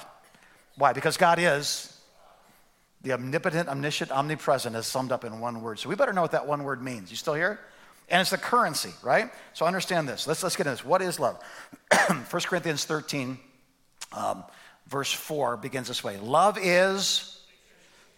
Why? 0.77 0.93
Because 0.93 1.17
God 1.17 1.39
is 1.39 1.97
the 3.07 3.13
omnipotent, 3.13 3.69
omniscient, 3.69 4.11
omnipresent 4.11 4.75
is 4.75 4.87
summed 4.87 5.13
up 5.13 5.25
in 5.25 5.39
one 5.39 5.63
word. 5.63 5.79
So 5.79 5.89
we 5.89 5.95
better 5.95 6.13
know 6.13 6.23
what 6.23 6.33
that 6.33 6.47
one 6.47 6.65
word 6.65 6.83
means. 6.83 7.11
You 7.11 7.17
still 7.17 7.35
here? 7.35 7.61
And 8.09 8.21
it's 8.21 8.31
the 8.31 8.39
currency, 8.39 8.93
right? 9.03 9.31
So 9.53 9.65
understand 9.65 10.09
this. 10.09 10.27
Let's, 10.27 10.43
let's 10.43 10.57
get 10.57 10.67
into 10.67 10.77
this. 10.77 10.85
What 10.85 11.03
is 11.03 11.21
love? 11.21 11.41
1 12.09 12.25
Corinthians 12.31 12.85
13, 12.85 13.39
um, 14.13 14.45
verse 14.89 15.13
4 15.13 15.57
begins 15.57 15.89
this 15.89 16.03
way 16.03 16.17
Love 16.19 16.59
is, 16.61 17.41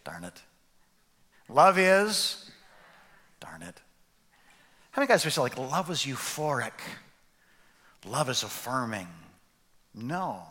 darn 0.05 0.25
it. 0.25 0.41
Love 1.49 1.79
is, 1.79 2.51
darn 3.41 3.63
it. 3.63 3.81
How 4.99 5.01
many 5.01 5.11
guys 5.11 5.25
would 5.25 5.33
say, 5.33 5.43
like, 5.43 5.57
love 5.57 5.91
is 5.91 5.99
euphoric? 5.99 6.73
Love 8.05 8.29
is 8.29 8.43
affirming. 8.43 9.07
No. 9.95 10.43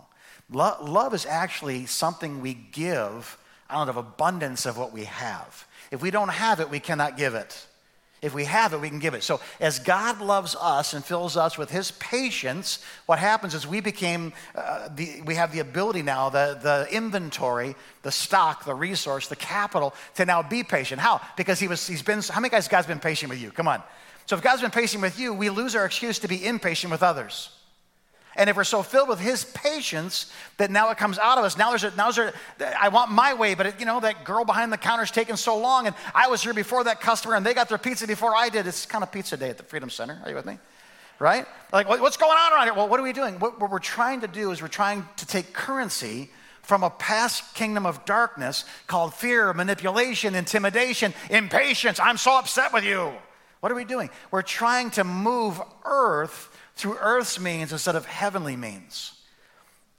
Lo- 0.50 0.78
love 0.82 1.14
is 1.14 1.26
actually 1.26 1.86
something 1.86 2.40
we 2.40 2.54
give 2.54 3.38
out 3.70 3.90
of 3.90 3.98
abundance 3.98 4.66
of 4.66 4.78
what 4.78 4.94
we 4.94 5.04
have. 5.04 5.68
If 5.92 6.02
we 6.02 6.12
don't 6.12 6.30
have 6.30 6.62
it, 6.62 6.70
we 6.70 6.80
cannot 6.80 7.18
give 7.18 7.36
it. 7.36 7.68
If 8.22 8.34
we 8.34 8.46
have 8.46 8.72
it, 8.72 8.80
we 8.80 8.88
can 8.88 9.00
give 9.00 9.16
it. 9.16 9.24
So, 9.24 9.42
as 9.60 9.80
God 9.80 10.22
loves 10.22 10.56
us 10.56 10.94
and 10.94 11.04
fills 11.04 11.36
us 11.36 11.58
with 11.58 11.70
His 11.70 11.92
patience, 11.92 12.82
what 13.06 13.20
happens 13.20 13.54
is 13.54 13.68
we 13.68 13.82
became, 13.82 14.32
uh, 14.56 14.88
the, 14.96 15.24
we 15.26 15.36
have 15.36 15.52
the 15.52 15.60
ability 15.60 16.04
now, 16.04 16.30
the, 16.30 16.58
the 16.64 16.88
inventory, 16.90 17.76
the 18.04 18.14
stock, 18.14 18.64
the 18.64 18.74
resource, 18.74 19.28
the 19.28 19.36
capital 19.36 19.94
to 20.16 20.24
now 20.24 20.42
be 20.42 20.64
patient. 20.64 21.02
How? 21.02 21.20
Because 21.36 21.60
He 21.60 21.68
was, 21.68 21.86
He's 21.86 22.02
been, 22.02 22.22
how 22.22 22.40
many 22.40 22.50
guys 22.50 22.70
God's 22.70 22.88
been 22.88 23.02
patient 23.02 23.30
with 23.30 23.42
you? 23.42 23.52
Come 23.52 23.68
on. 23.68 23.84
So 24.28 24.36
if 24.36 24.44
God's 24.44 24.62
been 24.62 24.72
patient 24.72 25.02
with 25.02 25.20
you, 25.20 25.34
we 25.34 25.50
lose 25.50 25.76
our 25.76 25.86
excuse 25.86 26.20
to 26.20 26.28
be 26.28 26.46
impatient 26.46 26.92
with 26.92 27.02
others. 27.02 27.50
And 28.36 28.50
if 28.50 28.56
we're 28.56 28.66
so 28.66 28.84
filled 28.84 29.10
with 29.10 29.20
His 29.20 29.46
patience 29.46 30.32
that 30.58 30.70
now 30.70 30.92
it 30.92 30.98
comes 30.98 31.18
out 31.18 31.38
of 31.40 31.46
us, 31.46 31.58
now 31.58 31.70
there's 31.70 31.86
a, 31.86 31.96
now 31.96 32.12
there's 32.12 32.34
a, 32.60 32.82
I 32.84 32.90
want 32.90 33.10
my 33.10 33.34
way, 33.34 33.56
but 33.56 33.66
it, 33.66 33.76
you 33.80 33.86
know 33.86 34.00
that 34.02 34.26
girl 34.26 34.46
behind 34.46 34.72
the 34.72 34.78
counter 34.78 35.04
is 35.04 35.12
taking 35.12 35.38
so 35.38 35.58
long, 35.58 35.88
and 35.88 35.96
I 36.14 36.28
was 36.28 36.44
here 36.44 36.54
before 36.54 36.84
that 36.84 37.02
customer, 37.02 37.36
and 37.36 37.44
they 37.44 37.56
got 37.56 37.68
their 37.68 37.80
pizza 37.80 38.06
before 38.06 38.36
I 38.36 38.50
did. 38.50 38.68
It's 38.68 38.86
kind 38.86 39.04
of 39.04 39.12
pizza 39.12 39.38
day 39.38 39.50
at 39.50 39.58
the 39.58 39.64
Freedom 39.64 39.90
Center. 39.90 40.22
Are 40.24 40.30
you 40.30 40.36
with 40.36 40.46
me? 40.46 40.60
Right? 41.20 41.48
Like, 41.74 41.90
what's 41.90 42.18
going 42.18 42.38
on 42.38 42.54
around 42.54 42.66
here? 42.66 42.76
Well, 42.76 42.90
what 42.90 43.00
are 43.00 43.04
we 43.04 43.14
doing? 43.14 43.40
What, 43.40 43.60
what 43.60 43.72
we're 43.72 43.80
trying 43.80 44.22
to 44.22 44.28
do 44.28 44.52
is 44.52 44.62
we're 44.62 44.68
trying 44.68 45.08
to 45.18 45.26
take 45.26 45.54
currency 45.54 46.30
from 46.62 46.84
a 46.84 46.92
past 46.92 47.56
kingdom 47.56 47.88
of 47.88 48.06
darkness 48.06 48.66
called 48.86 49.16
fear, 49.16 49.52
manipulation, 49.54 50.36
intimidation, 50.36 51.14
impatience. 51.32 52.00
I'm 52.00 52.18
so 52.18 52.38
upset 52.38 52.72
with 52.72 52.84
you. 52.84 53.14
What 53.60 53.72
are 53.72 53.76
we 53.76 53.86
doing? 53.86 54.10
We're 54.32 54.42
trying 54.44 54.92
to 54.92 55.04
move 55.04 55.60
earth 55.84 56.56
through 56.76 56.98
earth's 57.00 57.40
means 57.40 57.72
instead 57.72 57.96
of 57.96 58.06
heavenly 58.06 58.56
means. 58.56 59.14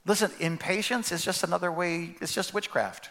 Listen, 0.05 0.31
impatience 0.39 1.11
is 1.11 1.23
just 1.23 1.43
another 1.43 1.71
way, 1.71 2.15
it's 2.21 2.33
just 2.33 2.53
witchcraft. 2.53 3.09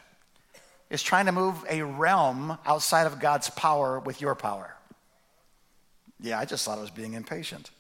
It's 0.90 1.02
trying 1.02 1.26
to 1.26 1.32
move 1.32 1.64
a 1.68 1.82
realm 1.82 2.58
outside 2.64 3.06
of 3.06 3.20
God's 3.20 3.50
power 3.50 3.98
with 3.98 4.20
your 4.20 4.34
power. 4.34 4.74
Yeah, 6.20 6.38
I 6.38 6.46
just 6.46 6.64
thought 6.64 6.78
I 6.78 6.80
was 6.80 6.90
being 6.90 7.12
impatient. 7.12 7.70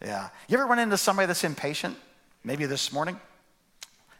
Yeah. 0.00 0.28
You 0.48 0.56
ever 0.56 0.66
run 0.66 0.78
into 0.78 0.96
somebody 0.96 1.26
that's 1.26 1.44
impatient? 1.44 1.96
Maybe 2.44 2.66
this 2.66 2.92
morning? 2.92 3.18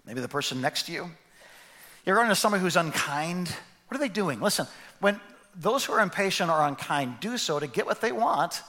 Maybe 0.04 0.20
the 0.20 0.28
person 0.28 0.60
next 0.60 0.86
to 0.86 0.92
you? 0.92 1.04
You 1.04 2.10
ever 2.10 2.16
run 2.16 2.26
into 2.26 2.36
somebody 2.36 2.62
who's 2.62 2.76
unkind? 2.76 3.48
What 3.88 3.96
are 3.96 4.00
they 4.00 4.08
doing? 4.08 4.40
Listen, 4.40 4.66
when 5.00 5.20
those 5.56 5.84
who 5.84 5.92
are 5.92 6.00
impatient 6.00 6.50
or 6.50 6.66
unkind 6.66 7.20
do 7.20 7.38
so 7.38 7.58
to 7.58 7.66
get 7.66 7.86
what 7.86 8.00
they 8.00 8.12
want 8.12 8.62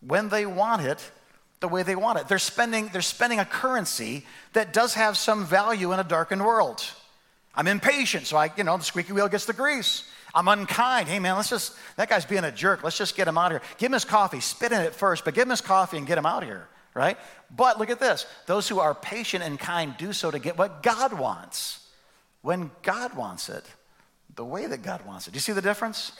when 0.00 0.28
they 0.28 0.46
want 0.46 0.82
it 0.82 1.10
the 1.60 1.68
way 1.68 1.82
they 1.82 1.94
want 1.94 2.18
it. 2.18 2.26
They're 2.26 2.38
spending, 2.38 2.88
they're 2.88 3.02
spending 3.02 3.38
a 3.38 3.44
currency 3.44 4.24
that 4.54 4.72
does 4.72 4.94
have 4.94 5.16
some 5.16 5.44
value 5.44 5.92
in 5.92 6.00
a 6.00 6.04
darkened 6.04 6.44
world. 6.44 6.82
I'm 7.54 7.66
impatient, 7.66 8.26
so 8.26 8.36
I, 8.36 8.50
you 8.56 8.64
know, 8.64 8.76
the 8.76 8.84
squeaky 8.84 9.12
wheel 9.12 9.28
gets 9.28 9.44
the 9.44 9.52
grease. 9.52 10.10
I'm 10.34 10.48
unkind. 10.48 11.08
Hey, 11.08 11.18
man, 11.18 11.36
let's 11.36 11.50
just, 11.50 11.76
that 11.96 12.08
guy's 12.08 12.24
being 12.24 12.44
a 12.44 12.52
jerk. 12.52 12.82
Let's 12.82 12.96
just 12.96 13.16
get 13.16 13.28
him 13.28 13.36
out 13.36 13.52
of 13.52 13.60
here. 13.60 13.70
Give 13.78 13.86
him 13.86 13.94
his 13.94 14.04
coffee, 14.04 14.40
spit 14.40 14.72
in 14.72 14.80
it 14.80 14.94
first, 14.94 15.24
but 15.24 15.34
give 15.34 15.42
him 15.42 15.50
his 15.50 15.60
coffee 15.60 15.98
and 15.98 16.06
get 16.06 16.16
him 16.16 16.26
out 16.26 16.42
of 16.42 16.48
here, 16.48 16.68
right? 16.94 17.18
But 17.54 17.78
look 17.78 17.90
at 17.90 18.00
this 18.00 18.26
those 18.46 18.68
who 18.68 18.78
are 18.78 18.94
patient 18.94 19.44
and 19.44 19.58
kind 19.58 19.94
do 19.98 20.12
so 20.12 20.30
to 20.30 20.38
get 20.38 20.56
what 20.56 20.82
God 20.82 21.12
wants. 21.12 21.88
When 22.42 22.70
God 22.82 23.14
wants 23.14 23.48
it, 23.50 23.64
the 24.34 24.44
way 24.44 24.66
that 24.66 24.82
God 24.82 25.04
wants 25.04 25.26
it. 25.26 25.32
Do 25.32 25.36
you 25.36 25.40
see 25.40 25.52
the 25.52 25.60
difference? 25.60 26.12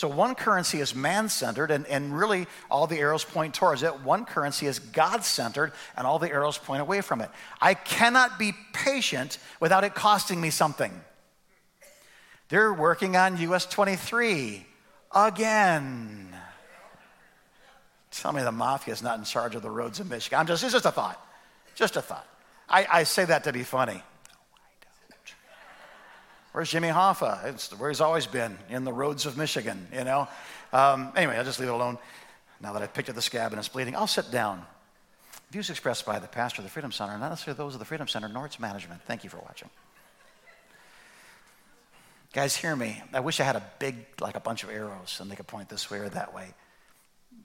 So 0.00 0.08
one 0.08 0.34
currency 0.34 0.80
is 0.80 0.94
man 0.94 1.28
centered, 1.28 1.70
and, 1.70 1.86
and 1.86 2.18
really 2.18 2.46
all 2.70 2.86
the 2.86 2.96
arrows 2.96 3.22
point 3.22 3.52
towards 3.52 3.82
it. 3.82 4.00
One 4.00 4.24
currency 4.24 4.64
is 4.64 4.78
God 4.78 5.24
centered, 5.24 5.72
and 5.94 6.06
all 6.06 6.18
the 6.18 6.30
arrows 6.30 6.56
point 6.56 6.80
away 6.80 7.02
from 7.02 7.20
it. 7.20 7.28
I 7.60 7.74
cannot 7.74 8.38
be 8.38 8.54
patient 8.72 9.36
without 9.60 9.84
it 9.84 9.94
costing 9.94 10.40
me 10.40 10.48
something. 10.48 10.90
They're 12.48 12.72
working 12.72 13.14
on 13.14 13.36
US 13.36 13.66
23 13.66 14.64
again. 15.14 16.34
Tell 18.10 18.32
me 18.32 18.42
the 18.42 18.52
mafia 18.52 18.94
is 18.94 19.02
not 19.02 19.18
in 19.18 19.24
charge 19.24 19.54
of 19.54 19.60
the 19.60 19.70
roads 19.70 20.00
in 20.00 20.08
Michigan. 20.08 20.38
I'm 20.38 20.46
just, 20.46 20.64
it's 20.64 20.72
just 20.72 20.86
a 20.86 20.92
thought. 20.92 21.22
Just 21.74 21.96
a 21.96 22.00
thought. 22.00 22.26
I, 22.70 22.86
I 22.90 23.02
say 23.02 23.26
that 23.26 23.44
to 23.44 23.52
be 23.52 23.64
funny. 23.64 24.02
Where's 26.52 26.70
Jimmy 26.70 26.88
Hoffa? 26.88 27.44
It's 27.46 27.78
where 27.78 27.90
he's 27.90 28.00
always 28.00 28.26
been, 28.26 28.58
in 28.68 28.84
the 28.84 28.92
roads 28.92 29.24
of 29.24 29.36
Michigan, 29.36 29.86
you 29.92 30.04
know? 30.04 30.26
Um, 30.72 31.12
anyway, 31.14 31.36
I'll 31.36 31.44
just 31.44 31.60
leave 31.60 31.68
it 31.68 31.72
alone. 31.72 31.98
Now 32.60 32.72
that 32.72 32.82
I've 32.82 32.92
picked 32.92 33.08
up 33.08 33.14
the 33.14 33.22
scab 33.22 33.52
and 33.52 33.58
it's 33.58 33.68
bleeding, 33.68 33.94
I'll 33.94 34.06
sit 34.06 34.30
down. 34.30 34.64
Views 35.50 35.70
expressed 35.70 36.04
by 36.04 36.18
the 36.18 36.28
pastor 36.28 36.60
of 36.60 36.64
the 36.64 36.70
Freedom 36.70 36.92
Center, 36.92 37.16
not 37.18 37.30
necessarily 37.30 37.56
those 37.56 37.74
of 37.74 37.78
the 37.78 37.84
Freedom 37.84 38.06
Center 38.06 38.28
nor 38.28 38.46
its 38.46 38.60
management. 38.60 39.02
Thank 39.02 39.24
you 39.24 39.30
for 39.30 39.38
watching. 39.38 39.70
Guys, 42.32 42.54
hear 42.54 42.76
me. 42.76 43.02
I 43.12 43.20
wish 43.20 43.40
I 43.40 43.44
had 43.44 43.56
a 43.56 43.64
big, 43.80 43.96
like 44.20 44.36
a 44.36 44.40
bunch 44.40 44.62
of 44.62 44.70
arrows, 44.70 45.18
and 45.20 45.30
they 45.30 45.34
could 45.34 45.48
point 45.48 45.68
this 45.68 45.90
way 45.90 45.98
or 45.98 46.08
that 46.10 46.32
way. 46.32 46.54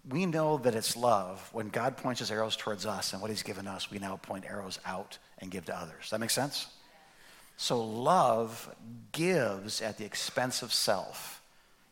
We 0.08 0.28
know 0.28 0.58
that 0.60 0.76
it's 0.76 0.96
love. 0.96 1.50
When 1.52 1.70
God 1.70 1.98
points 1.98 2.20
his 2.20 2.30
arrows 2.30 2.56
towards 2.56 2.86
us 2.86 3.14
and 3.14 3.22
what 3.22 3.32
he's 3.32 3.42
given 3.42 3.68
us, 3.68 3.90
we 3.90 3.98
now 3.98 4.18
point 4.18 4.46
arrows 4.46 4.80
out 4.86 5.18
and 5.40 5.50
give 5.50 5.66
to 5.66 5.76
others. 5.76 6.12
That 6.12 6.20
make 6.20 6.30
sense? 6.30 6.68
So 7.58 7.84
love 7.84 8.74
gives 9.12 9.82
at 9.82 9.98
the 9.98 10.06
expense 10.06 10.62
of 10.62 10.74
self. 10.74 11.42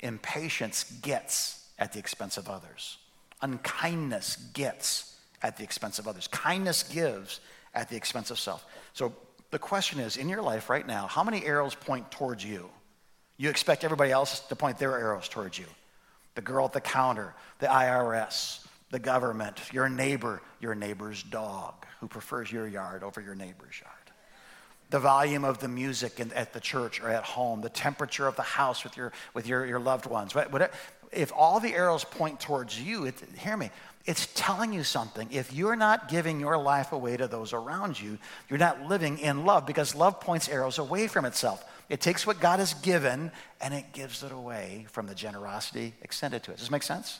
Impatience 0.02 0.84
gets 1.02 1.68
at 1.80 1.94
the 1.94 2.00
expense 2.00 2.38
of 2.38 2.50
others. 2.50 2.98
Unkindness 3.42 4.36
gets 4.54 5.18
at 5.42 5.58
the 5.58 5.64
expense 5.64 6.00
of 6.00 6.08
others. 6.08 6.28
Kindness 6.28 6.84
gives 6.84 7.40
at 7.74 7.90
the 7.90 7.96
expense 7.96 8.30
of 8.30 8.40
self. 8.40 8.66
So 8.94 9.14
the 9.52 9.60
question 9.60 10.00
is 10.00 10.18
in 10.18 10.30
your 10.30 10.42
life 10.42 10.70
right 10.70 10.86
now, 10.86 11.08
how 11.08 11.24
many 11.24 11.46
arrows 11.46 11.76
point 11.76 12.12
towards 12.12 12.44
you? 12.44 12.70
You 13.38 13.50
expect 13.50 13.84
everybody 13.84 14.12
else 14.12 14.42
to 14.42 14.56
point 14.56 14.78
their 14.78 14.98
arrows 14.98 15.28
towards 15.28 15.58
you. 15.58 15.66
The 16.36 16.42
girl 16.42 16.66
at 16.66 16.74
the 16.74 16.82
counter, 16.82 17.34
the 17.60 17.68
IRS, 17.68 18.66
the 18.92 19.00
government, 19.00 19.60
your 19.72 19.90
neighbor, 19.90 20.42
your 20.60 20.76
neighbor's 20.76 21.24
dog 21.24 21.86
who 22.00 22.08
prefers 22.08 22.52
your 22.52 22.68
yard 22.68 23.04
over 23.04 23.22
your 23.22 23.36
neighbor's 23.36 23.80
yard 23.82 24.03
the 24.94 25.00
volume 25.00 25.44
of 25.44 25.58
the 25.58 25.68
music 25.68 26.20
in, 26.20 26.32
at 26.34 26.54
the 26.54 26.60
church 26.60 27.02
or 27.02 27.10
at 27.10 27.24
home, 27.24 27.62
the 27.62 27.70
temperature 27.70 28.28
of 28.28 28.36
the 28.36 28.44
house 28.44 28.84
with 28.84 28.96
your, 28.96 29.12
with 29.34 29.48
your, 29.48 29.66
your 29.66 29.80
loved 29.80 30.06
ones. 30.06 30.36
If 31.12 31.32
all 31.36 31.60
the 31.60 31.74
arrows 31.74 32.04
point 32.04 32.40
towards 32.40 32.80
you, 32.80 33.06
it, 33.06 33.16
hear 33.40 33.58
me, 33.58 33.72
it's 34.06 34.28
telling 34.36 34.72
you 34.72 34.84
something. 34.84 35.30
If 35.32 35.52
you're 35.52 35.76
not 35.76 36.10
giving 36.10 36.40
your 36.40 36.60
life 36.60 36.92
away 36.92 37.18
to 37.18 37.28
those 37.28 37.54
around 37.54 38.00
you, 38.00 38.20
you're 38.52 38.60
not 38.60 38.84
living 38.88 39.18
in 39.18 39.46
love 39.46 39.66
because 39.66 39.96
love 39.96 40.20
points 40.20 40.48
arrows 40.48 40.78
away 40.78 41.08
from 41.08 41.26
itself. 41.26 41.66
It 41.90 42.00
takes 42.00 42.28
what 42.28 42.40
God 42.40 42.60
has 42.60 42.76
given 42.76 43.32
and 43.62 43.74
it 43.74 43.94
gives 43.94 44.22
it 44.22 44.32
away 44.32 44.86
from 44.92 45.08
the 45.08 45.16
generosity 45.16 45.96
extended 46.04 46.44
to 46.44 46.52
it. 46.52 46.58
Does 46.58 46.66
this 46.66 46.72
make 46.72 46.84
sense? 46.84 47.20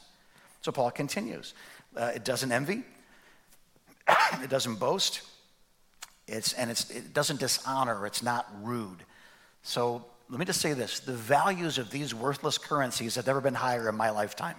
So 0.62 0.72
Paul 0.72 0.92
continues. 0.92 1.56
Uh, 1.98 2.12
it 2.14 2.24
doesn't 2.24 2.52
envy, 2.52 2.84
it 4.44 4.52
doesn't 4.52 4.76
boast, 4.76 5.24
it's, 6.28 6.54
and 6.54 6.72
it's, 6.72 6.90
it 6.90 7.14
doesn't 7.14 7.40
dishonor, 7.40 8.06
it's 8.06 8.24
not 8.24 8.48
rude. 8.62 9.04
So 9.62 10.06
let 10.30 10.40
me 10.40 10.46
just 10.46 10.62
say 10.62 10.74
this 10.74 11.00
the 11.00 11.14
values 11.14 11.78
of 11.78 11.90
these 11.92 12.14
worthless 12.14 12.58
currencies 12.58 13.16
have 13.16 13.28
never 13.28 13.42
been 13.42 13.54
higher 13.54 13.90
in 13.90 13.96
my 13.96 14.10
lifetime. 14.10 14.56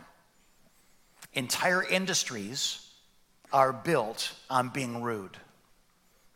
Entire 1.32 1.82
industries 1.82 2.88
are 3.52 3.72
built 3.72 4.32
on 4.50 4.68
being 4.68 5.02
rude. 5.02 5.36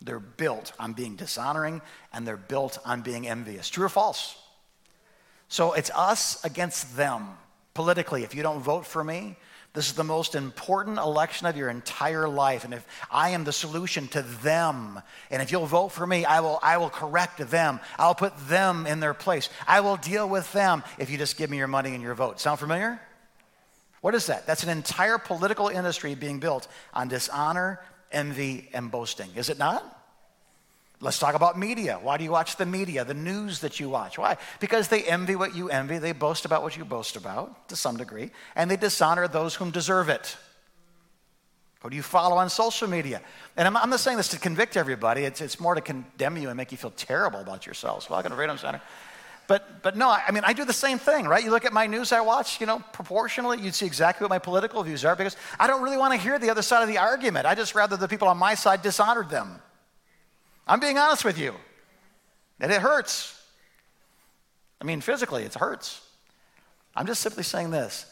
They're 0.01 0.21
built 0.21 0.73
on 0.79 0.93
being 0.93 1.17
dishonoring 1.17 1.83
and 2.13 2.27
they're 2.27 2.37
built 2.37 2.79
on 2.85 3.03
being 3.03 3.27
envious. 3.27 3.69
True 3.69 3.87
or 3.87 3.89
false? 3.89 4.37
So 5.49 5.73
it's 5.73 5.91
us 5.95 6.45
against 6.45 6.97
them 6.97 7.29
politically. 7.75 8.23
If 8.23 8.35
you 8.35 8.43
don't 8.43 8.61
vote 8.61 8.87
for 8.87 9.03
me, 9.03 9.37
this 9.79 9.91
is 9.91 9.93
the 9.93 10.03
most 10.03 10.35
important 10.35 10.99
election 10.99 11.47
of 11.47 11.57
your 11.57 11.69
entire 11.69 12.29
life. 12.29 12.65
And 12.65 12.75
if 12.75 12.85
I 13.13 13.29
am 13.29 13.45
the 13.45 13.53
solution 13.53 14.09
to 14.09 14.23
them, 14.23 15.01
and 15.31 15.41
if 15.41 15.53
you'll 15.53 15.67
vote 15.67 15.91
for 15.91 16.05
me, 16.05 16.25
I 16.25 16.41
will, 16.41 16.59
I 16.61 16.79
will 16.79 16.91
correct 16.91 17.39
them. 17.49 17.79
I'll 17.97 18.17
put 18.17 18.37
them 18.49 18.89
in 18.89 18.99
their 18.99 19.15
place. 19.15 19.49
I 19.69 19.79
will 19.79 19.97
deal 19.97 20.29
with 20.29 20.53
them 20.53 20.83
if 20.99 21.11
you 21.11 21.17
just 21.17 21.37
give 21.37 21.49
me 21.49 21.59
your 21.59 21.69
money 21.69 21.95
and 21.95 22.03
your 22.03 22.15
vote. 22.15 22.41
Sound 22.41 22.59
familiar? 22.59 23.01
What 24.01 24.17
is 24.17 24.27
that? 24.27 24.49
That's 24.49 24.65
an 24.65 24.69
entire 24.69 25.17
political 25.17 25.69
industry 25.69 26.17
being 26.17 26.41
built 26.41 26.67
on 26.93 27.07
dishonor, 27.07 27.81
envy, 28.11 28.71
and 28.73 28.91
boasting. 28.91 29.31
Is 29.37 29.49
it 29.49 29.61
not? 29.61 29.98
Let's 31.01 31.21
talk 31.21 31.37
about 31.37 31.57
media. 31.57 32.01
Why 32.03 32.17
do 32.17 32.25
you 32.25 32.33
watch 32.33 32.57
the 32.57 32.67
media, 32.67 33.05
the 33.05 33.15
news 33.15 33.61
that 33.61 33.79
you 33.79 33.89
watch? 33.89 34.19
Why? 34.19 34.37
Because 34.59 34.89
they 34.89 35.05
envy 35.05 35.37
what 35.37 35.55
you 35.55 35.71
envy, 35.71 35.99
they 35.99 36.11
boast 36.11 36.45
about 36.45 36.63
what 36.63 36.77
you 36.77 36.85
boast 36.85 37.15
about 37.15 37.69
to 37.69 37.77
some 37.77 37.97
degree, 37.97 38.33
and 38.57 38.69
they 38.69 38.77
dishonor 38.77 39.29
those 39.29 39.55
whom 39.55 39.71
deserve 39.71 40.09
it. 40.09 40.37
Who 41.83 41.91
do 41.91 41.95
you 41.95 42.03
follow 42.03 42.37
on 42.37 42.51
social 42.51 42.89
media? 42.89 43.21
And 43.57 43.69
I'm, 43.69 43.77
I'm 43.77 43.91
not 43.91 44.01
saying 44.01 44.17
this 44.17 44.29
to 44.29 44.41
convict 44.41 44.77
everybody, 44.77 45.23
it's, 45.23 45.41
it's 45.41 45.61
more 45.61 45.77
to 45.77 45.81
condemn 45.81 46.37
you 46.37 46.49
and 46.49 46.57
make 46.57 46.73
you 46.73 46.79
feel 46.79 46.91
terrible 46.91 47.39
about 47.39 47.65
yourselves. 47.65 48.11
Welcome 48.11 48.31
to 48.31 48.37
Freedom 48.37 48.59
Center. 48.59 48.81
But, 49.47 49.83
but 49.83 49.97
no, 49.97 50.11
I 50.11 50.33
mean, 50.33 50.43
I 50.45 50.53
do 50.53 50.65
the 50.65 50.73
same 50.73 50.99
thing, 50.99 51.27
right? 51.27 51.43
You 51.43 51.51
look 51.51 51.65
at 51.65 51.73
my 51.73 51.87
news 51.87 52.13
I 52.13 52.21
watch, 52.21 52.61
you 52.61 52.67
know, 52.67 52.83
proportionally, 52.93 53.61
you'd 53.61 53.75
see 53.75 53.87
exactly 53.87 54.25
what 54.25 54.31
my 54.31 54.39
political 54.39 54.83
views 54.83 55.05
are 55.05 55.15
because 55.15 55.37
I 55.59 55.69
don't 55.69 55.83
really 55.83 55.97
want 55.97 56.13
to 56.13 56.19
hear 56.19 56.39
the 56.41 56.51
other 56.51 56.61
side 56.61 56.83
of 56.83 56.89
the 56.89 56.99
argument. 56.99 57.47
I 57.47 57.55
just 57.55 57.75
rather 57.75 57.97
the 57.97 58.09
people 58.09 58.27
on 58.27 58.37
my 58.37 58.55
side 58.55 58.83
dishonored 58.83 59.31
them. 59.31 59.61
I'm 60.69 60.81
being 60.81 60.99
honest 60.99 61.25
with 61.25 61.39
you. 61.39 61.55
And 62.61 62.71
it 62.71 62.81
hurts. 62.81 63.35
I 64.81 64.85
mean, 64.85 65.01
physically, 65.01 65.45
it 65.45 65.55
hurts. 65.55 66.01
I'm 66.95 67.07
just 67.07 67.21
simply 67.23 67.43
saying 67.43 67.71
this. 67.71 68.07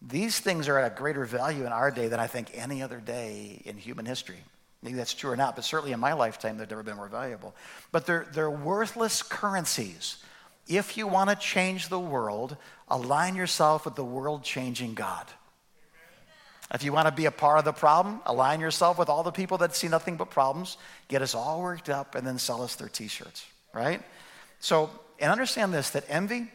These 0.00 0.40
things 0.40 0.68
are 0.68 0.78
at 0.78 0.92
a 0.92 0.94
greater 0.94 1.24
value 1.24 1.64
in 1.64 1.72
our 1.72 1.90
day 1.90 2.08
than 2.08 2.18
I 2.18 2.26
think 2.26 2.50
any 2.54 2.82
other 2.82 2.98
day 2.98 3.62
in 3.64 3.76
human 3.76 4.04
history. 4.04 4.38
Maybe 4.82 4.96
that's 4.96 5.14
true 5.14 5.30
or 5.30 5.36
not, 5.36 5.54
but 5.54 5.64
certainly 5.64 5.92
in 5.92 6.00
my 6.00 6.12
lifetime, 6.12 6.58
they've 6.58 6.68
never 6.68 6.82
been 6.82 6.96
more 6.96 7.08
valuable. 7.08 7.54
But 7.92 8.04
they're, 8.04 8.26
they're 8.32 8.50
worthless 8.50 9.22
currencies 9.22 10.16
if 10.68 10.96
you 10.96 11.06
want 11.06 11.30
to 11.30 11.36
change 11.36 11.88
the 11.88 11.98
world, 11.98 12.56
align 12.88 13.34
yourself 13.34 13.84
with 13.84 13.94
the 13.94 14.04
world 14.04 14.42
changing 14.44 14.94
God. 14.94 15.26
If 16.72 16.82
you 16.82 16.92
want 16.92 17.06
to 17.06 17.12
be 17.12 17.26
a 17.26 17.30
part 17.30 17.58
of 17.58 17.64
the 17.64 17.72
problem, 17.72 18.20
align 18.24 18.60
yourself 18.60 18.98
with 18.98 19.08
all 19.08 19.22
the 19.22 19.32
people 19.32 19.58
that 19.58 19.74
see 19.74 19.88
nothing 19.88 20.16
but 20.16 20.30
problems, 20.30 20.78
get 21.08 21.20
us 21.20 21.34
all 21.34 21.60
worked 21.60 21.90
up, 21.90 22.14
and 22.14 22.26
then 22.26 22.38
sell 22.38 22.62
us 22.62 22.76
their 22.76 22.88
t 22.88 23.08
shirts, 23.08 23.44
right? 23.74 24.00
So, 24.60 24.90
and 25.18 25.30
understand 25.30 25.74
this 25.74 25.90
that 25.90 26.04
envy, 26.08 26.50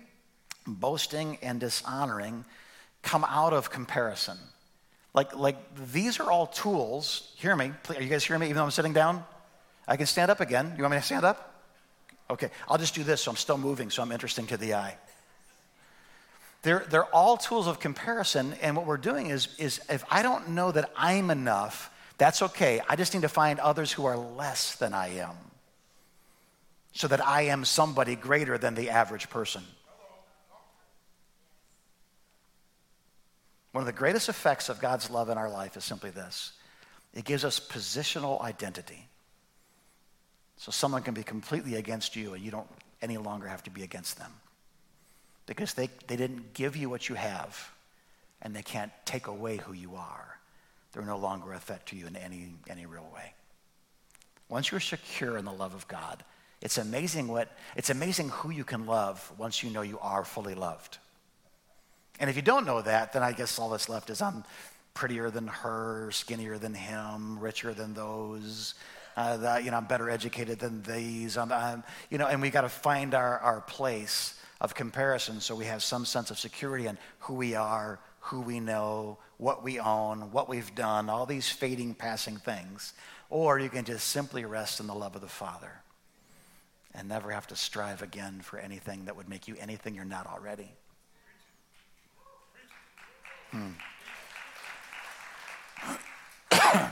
boasting, 0.66 1.38
and 1.42 1.60
dishonoring 1.60 2.46
come 3.04 3.26
out 3.26 3.54
of 3.54 3.70
comparison. 3.70 4.38
Like, 5.14 5.36
like 5.36 5.58
these 5.92 6.20
are 6.20 6.30
all 6.30 6.48
tools. 6.48 7.34
Hear 7.38 7.56
me. 7.56 7.72
Please, 7.84 7.98
Are 7.98 8.04
you 8.04 8.10
guys 8.10 8.24
hearing 8.24 8.42
me 8.42 8.48
even 8.48 8.58
though 8.58 8.64
I'm 8.64 8.72
sitting 8.72 8.94
down? 8.94 9.24
I 9.88 9.98
can 9.98 10.06
stand 10.06 10.32
up 10.32 10.42
again. 10.42 10.74
You 10.76 10.84
want 10.84 10.92
me 10.92 11.00
to 11.00 11.04
stand 11.04 11.26
up? 11.26 11.54
Okay, 12.30 12.50
I'll 12.68 12.78
just 12.78 12.94
do 12.94 13.04
this 13.04 13.22
so 13.22 13.32
I'm 13.32 13.38
still 13.38 13.58
moving, 13.58 13.90
so 13.90 14.02
I'm 14.02 14.12
interesting 14.12 14.48
to 14.48 14.58
the 14.58 14.74
eye. 14.74 14.98
They're, 16.64 16.86
they're 16.90 17.06
all 17.06 17.38
tools 17.38 17.68
of 17.68 17.80
comparison, 17.80 18.56
and 18.62 18.76
what 18.76 18.86
we're 18.86 18.98
doing 18.98 19.28
is, 19.28 19.48
is 19.58 19.80
if 19.90 20.04
I 20.10 20.24
don't 20.24 20.50
know 20.50 20.72
that 20.72 20.92
I'm 20.98 21.30
enough, 21.30 21.92
that's 22.18 22.42
okay. 22.42 22.82
I 22.90 22.96
just 22.96 23.14
need 23.14 23.22
to 23.22 23.30
find 23.30 23.60
others 23.60 23.92
who 23.92 24.06
are 24.06 24.18
less 24.18 24.76
than 24.76 24.94
I 24.94 25.20
am 25.20 25.36
so 26.98 27.08
that 27.08 27.26
I 27.26 27.44
am 27.44 27.64
somebody 27.64 28.16
greater 28.16 28.58
than 28.58 28.74
the 28.74 28.90
average 28.90 29.30
person. 29.30 29.64
One 33.72 33.84
of 33.84 33.86
the 33.86 33.94
greatest 33.94 34.30
effects 34.30 34.70
of 34.70 34.80
God's 34.80 35.12
love 35.12 35.30
in 35.30 35.38
our 35.38 35.50
life 35.50 35.78
is 35.78 35.84
simply 35.84 36.10
this 36.10 36.54
it 37.14 37.24
gives 37.24 37.46
us 37.46 37.60
positional 37.60 38.42
identity. 38.42 39.08
So 40.58 40.72
someone 40.72 41.04
can 41.04 41.14
be 41.14 41.22
completely 41.22 41.76
against 41.76 42.16
you 42.16 42.34
and 42.34 42.44
you 42.44 42.50
don't 42.50 42.68
any 43.00 43.18
longer 43.18 43.48
have 43.48 43.62
to 43.64 43.70
be 43.70 43.84
against 43.84 44.18
them. 44.18 44.32
Because 45.48 45.74
they, 45.74 45.90
they 46.06 46.16
didn't 46.16 46.54
give 46.54 46.76
you 46.76 46.90
what 46.90 47.10
you 47.10 47.16
have 47.16 47.72
and 48.44 48.56
they 48.56 48.62
can't 48.62 48.92
take 49.06 49.26
away 49.26 49.58
who 49.58 49.74
you 49.74 49.96
are. 49.96 50.38
They're 50.92 51.04
no 51.04 51.18
longer 51.18 51.54
a 51.54 51.60
threat 51.60 51.86
to 51.88 51.96
you 51.96 52.06
in 52.06 52.16
any, 52.16 52.54
any 52.70 52.86
real 52.86 53.10
way. 53.14 53.34
Once 54.50 54.72
you're 54.72 54.80
secure 54.80 55.38
in 55.38 55.46
the 55.46 55.52
love 55.52 55.74
of 55.74 55.88
God, 55.88 56.24
it's 56.62 56.78
amazing 56.78 57.28
what 57.28 57.52
it's 57.76 57.90
amazing 57.90 58.30
who 58.30 58.50
you 58.50 58.64
can 58.64 58.86
love 58.86 59.32
once 59.38 59.62
you 59.62 59.70
know 59.70 59.82
you 59.82 60.00
are 60.00 60.24
fully 60.24 60.56
loved. 60.56 60.98
And 62.20 62.30
if 62.30 62.36
you 62.36 62.42
don't 62.42 62.66
know 62.66 62.82
that, 62.82 63.14
then 63.14 63.22
I 63.22 63.32
guess 63.32 63.60
all 63.60 63.70
that's 63.70 63.90
left 63.90 64.10
is 64.10 64.22
I'm 64.22 64.44
prettier 64.96 65.30
than 65.30 65.48
her, 65.48 66.10
skinnier 66.12 66.58
than 66.58 66.74
him, 66.74 67.38
richer 67.40 67.74
than 67.74 67.94
those, 67.94 68.74
uh, 69.16 69.38
that, 69.38 69.64
you 69.64 69.70
know, 69.70 69.78
I'm 69.78 69.86
better 69.86 70.10
educated 70.10 70.58
than 70.58 70.82
these. 70.82 71.38
I'm, 71.38 71.52
I'm 71.52 71.84
you 72.10 72.18
know, 72.18 72.26
and 72.26 72.42
we 72.42 72.50
got 72.50 72.62
to 72.62 72.70
find 72.70 73.14
our, 73.14 73.38
our 73.40 73.62
place 73.62 74.34
of 74.60 74.76
comparison 74.76 75.40
so 75.40 75.56
we 75.56 75.66
have 75.66 75.84
some 75.84 76.06
sense 76.06 76.32
of 76.32 76.40
security 76.40 76.88
on 76.88 76.98
who 77.20 77.36
we 77.36 77.56
are, 77.56 78.00
who 78.20 78.42
we 78.42 78.60
know, 78.60 79.18
what 79.38 79.64
we 79.64 79.80
own, 79.80 80.32
what 80.32 80.50
we've 80.50 80.74
done, 80.76 81.10
all 81.10 81.26
these 81.26 81.50
fading, 81.50 81.94
passing 81.94 82.38
things. 82.38 82.94
Or 83.30 83.60
you 83.60 83.70
can 83.70 83.86
just 83.86 84.08
simply 84.08 84.46
rest 84.46 84.80
in 84.80 84.88
the 84.88 84.96
love 84.96 85.16
of 85.16 85.22
the 85.22 85.28
Father 85.28 85.72
and 86.94 87.08
never 87.08 87.32
have 87.32 87.48
to 87.48 87.56
strive 87.56 88.02
again 88.02 88.42
for 88.42 88.58
anything 88.58 89.06
that 89.06 89.16
would 89.16 89.30
make 89.30 89.48
you 89.48 89.56
anything 89.60 89.94
you're 89.96 90.06
not 90.06 90.26
already. 90.26 90.72
Hmm. 93.52 93.72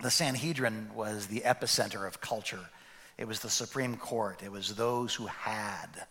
the 0.00 0.10
Sanhedrin 0.10 0.90
was 0.94 1.26
the 1.26 1.40
epicenter 1.40 2.06
of 2.06 2.20
culture. 2.20 2.70
It 3.18 3.26
was 3.26 3.40
the 3.40 3.50
Supreme 3.50 3.96
Court. 3.96 4.42
It 4.42 4.52
was 4.52 4.74
those 4.74 5.14
who 5.14 5.26
had 5.26 6.06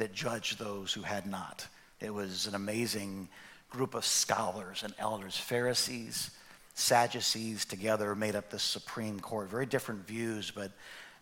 that 0.00 0.12
judged 0.12 0.58
those 0.58 0.92
who 0.92 1.02
had 1.02 1.26
not. 1.26 1.66
It 2.00 2.12
was 2.12 2.46
an 2.46 2.54
amazing 2.54 3.28
group 3.68 3.94
of 3.94 4.04
scholars 4.04 4.82
and 4.82 4.94
elders, 4.98 5.36
Pharisees, 5.36 6.30
Sadducees 6.74 7.66
together 7.66 8.14
made 8.14 8.34
up 8.34 8.48
the 8.48 8.58
Supreme 8.58 9.20
Court. 9.20 9.50
Very 9.50 9.66
different 9.66 10.06
views, 10.06 10.50
but 10.50 10.72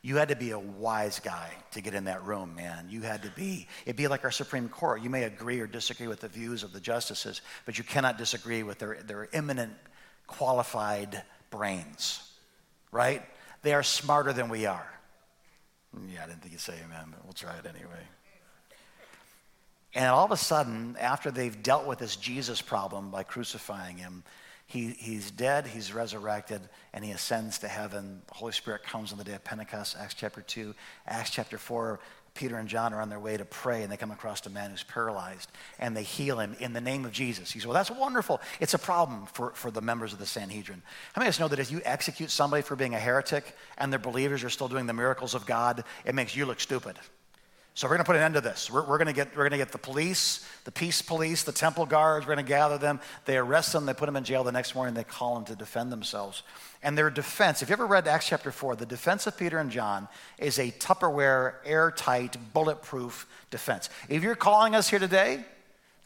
you 0.02 0.16
had 0.16 0.28
to 0.28 0.36
be 0.36 0.52
a 0.52 0.58
wise 0.58 1.18
guy 1.18 1.50
to 1.72 1.80
get 1.80 1.94
in 1.94 2.04
that 2.04 2.24
room, 2.24 2.54
man. 2.54 2.86
You 2.88 3.02
had 3.02 3.24
to 3.24 3.30
be, 3.30 3.66
it'd 3.84 3.96
be 3.96 4.06
like 4.06 4.22
our 4.22 4.30
Supreme 4.30 4.68
Court. 4.68 5.02
You 5.02 5.10
may 5.10 5.24
agree 5.24 5.58
or 5.58 5.66
disagree 5.66 6.06
with 6.06 6.20
the 6.20 6.28
views 6.28 6.62
of 6.62 6.72
the 6.72 6.80
justices, 6.80 7.40
but 7.66 7.78
you 7.78 7.84
cannot 7.84 8.16
disagree 8.16 8.62
with 8.62 8.78
their, 8.78 8.98
their 9.04 9.28
eminent, 9.32 9.72
qualified 10.28 11.22
brains, 11.50 12.22
right? 12.92 13.22
They 13.62 13.74
are 13.74 13.82
smarter 13.82 14.32
than 14.32 14.48
we 14.48 14.66
are. 14.66 14.88
Mm, 15.96 16.14
yeah, 16.14 16.22
I 16.22 16.26
didn't 16.28 16.42
think 16.42 16.52
you'd 16.52 16.60
say 16.60 16.74
amen, 16.84 17.06
but 17.10 17.24
we'll 17.24 17.32
try 17.32 17.56
it 17.56 17.66
anyway. 17.66 18.04
And 19.98 20.06
all 20.06 20.24
of 20.24 20.30
a 20.30 20.36
sudden, 20.36 20.96
after 21.00 21.32
they've 21.32 21.60
dealt 21.60 21.84
with 21.84 21.98
this 21.98 22.14
Jesus 22.14 22.62
problem 22.62 23.10
by 23.10 23.24
crucifying 23.24 23.96
him, 23.96 24.22
he, 24.64 24.90
he's 24.90 25.32
dead, 25.32 25.66
he's 25.66 25.92
resurrected, 25.92 26.60
and 26.92 27.04
he 27.04 27.10
ascends 27.10 27.58
to 27.58 27.68
heaven. 27.68 28.22
The 28.28 28.34
Holy 28.34 28.52
Spirit 28.52 28.84
comes 28.84 29.10
on 29.10 29.18
the 29.18 29.24
day 29.24 29.32
of 29.32 29.42
Pentecost, 29.42 29.96
Acts 29.98 30.14
chapter 30.14 30.40
2. 30.40 30.72
Acts 31.08 31.30
chapter 31.30 31.58
4, 31.58 31.98
Peter 32.34 32.58
and 32.58 32.68
John 32.68 32.94
are 32.94 33.00
on 33.00 33.08
their 33.08 33.18
way 33.18 33.36
to 33.36 33.44
pray 33.44 33.82
and 33.82 33.90
they 33.90 33.96
come 33.96 34.12
across 34.12 34.46
a 34.46 34.50
man 34.50 34.70
who's 34.70 34.84
paralyzed 34.84 35.50
and 35.80 35.96
they 35.96 36.04
heal 36.04 36.38
him 36.38 36.54
in 36.60 36.74
the 36.74 36.80
name 36.80 37.04
of 37.04 37.10
Jesus. 37.10 37.50
He 37.50 37.58
says, 37.58 37.66
Well, 37.66 37.74
that's 37.74 37.90
wonderful. 37.90 38.40
It's 38.60 38.74
a 38.74 38.78
problem 38.78 39.26
for, 39.26 39.50
for 39.56 39.72
the 39.72 39.80
members 39.80 40.12
of 40.12 40.20
the 40.20 40.26
Sanhedrin. 40.26 40.80
How 41.12 41.18
many 41.18 41.26
of 41.28 41.34
us 41.34 41.40
know 41.40 41.48
that 41.48 41.58
if 41.58 41.72
you 41.72 41.80
execute 41.84 42.30
somebody 42.30 42.62
for 42.62 42.76
being 42.76 42.94
a 42.94 43.00
heretic 43.00 43.56
and 43.78 43.90
their 43.90 43.98
believers 43.98 44.44
are 44.44 44.50
still 44.50 44.68
doing 44.68 44.86
the 44.86 44.92
miracles 44.92 45.34
of 45.34 45.44
God, 45.44 45.82
it 46.04 46.14
makes 46.14 46.36
you 46.36 46.46
look 46.46 46.60
stupid? 46.60 46.94
So 47.78 47.86
we're 47.86 47.90
going 47.90 47.98
to 48.00 48.06
put 48.06 48.16
an 48.16 48.22
end 48.22 48.34
to 48.34 48.40
this. 48.40 48.68
We're, 48.68 48.84
we're 48.84 48.98
going 48.98 49.06
to 49.06 49.12
get 49.12 49.36
we're 49.36 49.44
going 49.44 49.52
to 49.52 49.56
get 49.56 49.70
the 49.70 49.78
police, 49.78 50.44
the 50.64 50.72
peace 50.72 51.00
police, 51.00 51.44
the 51.44 51.52
temple 51.52 51.86
guards. 51.86 52.26
We're 52.26 52.34
going 52.34 52.44
to 52.44 52.48
gather 52.48 52.76
them. 52.76 52.98
They 53.24 53.36
arrest 53.36 53.72
them. 53.72 53.86
They 53.86 53.94
put 53.94 54.06
them 54.06 54.16
in 54.16 54.24
jail. 54.24 54.42
The 54.42 54.50
next 54.50 54.74
morning, 54.74 54.94
they 54.94 55.04
call 55.04 55.36
them 55.36 55.44
to 55.44 55.54
defend 55.54 55.92
themselves. 55.92 56.42
And 56.82 56.98
their 56.98 57.08
defense. 57.08 57.62
If 57.62 57.68
you 57.68 57.74
ever 57.74 57.86
read 57.86 58.08
Acts 58.08 58.26
chapter 58.26 58.50
four, 58.50 58.74
the 58.74 58.84
defense 58.84 59.28
of 59.28 59.38
Peter 59.38 59.60
and 59.60 59.70
John 59.70 60.08
is 60.38 60.58
a 60.58 60.72
Tupperware, 60.72 61.54
airtight, 61.64 62.36
bulletproof 62.52 63.28
defense. 63.52 63.90
If 64.08 64.24
you're 64.24 64.34
calling 64.34 64.74
us 64.74 64.90
here 64.90 64.98
today 64.98 65.44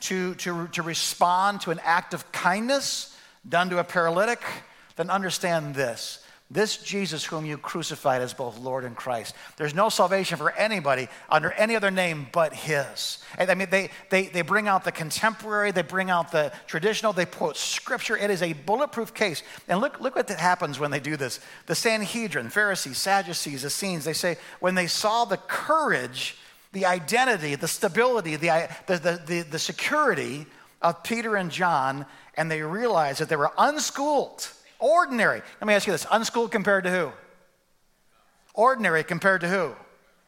to 0.00 0.35
to 0.35 0.68
to 0.72 0.82
respond 0.82 1.62
to 1.62 1.70
an 1.70 1.80
act 1.85 2.12
of 2.12 2.30
kindness 2.32 3.16
done 3.48 3.70
to 3.70 3.78
a 3.78 3.85
paralytic, 3.85 4.42
then 4.96 5.08
understand 5.08 5.74
this 5.74 6.21
this 6.52 6.76
Jesus, 6.76 7.24
whom 7.24 7.46
you 7.46 7.56
crucified 7.56 8.20
as 8.20 8.34
both 8.34 8.58
Lord 8.58 8.84
and 8.84 8.94
Christ. 8.94 9.34
There's 9.56 9.74
no 9.74 9.88
salvation 9.88 10.36
for 10.36 10.52
anybody 10.52 11.08
under 11.30 11.52
any 11.52 11.76
other 11.76 11.90
name 11.90 12.26
but 12.30 12.52
His. 12.52 13.18
And 13.38 13.50
I 13.50 13.54
mean, 13.54 13.68
they, 13.70 13.90
they, 14.10 14.26
they 14.26 14.42
bring 14.42 14.68
out 14.68 14.84
the 14.84 14.92
contemporary, 14.92 15.70
they 15.70 15.82
bring 15.82 16.10
out 16.10 16.30
the 16.30 16.52
traditional, 16.66 17.12
they 17.12 17.24
quote 17.24 17.56
scripture. 17.56 18.16
It 18.16 18.30
is 18.30 18.42
a 18.42 18.52
bulletproof 18.52 19.14
case. 19.14 19.42
And 19.66 19.80
look, 19.80 20.00
look 20.00 20.14
what 20.14 20.28
happens 20.28 20.78
when 20.78 20.90
they 20.90 21.00
do 21.00 21.16
this. 21.16 21.40
The 21.66 21.74
Sanhedrin, 21.74 22.50
Pharisees, 22.50 22.98
Sadducees, 22.98 23.64
Essenes, 23.64 24.04
they 24.04 24.12
say, 24.12 24.36
when 24.60 24.74
they 24.74 24.86
saw 24.86 25.24
the 25.24 25.38
courage, 25.38 26.36
the 26.72 26.86
identity, 26.86 27.54
the 27.54 27.68
stability, 27.68 28.36
the, 28.36 28.68
the, 28.86 28.98
the, 28.98 29.22
the, 29.26 29.40
the 29.42 29.58
security 29.58 30.46
of 30.82 31.02
Peter 31.02 31.36
and 31.36 31.50
John, 31.50 32.04
and 32.36 32.50
they 32.50 32.62
realized 32.62 33.20
that 33.20 33.28
they 33.28 33.36
were 33.36 33.52
unschooled 33.56 34.48
Ordinary. 34.82 35.40
Let 35.60 35.66
me 35.68 35.74
ask 35.74 35.86
you 35.86 35.92
this 35.92 36.06
unschooled 36.10 36.50
compared 36.50 36.82
to 36.84 36.90
who? 36.90 37.12
Ordinary 38.52 39.04
compared 39.04 39.40
to 39.42 39.48
who? 39.48 39.76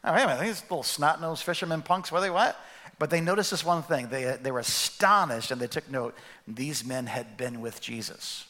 Oh, 0.04 0.12
wait 0.12 0.22
a 0.22 0.26
minute, 0.26 0.42
these 0.42 0.62
little 0.62 0.84
snot 0.84 1.20
nosed 1.20 1.42
fishermen 1.42 1.82
punks, 1.82 2.12
were 2.12 2.20
they 2.20 2.30
what? 2.30 2.56
But 3.00 3.10
they 3.10 3.20
noticed 3.20 3.50
this 3.50 3.64
one 3.64 3.82
thing. 3.82 4.08
They, 4.08 4.36
they 4.40 4.52
were 4.52 4.60
astonished 4.60 5.50
and 5.50 5.60
they 5.60 5.66
took 5.66 5.90
note. 5.90 6.14
These 6.46 6.84
men 6.84 7.06
had 7.06 7.36
been 7.36 7.60
with 7.60 7.80
Jesus. 7.80 8.46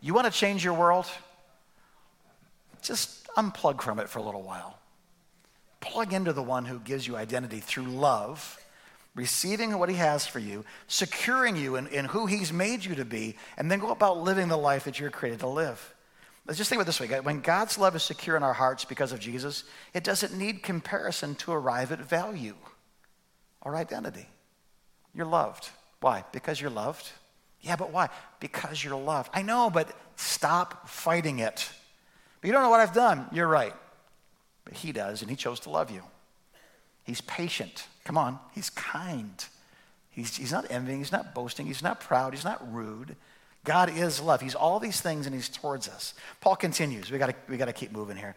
You 0.00 0.14
want 0.14 0.26
to 0.26 0.32
change 0.32 0.64
your 0.64 0.72
world? 0.72 1.06
Just 2.80 3.26
unplug 3.36 3.82
from 3.82 3.98
it 3.98 4.08
for 4.08 4.20
a 4.20 4.22
little 4.22 4.42
while. 4.42 4.78
Plug 5.80 6.14
into 6.14 6.32
the 6.32 6.42
one 6.42 6.64
who 6.64 6.78
gives 6.78 7.06
you 7.06 7.16
identity 7.16 7.60
through 7.60 7.84
love 7.84 8.58
receiving 9.16 9.76
what 9.76 9.88
he 9.88 9.96
has 9.96 10.26
for 10.26 10.38
you, 10.38 10.64
securing 10.86 11.56
you 11.56 11.74
in, 11.74 11.88
in 11.88 12.04
who 12.04 12.26
he's 12.26 12.52
made 12.52 12.84
you 12.84 12.94
to 12.94 13.04
be, 13.04 13.36
and 13.56 13.68
then 13.68 13.80
go 13.80 13.90
about 13.90 14.18
living 14.18 14.46
the 14.46 14.56
life 14.56 14.84
that 14.84 15.00
you're 15.00 15.10
created 15.10 15.40
to 15.40 15.48
live. 15.48 15.94
Let's 16.46 16.58
just 16.58 16.70
think 16.70 16.78
about 16.80 16.86
this 16.86 17.00
way. 17.00 17.08
When 17.20 17.40
God's 17.40 17.76
love 17.76 17.96
is 17.96 18.04
secure 18.04 18.36
in 18.36 18.44
our 18.44 18.52
hearts 18.52 18.84
because 18.84 19.10
of 19.10 19.18
Jesus, 19.18 19.64
it 19.94 20.04
doesn't 20.04 20.38
need 20.38 20.62
comparison 20.62 21.34
to 21.36 21.50
arrive 21.50 21.90
at 21.90 21.98
value 21.98 22.54
or 23.62 23.74
identity. 23.74 24.28
You're 25.12 25.26
loved. 25.26 25.70
Why? 26.00 26.22
Because 26.30 26.60
you're 26.60 26.70
loved? 26.70 27.10
Yeah, 27.62 27.74
but 27.74 27.90
why? 27.90 28.10
Because 28.38 28.84
you're 28.84 28.96
loved. 28.96 29.30
I 29.34 29.42
know, 29.42 29.70
but 29.70 29.90
stop 30.14 30.88
fighting 30.88 31.40
it. 31.40 31.68
But 32.40 32.46
you 32.46 32.52
don't 32.52 32.62
know 32.62 32.70
what 32.70 32.80
I've 32.80 32.94
done. 32.94 33.26
You're 33.32 33.48
right. 33.48 33.74
But 34.64 34.74
he 34.74 34.92
does, 34.92 35.22
and 35.22 35.30
he 35.30 35.36
chose 35.36 35.60
to 35.60 35.70
love 35.70 35.90
you. 35.90 36.02
He's 37.02 37.22
patient. 37.22 37.88
Come 38.06 38.16
on, 38.16 38.38
he's 38.54 38.70
kind. 38.70 39.44
He's, 40.10 40.36
he's 40.36 40.52
not 40.52 40.64
envying, 40.70 40.98
he's 40.98 41.10
not 41.10 41.34
boasting, 41.34 41.66
he's 41.66 41.82
not 41.82 42.00
proud, 42.00 42.32
he's 42.32 42.44
not 42.44 42.72
rude. 42.72 43.16
God 43.64 43.90
is 43.90 44.20
love. 44.20 44.40
He's 44.40 44.54
all 44.54 44.78
these 44.78 45.00
things 45.00 45.26
and 45.26 45.34
he's 45.34 45.48
towards 45.48 45.88
us. 45.88 46.14
Paul 46.40 46.54
continues. 46.54 47.10
We 47.10 47.18
got 47.18 47.34
we 47.48 47.56
got 47.56 47.64
to 47.64 47.72
keep 47.72 47.90
moving 47.90 48.16
here. 48.16 48.36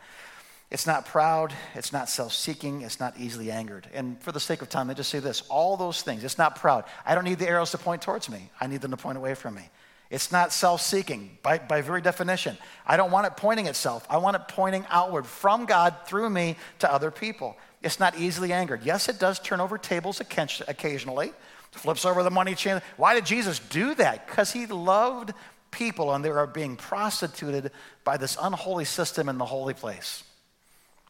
It's 0.72 0.88
not 0.88 1.06
proud, 1.06 1.54
it's 1.76 1.94
not 1.94 2.10
self 2.10 2.34
seeking, 2.34 2.82
it's 2.82 3.00
not 3.00 3.14
easily 3.20 3.52
angered. 3.52 3.88
And 3.94 4.20
for 4.24 4.32
the 4.32 4.40
sake 4.40 4.64
of 4.64 4.70
time, 4.70 4.90
I 4.90 4.96
just 4.96 5.12
say 5.12 5.20
this 5.20 5.44
all 5.50 5.78
those 5.78 6.02
things. 6.02 6.24
It's 6.24 6.40
not 6.40 6.56
proud. 6.56 6.84
I 7.06 7.14
don't 7.14 7.26
need 7.26 7.38
the 7.38 7.48
arrows 7.48 7.70
to 7.72 7.78
point 7.78 8.02
towards 8.02 8.28
me, 8.28 8.50
I 8.60 8.66
need 8.66 8.82
them 8.82 8.92
to 8.92 8.98
point 8.98 9.20
away 9.20 9.36
from 9.36 9.54
me. 9.54 9.70
It's 10.10 10.32
not 10.32 10.52
self 10.52 10.82
seeking 10.82 11.38
by, 11.44 11.60
by 11.60 11.82
very 11.82 12.02
definition. 12.02 12.58
I 12.88 12.98
don't 12.98 13.12
want 13.12 13.28
it 13.28 13.38
pointing 13.38 13.68
itself, 13.68 14.08
I 14.10 14.18
want 14.18 14.36
it 14.36 14.48
pointing 14.48 14.84
outward 14.90 15.28
from 15.28 15.66
God 15.66 15.96
through 16.06 16.32
me 16.32 16.56
to 16.80 16.92
other 16.92 17.12
people. 17.12 17.56
It's 17.82 18.00
not 18.00 18.18
easily 18.18 18.52
angered. 18.52 18.82
Yes, 18.84 19.08
it 19.08 19.20
does 19.20 19.40
turn 19.40 19.62
over 19.62 19.78
tables 19.78 20.22
occasionally, 20.22 21.32
flips 21.72 22.06
over 22.06 22.24
the 22.24 22.32
money 22.32 22.56
chain. 22.56 22.82
Why 22.98 23.14
did 23.14 23.26
Jesus 23.26 23.60
do 23.60 23.96
that? 23.96 24.28
Because 24.28 24.52
he 24.52 24.66
loved 24.66 25.34
people 25.72 26.14
and 26.14 26.26
they 26.26 26.30
were 26.30 26.48
being 26.48 26.76
prostituted 26.76 27.72
by 28.04 28.18
this 28.18 28.38
unholy 28.42 28.86
system 28.86 29.30
in 29.30 29.38
the 29.38 29.46
holy 29.46 29.74
place. 29.74 30.24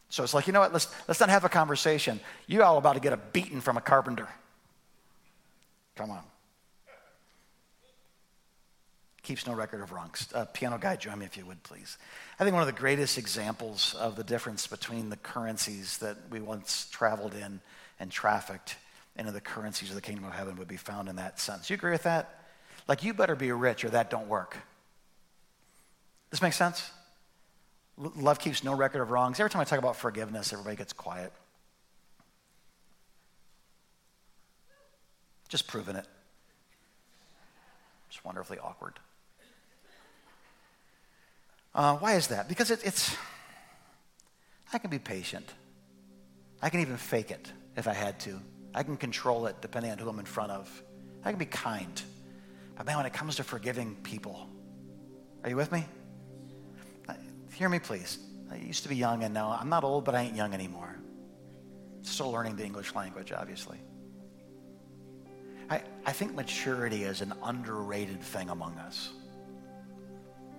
So 0.10 0.24
it's 0.24 0.34
like, 0.34 0.48
you 0.48 0.54
know 0.54 0.60
what, 0.60 0.74
let's, 0.74 0.88
let's 1.08 1.20
not 1.20 1.30
have 1.30 1.44
a 1.44 1.50
conversation. 1.50 2.20
You're 2.48 2.64
all 2.64 2.78
about 2.78 2.94
to 2.94 3.00
get 3.00 3.14
a 3.14 3.18
beating 3.18 3.62
from 3.62 3.78
a 3.78 3.82
carpenter. 3.82 4.28
Come 5.96 6.12
on. 6.12 6.24
Keeps 9.30 9.46
no 9.46 9.54
record 9.54 9.82
of 9.82 9.92
wrongs. 9.92 10.28
Uh, 10.34 10.46
piano 10.46 10.80
guy, 10.80 10.96
join 10.96 11.20
me 11.20 11.26
if 11.28 11.38
you 11.38 11.46
would, 11.46 11.62
please. 11.62 12.00
I 12.40 12.44
think 12.44 12.56
one 12.56 12.64
of 12.64 12.66
the 12.68 12.74
greatest 12.74 13.16
examples 13.16 13.94
of 13.94 14.16
the 14.16 14.24
difference 14.24 14.66
between 14.66 15.12
the 15.12 15.18
currencies 15.18 16.00
that 16.00 16.18
we 16.32 16.40
once 16.40 16.90
traveled 16.92 17.36
in 17.36 17.62
and 18.00 18.12
trafficked 18.12 18.78
into 19.16 19.32
the 19.32 19.40
currencies 19.40 19.90
of 19.90 19.96
the 19.96 20.02
kingdom 20.02 20.26
of 20.26 20.34
heaven 20.34 20.56
would 20.56 20.68
be 20.68 20.78
found 20.78 21.10
in 21.10 21.18
that 21.18 21.40
sense. 21.40 21.70
You 21.70 21.76
agree 21.76 21.92
with 21.92 22.02
that? 22.04 22.40
Like, 22.88 23.04
you 23.04 23.14
better 23.14 23.36
be 23.36 23.52
rich 23.52 23.86
or 23.86 23.90
that 23.90 24.10
don't 24.10 24.28
work. 24.28 24.58
This 26.32 26.42
makes 26.42 26.56
sense? 26.56 26.90
Love 27.98 28.40
keeps 28.40 28.64
no 28.64 28.74
record 28.74 29.00
of 29.00 29.12
wrongs. 29.12 29.40
Every 29.40 29.52
time 29.52 29.62
I 29.62 29.66
talk 29.66 29.78
about 29.78 29.96
forgiveness, 29.96 30.54
everybody 30.54 30.76
gets 30.76 30.92
quiet. 30.92 31.32
Just 35.50 35.68
proving 35.68 35.98
it. 35.98 36.08
It's 38.10 38.26
wonderfully 38.26 38.58
awkward. 38.58 39.00
Uh, 41.74 41.98
why 41.98 42.16
is 42.16 42.28
that? 42.28 42.48
Because 42.48 42.72
it, 42.72 42.82
it's, 42.84 43.16
I 44.74 44.78
can 44.78 44.90
be 44.90 45.00
patient. 45.00 45.48
I 46.62 46.70
can 46.70 46.82
even 46.82 46.98
fake 46.98 47.32
it 47.32 47.52
if 47.78 47.88
I 47.88 47.94
had 47.94 48.20
to. 48.22 48.40
I 48.74 48.84
can 48.84 48.98
control 48.98 49.46
it 49.46 49.62
depending 49.62 49.92
on 49.92 49.98
who 49.98 50.10
I'm 50.10 50.20
in 50.20 50.26
front 50.26 50.52
of. 50.52 50.84
I 51.24 51.32
can 51.32 51.40
be 51.40 51.46
kind. 51.46 52.02
But 52.76 52.86
man, 52.86 52.98
when 52.98 53.06
it 53.06 53.14
comes 53.14 53.36
to 53.38 53.44
forgiving 53.44 53.96
people, 54.04 54.50
are 55.44 55.50
you 55.50 55.56
with 55.56 55.72
me? 55.72 55.86
Uh, 57.08 57.14
hear 57.54 57.70
me, 57.70 57.80
please. 57.80 58.20
I 58.52 58.56
used 58.56 58.84
to 58.84 58.90
be 58.90 58.96
young, 58.96 59.24
and 59.24 59.34
now 59.34 59.58
I'm 59.60 59.70
not 59.70 59.84
old, 59.84 60.06
but 60.06 60.16
I 60.16 60.22
ain't 60.24 60.36
young 60.36 60.54
anymore. 60.54 60.96
Still 62.02 62.32
learning 62.32 62.56
the 62.56 62.66
English 62.66 62.96
language, 62.96 63.32
obviously. 63.32 63.78
I, 65.70 65.82
I 66.06 66.12
think 66.12 66.34
maturity 66.34 67.04
is 67.04 67.22
an 67.22 67.34
underrated 67.44 68.22
thing 68.22 68.50
among 68.50 68.78
us. 68.80 69.12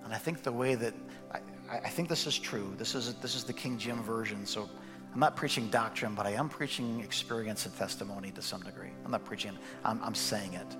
And 0.03 0.13
I 0.13 0.17
think 0.17 0.43
the 0.43 0.51
way 0.51 0.75
that, 0.75 0.93
I, 1.31 1.39
I 1.77 1.89
think 1.89 2.09
this 2.09 2.27
is 2.27 2.37
true. 2.37 2.73
This 2.77 2.95
is, 2.95 3.13
this 3.15 3.35
is 3.35 3.43
the 3.43 3.53
King 3.53 3.77
Jim 3.77 4.01
version. 4.03 4.45
So 4.45 4.69
I'm 5.13 5.19
not 5.19 5.35
preaching 5.35 5.69
doctrine, 5.69 6.15
but 6.15 6.25
I 6.25 6.31
am 6.31 6.49
preaching 6.49 7.01
experience 7.01 7.65
and 7.65 7.75
testimony 7.77 8.31
to 8.31 8.41
some 8.41 8.61
degree. 8.61 8.91
I'm 9.05 9.11
not 9.11 9.25
preaching, 9.25 9.57
I'm, 9.83 10.01
I'm 10.03 10.15
saying 10.15 10.53
it. 10.53 10.75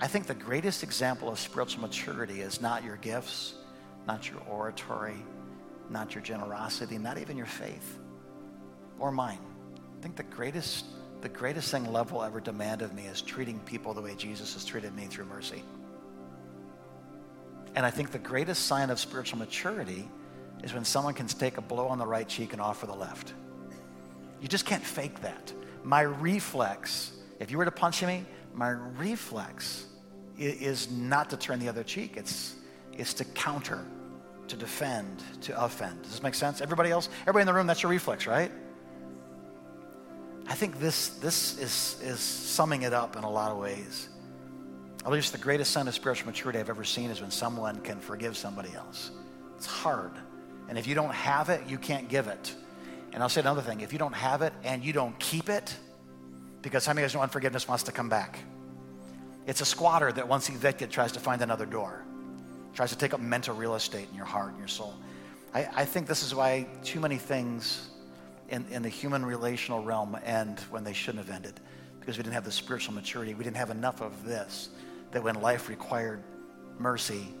I 0.00 0.06
think 0.06 0.26
the 0.26 0.34
greatest 0.34 0.82
example 0.82 1.28
of 1.28 1.38
spiritual 1.38 1.82
maturity 1.82 2.40
is 2.40 2.60
not 2.60 2.82
your 2.82 2.96
gifts, 2.96 3.54
not 4.06 4.28
your 4.28 4.40
oratory, 4.50 5.16
not 5.88 6.14
your 6.14 6.22
generosity, 6.22 6.98
not 6.98 7.18
even 7.18 7.36
your 7.36 7.46
faith 7.46 7.98
or 8.98 9.12
mine. 9.12 9.38
I 9.98 10.02
think 10.02 10.16
the 10.16 10.24
greatest, 10.24 10.86
the 11.20 11.28
greatest 11.28 11.70
thing 11.70 11.90
love 11.90 12.12
will 12.12 12.22
ever 12.22 12.40
demand 12.40 12.82
of 12.82 12.92
me 12.92 13.06
is 13.06 13.22
treating 13.22 13.58
people 13.60 13.94
the 13.94 14.02
way 14.02 14.14
Jesus 14.14 14.54
has 14.54 14.64
treated 14.64 14.94
me 14.94 15.06
through 15.06 15.26
mercy. 15.26 15.62
And 17.74 17.84
I 17.84 17.90
think 17.90 18.12
the 18.12 18.18
greatest 18.18 18.66
sign 18.66 18.90
of 18.90 19.00
spiritual 19.00 19.38
maturity 19.38 20.08
is 20.62 20.72
when 20.72 20.84
someone 20.84 21.14
can 21.14 21.26
take 21.26 21.58
a 21.58 21.60
blow 21.60 21.88
on 21.88 21.98
the 21.98 22.06
right 22.06 22.28
cheek 22.28 22.52
and 22.52 22.62
offer 22.62 22.86
the 22.86 22.94
left. 22.94 23.34
You 24.40 24.48
just 24.48 24.66
can't 24.66 24.82
fake 24.82 25.20
that. 25.22 25.52
My 25.82 26.02
reflex, 26.02 27.12
if 27.40 27.50
you 27.50 27.58
were 27.58 27.64
to 27.64 27.70
punch 27.70 28.02
me, 28.02 28.24
my 28.54 28.70
reflex 28.70 29.86
is 30.38 30.90
not 30.90 31.30
to 31.30 31.36
turn 31.36 31.58
the 31.58 31.68
other 31.68 31.82
cheek. 31.82 32.16
It's, 32.16 32.54
it's 32.96 33.14
to 33.14 33.24
counter, 33.24 33.84
to 34.48 34.56
defend, 34.56 35.22
to 35.42 35.62
offend. 35.62 36.02
Does 36.02 36.12
this 36.12 36.22
make 36.22 36.34
sense? 36.34 36.60
Everybody 36.60 36.90
else, 36.90 37.08
everybody 37.22 37.42
in 37.42 37.46
the 37.46 37.54
room, 37.54 37.66
that's 37.66 37.82
your 37.82 37.90
reflex, 37.90 38.26
right? 38.26 38.50
I 40.46 40.54
think 40.54 40.78
this, 40.78 41.08
this 41.08 41.58
is, 41.58 42.00
is 42.02 42.20
summing 42.20 42.82
it 42.82 42.92
up 42.92 43.16
in 43.16 43.24
a 43.24 43.30
lot 43.30 43.50
of 43.50 43.58
ways. 43.58 44.08
At 45.04 45.12
least 45.12 45.32
the 45.32 45.38
greatest 45.38 45.70
sign 45.70 45.86
of 45.86 45.94
spiritual 45.94 46.26
maturity 46.26 46.58
I've 46.58 46.70
ever 46.70 46.84
seen 46.84 47.10
is 47.10 47.20
when 47.20 47.30
someone 47.30 47.80
can 47.80 48.00
forgive 48.00 48.36
somebody 48.36 48.74
else. 48.74 49.10
It's 49.56 49.66
hard. 49.66 50.12
And 50.68 50.78
if 50.78 50.86
you 50.86 50.94
don't 50.94 51.12
have 51.12 51.50
it, 51.50 51.60
you 51.68 51.76
can't 51.76 52.08
give 52.08 52.26
it. 52.26 52.54
And 53.12 53.22
I'll 53.22 53.28
say 53.28 53.42
another 53.42 53.60
thing 53.60 53.80
if 53.80 53.92
you 53.92 53.98
don't 53.98 54.14
have 54.14 54.42
it 54.42 54.52
and 54.64 54.82
you 54.82 54.92
don't 54.92 55.18
keep 55.18 55.48
it, 55.48 55.76
because 56.62 56.86
how 56.86 56.94
many 56.94 57.04
of 57.04 57.12
you 57.12 57.18
know 57.18 57.22
unforgiveness 57.22 57.68
wants 57.68 57.84
to 57.84 57.92
come 57.92 58.08
back? 58.08 58.38
It's 59.46 59.60
a 59.60 59.66
squatter 59.66 60.10
that 60.10 60.26
once 60.26 60.48
evicted 60.48 60.90
tries 60.90 61.12
to 61.12 61.20
find 61.20 61.42
another 61.42 61.66
door, 61.66 62.02
tries 62.72 62.90
to 62.90 62.98
take 62.98 63.12
up 63.12 63.20
mental 63.20 63.54
real 63.54 63.74
estate 63.74 64.08
in 64.10 64.16
your 64.16 64.24
heart 64.24 64.50
and 64.50 64.58
your 64.58 64.68
soul. 64.68 64.94
I, 65.52 65.68
I 65.74 65.84
think 65.84 66.06
this 66.06 66.22
is 66.22 66.34
why 66.34 66.66
too 66.82 66.98
many 66.98 67.18
things 67.18 67.90
in, 68.48 68.64
in 68.70 68.82
the 68.82 68.88
human 68.88 69.24
relational 69.24 69.84
realm 69.84 70.16
end 70.24 70.60
when 70.70 70.82
they 70.82 70.94
shouldn't 70.94 71.26
have 71.26 71.34
ended 71.34 71.60
because 72.00 72.16
we 72.16 72.22
didn't 72.22 72.34
have 72.34 72.44
the 72.44 72.52
spiritual 72.52 72.94
maturity. 72.94 73.34
We 73.34 73.44
didn't 73.44 73.58
have 73.58 73.70
enough 73.70 74.00
of 74.00 74.24
this 74.24 74.70
that 75.14 75.22
when 75.22 75.40
life 75.40 75.68
required 75.68 76.22
mercy, 76.78 77.34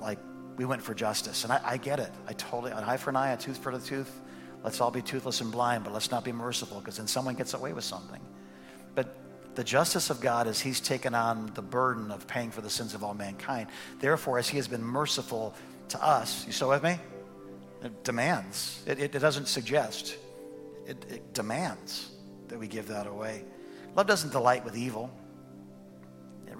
like 0.00 0.18
we 0.56 0.64
went 0.64 0.80
for 0.80 0.94
justice. 0.94 1.44
And 1.44 1.52
I, 1.52 1.60
I 1.64 1.76
get 1.76 1.98
it. 1.98 2.10
I 2.26 2.32
totally, 2.34 2.72
an 2.72 2.84
eye 2.84 2.96
for 2.96 3.10
an 3.10 3.16
eye, 3.16 3.32
a 3.32 3.36
tooth 3.36 3.58
for 3.58 3.72
a 3.72 3.78
tooth. 3.78 4.20
Let's 4.62 4.80
all 4.80 4.90
be 4.90 5.02
toothless 5.02 5.40
and 5.40 5.50
blind, 5.50 5.84
but 5.84 5.92
let's 5.92 6.10
not 6.10 6.24
be 6.24 6.32
merciful 6.32 6.78
because 6.78 6.98
then 6.98 7.08
someone 7.08 7.34
gets 7.34 7.54
away 7.54 7.72
with 7.72 7.82
something. 7.82 8.20
But 8.94 9.16
the 9.56 9.64
justice 9.64 10.08
of 10.10 10.20
God 10.20 10.46
is 10.46 10.60
He's 10.60 10.80
taken 10.80 11.14
on 11.14 11.50
the 11.54 11.62
burden 11.62 12.12
of 12.12 12.26
paying 12.28 12.52
for 12.52 12.60
the 12.60 12.70
sins 12.70 12.94
of 12.94 13.02
all 13.02 13.14
mankind. 13.14 13.68
Therefore, 13.98 14.38
as 14.38 14.48
He 14.48 14.56
has 14.58 14.68
been 14.68 14.84
merciful 14.84 15.54
to 15.88 16.04
us, 16.04 16.46
you 16.46 16.52
still 16.52 16.68
with 16.68 16.84
me? 16.84 16.96
It 17.82 18.04
demands. 18.04 18.82
It, 18.86 19.00
it, 19.00 19.14
it 19.16 19.18
doesn't 19.18 19.48
suggest. 19.48 20.16
It, 20.86 21.04
it 21.10 21.34
demands 21.34 22.10
that 22.48 22.58
we 22.58 22.68
give 22.68 22.86
that 22.88 23.08
away. 23.08 23.44
Love 23.96 24.06
doesn't 24.06 24.30
delight 24.30 24.64
with 24.64 24.76
evil. 24.76 25.10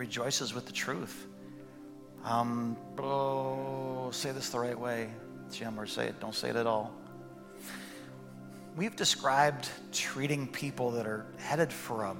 Rejoices 0.01 0.55
with 0.55 0.65
the 0.65 0.73
truth. 0.73 1.27
Um, 2.25 2.75
oh, 2.99 4.09
say 4.11 4.33
this 4.33 4.49
the 4.49 4.59
right 4.59 4.79
way, 4.79 5.11
Jim, 5.53 5.79
or 5.79 5.85
say 5.85 6.07
it, 6.07 6.19
don't 6.19 6.35
say 6.35 6.49
it 6.49 6.57
at 6.57 6.67
all. 6.67 6.91
We've 8.77 8.97
described 8.97 9.69
treating 9.93 10.49
people 10.49 10.91
that 10.93 11.07
are 11.07 11.27
headed 11.37 11.71
for 11.71 12.05
a, 12.05 12.17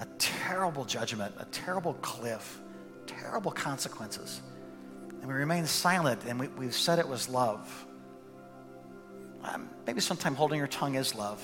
a 0.00 0.06
terrible 0.18 0.84
judgment, 0.84 1.36
a 1.38 1.44
terrible 1.52 1.94
cliff, 2.02 2.60
terrible 3.06 3.52
consequences. 3.52 4.42
And 5.20 5.28
we 5.28 5.34
remain 5.34 5.66
silent 5.66 6.22
and 6.26 6.40
we, 6.40 6.48
we've 6.48 6.74
said 6.74 6.98
it 6.98 7.06
was 7.06 7.28
love. 7.28 7.86
Um, 9.44 9.70
maybe 9.86 10.00
sometimes 10.00 10.36
holding 10.36 10.58
your 10.58 10.66
tongue 10.66 10.96
is 10.96 11.14
love. 11.14 11.40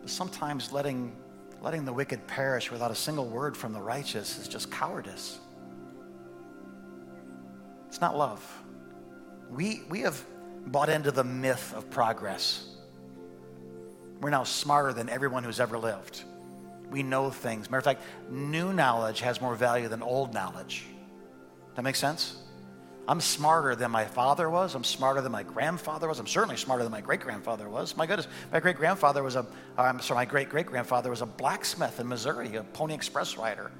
But 0.00 0.08
sometimes 0.08 0.72
letting, 0.72 1.14
letting 1.62 1.84
the 1.84 1.92
wicked 1.92 2.26
perish 2.26 2.70
without 2.70 2.90
a 2.90 2.94
single 2.94 3.26
word 3.26 3.56
from 3.56 3.72
the 3.72 3.80
righteous 3.80 4.38
is 4.38 4.48
just 4.48 4.70
cowardice. 4.70 5.38
It's 7.88 8.00
not 8.00 8.16
love. 8.16 8.62
We, 9.50 9.82
we 9.88 10.00
have 10.00 10.22
bought 10.66 10.88
into 10.88 11.10
the 11.10 11.24
myth 11.24 11.72
of 11.74 11.88
progress. 11.90 12.68
We're 14.20 14.30
now 14.30 14.44
smarter 14.44 14.92
than 14.92 15.08
everyone 15.08 15.44
who's 15.44 15.60
ever 15.60 15.78
lived. 15.78 16.22
We 16.90 17.02
know 17.02 17.30
things. 17.30 17.70
Matter 17.70 17.78
of 17.78 17.84
fact, 17.84 18.02
new 18.30 18.72
knowledge 18.72 19.20
has 19.20 19.40
more 19.40 19.54
value 19.54 19.88
than 19.88 20.02
old 20.02 20.32
knowledge. 20.32 20.84
That 21.74 21.82
makes 21.82 21.98
sense? 21.98 22.36
I'm 23.08 23.20
smarter 23.20 23.76
than 23.76 23.92
my 23.92 24.04
father 24.04 24.50
was. 24.50 24.74
I'm 24.74 24.82
smarter 24.82 25.20
than 25.20 25.30
my 25.30 25.44
grandfather 25.44 26.08
was. 26.08 26.18
I'm 26.18 26.26
certainly 26.26 26.56
smarter 26.56 26.82
than 26.82 26.90
my 26.90 27.00
great 27.00 27.20
grandfather 27.20 27.68
was. 27.68 27.96
My 27.96 28.04
goodness, 28.04 28.26
my 28.52 28.58
great 28.58 28.76
grandfather 28.76 29.22
was 29.22 29.36
a, 29.36 29.46
I'm 29.78 30.00
sorry, 30.00 30.18
my 30.18 30.24
great 30.24 30.48
great 30.48 30.66
grandfather 30.66 31.10
was 31.10 31.22
a 31.22 31.26
blacksmith 31.26 32.00
in 32.00 32.08
Missouri, 32.08 32.56
a 32.56 32.64
Pony 32.64 32.94
Express 32.94 33.36
rider. 33.36 33.70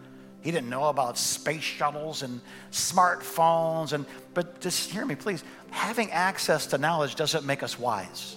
He 0.42 0.52
didn't 0.52 0.70
know 0.70 0.84
about 0.84 1.18
space 1.18 1.64
shuttles 1.64 2.22
and 2.22 2.40
smartphones. 2.70 3.92
And, 3.92 4.06
but 4.32 4.60
just 4.60 4.90
hear 4.90 5.04
me, 5.04 5.16
please. 5.16 5.42
Having 5.70 6.12
access 6.12 6.66
to 6.68 6.78
knowledge 6.78 7.16
doesn't 7.16 7.44
make 7.44 7.64
us 7.64 7.76
wise. 7.80 8.36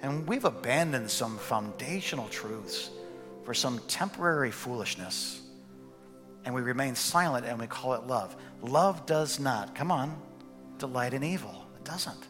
And 0.00 0.28
we've 0.28 0.44
abandoned 0.44 1.10
some 1.10 1.38
foundational 1.38 2.28
truths 2.28 2.88
for 3.44 3.52
some 3.52 3.80
temporary 3.88 4.52
foolishness. 4.52 5.41
And 6.44 6.54
we 6.54 6.60
remain 6.60 6.94
silent 6.94 7.46
and 7.46 7.58
we 7.58 7.66
call 7.66 7.94
it 7.94 8.06
love. 8.06 8.34
Love 8.60 9.06
does 9.06 9.38
not, 9.38 9.74
come 9.74 9.90
on, 9.90 10.20
delight 10.78 11.14
in 11.14 11.22
evil. 11.22 11.66
It 11.76 11.84
doesn't. 11.84 12.28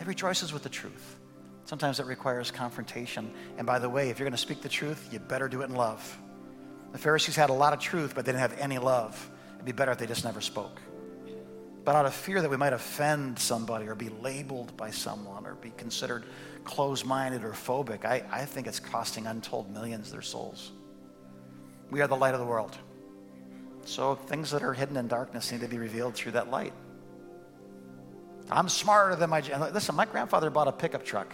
It 0.00 0.06
rejoices 0.06 0.52
with 0.52 0.62
the 0.62 0.68
truth. 0.68 1.16
Sometimes 1.64 2.00
it 2.00 2.06
requires 2.06 2.50
confrontation. 2.50 3.30
And 3.58 3.66
by 3.66 3.78
the 3.78 3.88
way, 3.88 4.10
if 4.10 4.18
you're 4.18 4.24
going 4.24 4.32
to 4.32 4.38
speak 4.38 4.62
the 4.62 4.68
truth, 4.68 5.08
you 5.12 5.18
better 5.18 5.48
do 5.48 5.62
it 5.62 5.68
in 5.68 5.74
love. 5.74 6.18
The 6.92 6.98
Pharisees 6.98 7.36
had 7.36 7.50
a 7.50 7.54
lot 7.54 7.72
of 7.72 7.80
truth, 7.80 8.14
but 8.14 8.24
they 8.24 8.32
didn't 8.32 8.40
have 8.40 8.58
any 8.58 8.78
love. 8.78 9.30
It'd 9.54 9.66
be 9.66 9.72
better 9.72 9.92
if 9.92 9.98
they 9.98 10.06
just 10.06 10.24
never 10.24 10.40
spoke. 10.40 10.80
But 11.84 11.96
out 11.96 12.06
of 12.06 12.14
fear 12.14 12.40
that 12.40 12.50
we 12.50 12.56
might 12.56 12.72
offend 12.72 13.38
somebody 13.38 13.86
or 13.86 13.94
be 13.94 14.08
labeled 14.08 14.76
by 14.76 14.90
someone 14.90 15.46
or 15.46 15.54
be 15.54 15.70
considered 15.76 16.24
closed 16.64 17.04
minded 17.04 17.44
or 17.44 17.52
phobic, 17.52 18.04
I, 18.04 18.22
I 18.30 18.44
think 18.44 18.66
it's 18.66 18.80
costing 18.80 19.26
untold 19.26 19.72
millions 19.72 20.10
their 20.12 20.22
souls. 20.22 20.72
We 21.90 22.00
are 22.02 22.06
the 22.06 22.16
light 22.16 22.34
of 22.34 22.40
the 22.40 22.46
world. 22.46 22.76
So 23.88 24.16
things 24.16 24.50
that 24.50 24.62
are 24.62 24.74
hidden 24.74 24.98
in 24.98 25.08
darkness 25.08 25.50
need 25.50 25.62
to 25.62 25.66
be 25.66 25.78
revealed 25.78 26.14
through 26.14 26.32
that 26.32 26.50
light. 26.50 26.74
I'm 28.50 28.68
smarter 28.68 29.16
than 29.16 29.30
my. 29.30 29.40
Listen, 29.72 29.94
my 29.94 30.04
grandfather 30.04 30.50
bought 30.50 30.68
a 30.68 30.72
pickup 30.72 31.06
truck. 31.06 31.32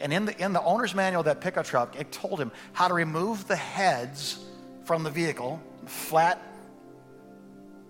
And 0.00 0.10
in 0.10 0.24
the, 0.24 0.42
in 0.42 0.54
the 0.54 0.62
owner's 0.62 0.94
manual 0.94 1.20
of 1.20 1.26
that 1.26 1.42
pickup 1.42 1.66
truck, 1.66 1.94
it 2.00 2.10
told 2.10 2.40
him 2.40 2.52
how 2.72 2.88
to 2.88 2.94
remove 2.94 3.46
the 3.48 3.56
heads 3.56 4.42
from 4.84 5.02
the 5.02 5.10
vehicle, 5.10 5.60
flat, 5.84 6.40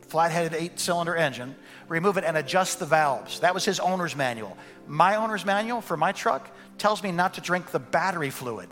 flat-headed 0.09 0.55
eight-cylinder 0.55 1.15
engine, 1.15 1.55
remove 1.87 2.17
it 2.17 2.25
and 2.25 2.37
adjust 2.37 2.81
the 2.81 2.87
valves. 2.87 3.39
That 3.41 3.55
was 3.55 3.65
his 3.65 3.79
owner's 3.79 4.17
manual. 4.17 4.57
My 4.89 5.15
owner's 5.17 5.47
manual 5.47 5.83
for 5.83 5.97
my 5.97 6.11
truck 6.11 6.51
tells 6.79 7.01
me 7.01 7.13
not 7.13 7.35
to 7.35 7.41
drink 7.41 7.71
the 7.71 7.79
battery 7.79 8.31
fluid. 8.31 8.71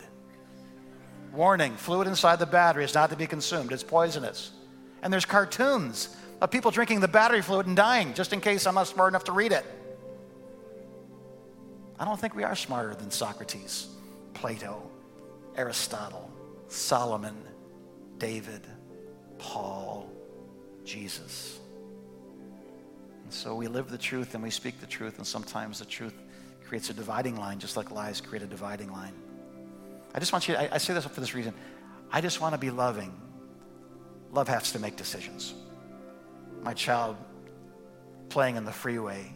Warning, 1.31 1.75
fluid 1.77 2.07
inside 2.07 2.39
the 2.39 2.45
battery 2.45 2.83
is 2.83 2.93
not 2.93 3.11
to 3.11 3.15
be 3.15 3.27
consumed. 3.27 3.71
It's 3.71 3.83
poisonous. 3.83 4.51
And 5.01 5.11
there's 5.13 5.25
cartoons 5.25 6.15
of 6.41 6.51
people 6.51 6.71
drinking 6.71 6.99
the 6.99 7.07
battery 7.07 7.41
fluid 7.41 7.67
and 7.67 7.75
dying, 7.75 8.13
just 8.13 8.33
in 8.33 8.41
case 8.41 8.65
I'm 8.67 8.75
not 8.75 8.87
smart 8.87 9.11
enough 9.11 9.25
to 9.25 9.31
read 9.31 9.51
it. 9.51 9.65
I 11.99 12.05
don't 12.05 12.19
think 12.19 12.35
we 12.35 12.43
are 12.43 12.55
smarter 12.55 12.93
than 12.93 13.09
Socrates, 13.09 13.87
Plato, 14.33 14.89
Aristotle, 15.55 16.31
Solomon, 16.67 17.35
David, 18.17 18.61
Paul, 19.39 20.09
Jesus. 20.83 21.59
And 23.23 23.33
so 23.33 23.55
we 23.55 23.67
live 23.67 23.89
the 23.89 23.97
truth 23.97 24.35
and 24.35 24.43
we 24.43 24.51
speak 24.51 24.79
the 24.79 24.87
truth, 24.87 25.17
and 25.17 25.25
sometimes 25.25 25.79
the 25.79 25.85
truth 25.85 26.13
creates 26.67 26.89
a 26.89 26.93
dividing 26.93 27.35
line, 27.35 27.59
just 27.59 27.77
like 27.77 27.91
lies 27.91 28.21
create 28.21 28.43
a 28.43 28.47
dividing 28.47 28.91
line. 28.91 29.13
I 30.13 30.19
just 30.19 30.31
want 30.31 30.47
you, 30.47 30.55
I, 30.55 30.69
I 30.73 30.77
say 30.77 30.93
this 30.93 31.05
for 31.05 31.19
this 31.19 31.33
reason. 31.33 31.53
I 32.11 32.21
just 32.21 32.41
want 32.41 32.53
to 32.53 32.57
be 32.57 32.69
loving. 32.69 33.13
Love 34.31 34.47
has 34.47 34.71
to 34.73 34.79
make 34.79 34.95
decisions. 34.95 35.53
My 36.61 36.73
child 36.73 37.15
playing 38.29 38.55
in 38.57 38.65
the 38.65 38.71
freeway, 38.71 39.33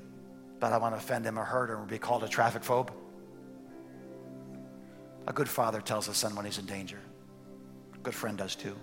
but 0.60 0.74
I 0.74 0.78
want 0.78 0.94
to 0.94 0.98
offend 0.98 1.26
him 1.26 1.40
or 1.40 1.44
hurt 1.44 1.70
him 1.70 1.78
or 1.78 1.86
be 1.86 1.98
called 1.98 2.24
a 2.24 2.28
traffic 2.28 2.62
phobe. 2.62 2.90
A 5.28 5.34
good 5.34 5.50
father 5.50 5.82
tells 5.82 6.08
his 6.08 6.18
son 6.18 6.36
when 6.36 6.46
he's 6.46 6.58
in 6.58 6.66
danger 6.66 7.00
A 7.94 7.98
good 8.00 8.16
friend 8.16 8.38
does 8.38 8.56
too. 8.56 8.76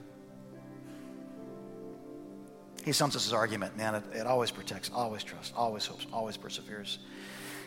He 2.84 2.92
sums 2.92 3.16
us 3.16 3.24
his 3.24 3.32
argument, 3.32 3.76
man, 3.76 3.96
it, 3.96 4.04
it 4.14 4.26
always 4.26 4.50
protects, 4.50 4.90
always 4.94 5.22
trusts, 5.22 5.52
always 5.54 5.84
hopes, 5.84 6.06
always 6.12 6.36
perseveres. 6.36 7.00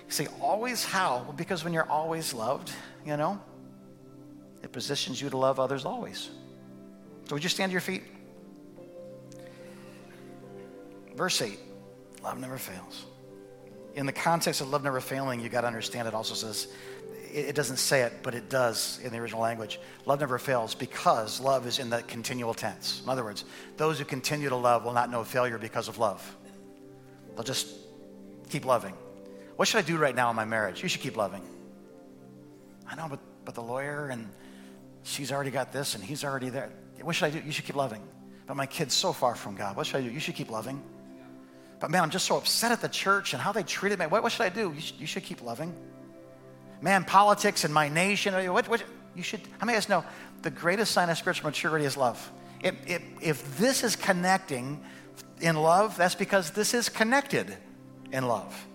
You 0.08 0.12
say, 0.12 0.28
always 0.42 0.84
how? 0.84 1.24
Well, 1.24 1.34
because 1.34 1.64
when 1.64 1.74
you're 1.74 1.90
always 1.90 2.34
loved, 2.34 2.72
you 3.06 3.16
know, 3.18 3.40
it 4.64 4.72
positions 4.72 5.22
you 5.22 5.30
to 5.30 5.38
love 5.38 5.60
others 5.60 5.86
always. 5.86 6.32
So 7.28 7.36
would 7.36 7.44
you 7.44 7.50
stand 7.50 7.70
to 7.70 7.74
your 7.74 7.82
feet? 7.82 8.04
Verse 11.16 11.42
8 11.42 11.60
love 12.24 12.40
never 12.40 12.58
fails. 12.58 13.06
In 13.96 14.06
the 14.06 14.14
context 14.14 14.62
of 14.62 14.70
love 14.70 14.84
never 14.84 15.02
failing, 15.02 15.42
you 15.42 15.50
got 15.50 15.62
to 15.62 15.68
understand 15.68 16.08
it 16.08 16.14
also 16.14 16.34
says 16.34 16.68
it 17.34 17.56
doesn't 17.56 17.78
say 17.78 18.02
it, 18.02 18.14
but 18.24 18.36
it 18.36 18.50
does 18.50 19.00
in 19.04 19.12
the 19.12 19.18
original 19.18 19.42
language. 19.42 19.80
Love 20.06 20.20
never 20.20 20.38
fails 20.38 20.76
because 20.76 21.40
love 21.40 21.66
is 21.66 21.80
in 21.80 21.90
the 21.90 22.02
continual 22.04 22.54
tense. 22.54 23.02
In 23.04 23.10
other 23.10 23.24
words, 23.24 23.46
those 23.78 24.00
who 24.00 24.06
continue 24.06 24.50
to 24.50 24.56
love 24.56 24.84
will 24.84 24.94
not 24.94 25.10
know 25.10 25.24
failure 25.24 25.58
because 25.58 25.88
of 25.88 25.98
love. 25.98 26.38
They'll 27.36 27.44
just 27.44 27.68
keep 28.50 28.66
loving. 28.66 28.94
What 29.56 29.68
should 29.68 29.78
I 29.78 29.88
do 29.88 29.98
right 29.98 30.16
now 30.16 30.30
in 30.30 30.36
my 30.36 30.46
marriage? 30.46 30.84
You 30.84 30.90
should 30.90 31.02
keep 31.02 31.16
loving. 31.16 31.44
I 32.90 32.96
know, 32.96 33.08
but, 33.10 33.20
but 33.46 33.56
the 33.56 33.64
lawyer 33.64 34.10
and 34.10 34.28
she's 35.04 35.32
already 35.32 35.52
got 35.52 35.72
this 35.72 35.96
and 35.96 36.04
he's 36.04 36.24
already 36.24 36.50
there. 36.50 36.70
What 37.02 37.16
should 37.16 37.26
I 37.26 37.30
do? 37.30 37.42
You 37.46 37.52
should 37.52 37.66
keep 37.66 37.76
loving. 37.76 38.02
But 38.46 38.58
my 38.58 38.66
kid's 38.66 38.94
so 38.94 39.14
far 39.14 39.36
from 39.36 39.56
God. 39.56 39.78
What 39.78 39.88
should 39.88 39.98
I 39.98 40.02
do? 40.02 40.12
You 40.12 40.20
should 40.20 40.36
keep 40.36 40.50
loving. 40.50 40.84
But 41.82 41.92
man, 41.92 42.04
I'm 42.04 42.10
just 42.10 42.26
so 42.26 42.38
upset 42.38 42.72
at 42.72 42.80
the 42.80 42.88
church 42.88 43.34
and 43.34 43.42
how 43.42 43.52
they 43.52 43.64
treated 43.64 44.00
me. 44.00 44.06
What, 44.06 44.24
what 44.24 44.32
should 44.32 44.44
I 44.44 44.50
do? 44.50 44.72
You 44.74 44.80
should, 44.80 45.00
you 45.02 45.08
should 45.08 45.24
keep 45.24 45.42
loving 45.42 45.76
man, 46.82 47.06
politics 47.06 47.64
and 47.64 47.74
my 47.74 47.88
nation. 47.88 48.34
What, 48.52 48.68
what, 48.68 48.84
you 49.16 49.24
should, 49.24 49.42
how 49.60 49.66
many 49.66 49.78
of 49.78 49.84
us 49.84 49.90
know 49.90 50.04
the 50.42 50.50
greatest 50.50 50.92
sign 50.92 51.10
of 51.10 51.18
spiritual 51.18 51.50
maturity 51.50 51.86
is 51.86 51.96
love? 51.96 52.32
If, 52.62 52.76
if, 52.88 53.02
if 53.22 53.58
this 53.58 53.84
is 53.84 53.96
connecting 53.96 54.84
in 55.40 55.56
love, 55.56 55.96
that's 55.98 56.16
because 56.16 56.52
this 56.52 56.74
is 56.74 56.90
connected 56.90 57.56
in 58.12 58.28
love. 58.28 58.68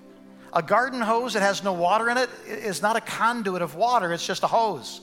A 0.53 0.63
garden 0.63 1.01
hose 1.01 1.35
that 1.35 1.43
has 1.43 1.63
no 1.63 1.73
water 1.73 2.09
in 2.09 2.17
it 2.17 2.31
is 2.47 2.81
not 2.81 2.97
a 2.97 3.01
conduit 3.01 3.61
of 3.61 3.75
water, 3.75 4.13
it's 4.13 4.27
just 4.27 4.43
a 4.43 4.47
hose. 4.47 5.01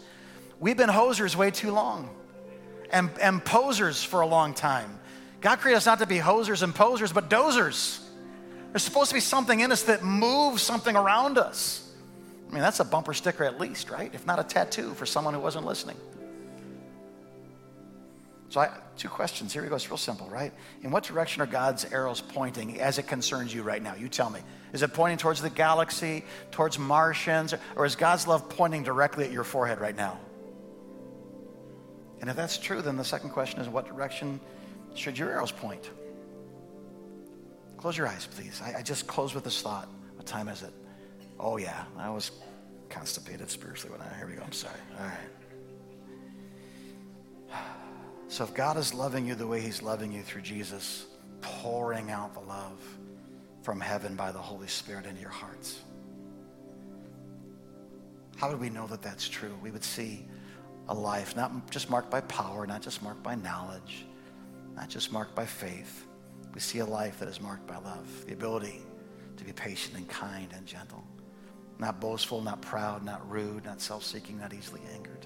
We've 0.60 0.78
been 0.78 0.90
hosers 0.90 1.36
way 1.36 1.52
too 1.52 1.72
long 1.72 2.10
and, 2.90 3.10
and 3.22 3.44
posers 3.44 4.04
for 4.04 4.22
a 4.22 4.28
long 4.28 4.54
time. 4.54 5.00
God 5.44 5.60
created 5.60 5.78
us 5.78 5.86
not 5.86 6.00
to 6.00 6.08
be 6.08 6.20
hosers 6.20 6.64
and 6.64 6.74
posers, 6.74 7.12
but 7.12 7.30
dozers. 7.30 8.00
There's 8.72 8.82
supposed 8.82 9.10
to 9.10 9.14
be 9.14 9.20
something 9.20 9.60
in 9.60 9.74
us 9.74 9.84
that 9.84 10.02
moves 10.02 10.64
something 10.64 10.96
around 10.96 11.38
us. 11.38 11.92
I 12.50 12.54
mean, 12.54 12.62
that's 12.62 12.80
a 12.80 12.86
bumper 12.86 13.14
sticker 13.14 13.44
at 13.44 13.60
least, 13.60 13.90
right? 13.90 14.10
If 14.16 14.26
not 14.26 14.40
a 14.40 14.44
tattoo 14.44 14.94
for 14.94 15.06
someone 15.06 15.34
who 15.34 15.42
wasn't 15.42 15.66
listening. 15.66 15.98
So, 18.48 18.62
I, 18.62 18.70
two 18.98 19.10
questions. 19.10 19.52
Here 19.52 19.62
we 19.64 19.68
go. 19.68 19.76
It's 19.76 19.90
real 19.90 19.98
simple, 19.98 20.30
right? 20.30 20.54
In 20.82 20.92
what 20.92 21.04
direction 21.04 21.42
are 21.42 21.46
God's 21.46 21.92
arrows 21.92 22.22
pointing 22.22 22.80
as 22.80 22.98
it 22.98 23.08
concerns 23.08 23.54
you 23.54 23.64
right 23.64 23.84
now? 23.84 23.96
You 23.96 24.08
tell 24.08 24.30
me. 24.30 24.40
Is 24.72 24.82
it 24.82 24.94
pointing 24.94 25.18
towards 25.18 25.42
the 25.42 25.50
galaxy, 25.50 26.24
towards 26.52 26.80
Martians, 26.80 27.54
or 27.76 27.86
is 27.86 27.98
God's 27.98 28.28
love 28.28 28.48
pointing 28.48 28.84
directly 28.84 29.26
at 29.26 29.32
your 29.32 29.44
forehead 29.44 29.82
right 29.82 29.96
now? 29.96 30.20
And 32.22 32.30
if 32.30 32.38
that's 32.38 32.58
true, 32.58 32.82
then 32.82 32.96
the 32.96 33.04
second 33.04 33.32
question 33.32 33.60
is 33.60 33.68
what 33.68 33.88
direction 33.88 34.40
should 34.94 35.18
your 35.18 35.30
arrows 35.30 35.52
point? 35.52 35.90
Close 37.78 37.98
your 37.98 38.08
eyes, 38.08 38.28
please. 38.28 38.62
I, 38.64 38.80
I 38.80 38.82
just 38.82 39.08
close 39.08 39.36
with 39.36 39.44
this 39.44 39.62
thought. 39.62 39.90
What 40.16 40.26
time 40.26 40.48
is 40.48 40.64
it? 40.64 40.72
Oh, 41.40 41.58
yeah. 41.58 41.84
I 41.98 42.10
was 42.10 42.32
constipated 42.90 43.50
spiritually 43.50 43.92
when 43.92 44.08
I. 44.08 44.16
Here 44.16 44.28
we 44.28 44.36
go. 44.36 44.44
I'm 44.44 44.52
sorry. 44.52 44.80
All 45.00 45.06
right. 45.06 45.18
So 48.30 48.44
if 48.44 48.54
God 48.54 48.78
is 48.78 48.94
loving 48.94 49.28
you 49.28 49.36
the 49.36 49.46
way 49.46 49.60
He's 49.62 49.82
loving 49.82 50.12
you 50.12 50.22
through 50.22 50.42
Jesus, 50.42 51.06
pouring 51.42 52.10
out 52.10 52.34
the 52.34 52.40
love 52.40 52.80
from 53.62 53.80
heaven 53.80 54.16
by 54.16 54.32
the 54.32 54.40
Holy 54.40 54.68
Spirit 54.68 55.06
into 55.06 55.22
your 55.22 55.30
hearts, 55.30 55.82
how 58.38 58.50
would 58.50 58.60
we 58.60 58.70
know 58.70 58.88
that 58.88 59.02
that's 59.02 59.28
true? 59.28 59.54
We 59.62 59.72
would 59.72 59.84
see 59.84 60.26
a 60.90 60.94
life 60.94 61.36
not 61.36 61.70
just 61.70 61.90
marked 61.90 62.10
by 62.10 62.22
power, 62.22 62.66
not 62.66 62.82
just 62.82 63.04
marked 63.04 63.24
by 63.24 63.36
knowledge, 63.36 64.06
not 64.76 64.90
just 64.90 65.12
marked 65.12 65.36
by 65.36 65.46
faith. 65.46 66.08
We 66.54 66.60
see 66.60 66.80
a 66.80 66.86
life 66.86 67.20
that 67.20 67.28
is 67.28 67.42
marked 67.42 67.68
by 67.68 67.78
love, 67.78 68.26
the 68.28 68.34
ability 68.34 68.82
to 69.38 69.44
be 69.44 69.52
patient 69.52 69.98
and 69.98 70.08
kind 70.08 70.54
and 70.56 70.66
gentle, 70.66 71.04
not 71.80 72.00
boastful, 72.00 72.42
not 72.42 72.62
proud, 72.62 73.04
not 73.04 73.30
rude, 73.30 73.66
not 73.66 73.82
self 73.82 74.04
seeking, 74.04 74.40
not 74.40 74.54
easily 74.54 74.82
angered. 74.94 75.26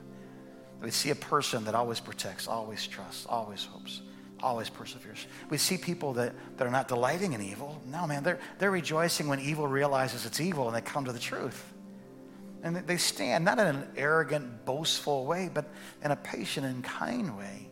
We 0.82 0.92
see 0.92 1.10
a 1.10 1.16
person 1.16 1.66
that 1.66 1.76
always 1.76 2.00
protects, 2.00 2.48
always 2.48 2.86
trusts, 2.86 3.26
always 3.28 3.66
hopes, 3.66 4.02
always 4.42 4.70
perseveres. 4.70 5.26
We 5.50 5.58
see 5.58 5.78
people 5.78 6.14
that, 6.14 6.34
that 6.58 6.68
are 6.68 6.72
not 6.72 6.88
delighting 6.88 7.34
in 7.34 7.42
evil. 7.42 7.82
No, 7.86 8.06
man, 8.06 8.24
they're, 8.24 8.40
they're 8.60 8.72
rejoicing 8.72 9.28
when 9.28 9.40
evil 9.40 9.68
realizes 9.68 10.26
it's 10.26 10.40
evil 10.40 10.68
and 10.68 10.76
they 10.76 10.82
come 10.82 11.06
to 11.06 11.12
the 11.12 11.20
truth. 11.20 11.74
And 12.64 12.76
they 12.76 12.98
stand 12.98 13.46
not 13.46 13.60
in 13.60 13.68
an 13.68 13.88
arrogant, 13.96 14.66
boastful 14.66 15.26
way, 15.26 15.50
but 15.52 15.72
in 16.04 16.12
a 16.12 16.16
patient 16.16 16.66
and 16.66 16.84
kind 16.84 17.38
way. 17.38 17.67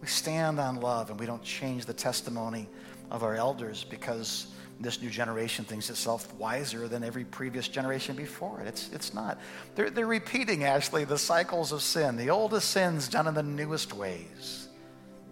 We 0.00 0.06
stand 0.06 0.60
on 0.60 0.80
love 0.80 1.10
and 1.10 1.18
we 1.18 1.26
don't 1.26 1.42
change 1.42 1.86
the 1.86 1.92
testimony 1.92 2.68
of 3.10 3.22
our 3.22 3.34
elders 3.34 3.84
because 3.84 4.48
this 4.80 5.02
new 5.02 5.10
generation 5.10 5.64
thinks 5.64 5.90
itself 5.90 6.32
wiser 6.34 6.86
than 6.86 7.02
every 7.02 7.24
previous 7.24 7.66
generation 7.66 8.14
before 8.14 8.60
it. 8.60 8.68
It's, 8.68 8.90
it's 8.92 9.12
not. 9.12 9.38
They're, 9.74 9.90
they're 9.90 10.06
repeating, 10.06 10.64
actually, 10.64 11.04
the 11.04 11.18
cycles 11.18 11.72
of 11.72 11.82
sin, 11.82 12.16
the 12.16 12.30
oldest 12.30 12.70
sins 12.70 13.08
done 13.08 13.26
in 13.26 13.34
the 13.34 13.42
newest 13.42 13.92
ways. 13.92 14.68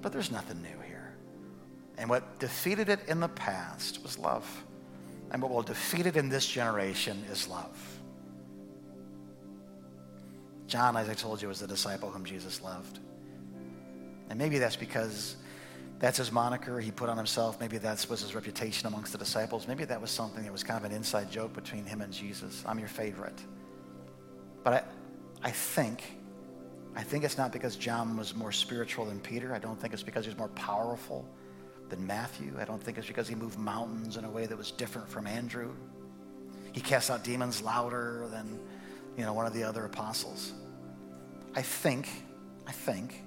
But 0.02 0.12
there's 0.12 0.32
nothing 0.32 0.62
new 0.62 0.80
here. 0.86 1.14
And 1.96 2.10
what 2.10 2.38
defeated 2.40 2.88
it 2.88 3.00
in 3.06 3.20
the 3.20 3.28
past 3.28 4.02
was 4.02 4.18
love. 4.18 4.64
And 5.30 5.40
what 5.40 5.52
will 5.52 5.62
defeat 5.62 6.06
it 6.06 6.16
in 6.16 6.28
this 6.28 6.46
generation 6.46 7.24
is 7.30 7.48
love. 7.48 8.00
John, 10.66 10.96
as 10.96 11.08
I 11.08 11.14
told 11.14 11.40
you, 11.40 11.48
was 11.48 11.60
the 11.60 11.68
disciple 11.68 12.10
whom 12.10 12.24
Jesus 12.24 12.62
loved. 12.62 12.98
And 14.28 14.38
maybe 14.38 14.58
that's 14.58 14.76
because 14.76 15.36
that's 15.98 16.18
his 16.18 16.30
moniker 16.30 16.78
he 16.78 16.90
put 16.90 17.08
on 17.08 17.16
himself. 17.16 17.58
Maybe 17.60 17.78
that 17.78 18.06
was 18.08 18.20
his 18.20 18.34
reputation 18.34 18.86
amongst 18.86 19.12
the 19.12 19.18
disciples. 19.18 19.66
Maybe 19.66 19.84
that 19.84 20.00
was 20.00 20.10
something 20.10 20.44
that 20.44 20.52
was 20.52 20.62
kind 20.62 20.84
of 20.84 20.90
an 20.90 20.96
inside 20.96 21.30
joke 21.30 21.54
between 21.54 21.84
him 21.84 22.02
and 22.02 22.12
Jesus. 22.12 22.62
I'm 22.66 22.78
your 22.78 22.88
favorite. 22.88 23.38
But 24.62 24.72
I, 24.72 24.82
I 25.48 25.50
think, 25.50 26.02
I 26.94 27.02
think 27.02 27.24
it's 27.24 27.38
not 27.38 27.52
because 27.52 27.76
John 27.76 28.16
was 28.16 28.34
more 28.34 28.52
spiritual 28.52 29.06
than 29.06 29.20
Peter. 29.20 29.54
I 29.54 29.58
don't 29.58 29.80
think 29.80 29.94
it's 29.94 30.02
because 30.02 30.24
he 30.24 30.30
was 30.30 30.38
more 30.38 30.48
powerful 30.48 31.26
than 31.88 32.06
Matthew. 32.06 32.52
I 32.58 32.64
don't 32.64 32.82
think 32.82 32.98
it's 32.98 33.06
because 33.06 33.28
he 33.28 33.34
moved 33.34 33.58
mountains 33.58 34.16
in 34.16 34.24
a 34.24 34.30
way 34.30 34.46
that 34.46 34.56
was 34.56 34.72
different 34.72 35.08
from 35.08 35.26
Andrew. 35.26 35.72
He 36.72 36.80
cast 36.80 37.10
out 37.10 37.24
demons 37.24 37.62
louder 37.62 38.28
than, 38.30 38.58
you 39.16 39.24
know, 39.24 39.32
one 39.32 39.46
of 39.46 39.54
the 39.54 39.62
other 39.62 39.84
apostles. 39.86 40.52
I 41.54 41.62
think, 41.62 42.08
I 42.66 42.72
think 42.72 43.22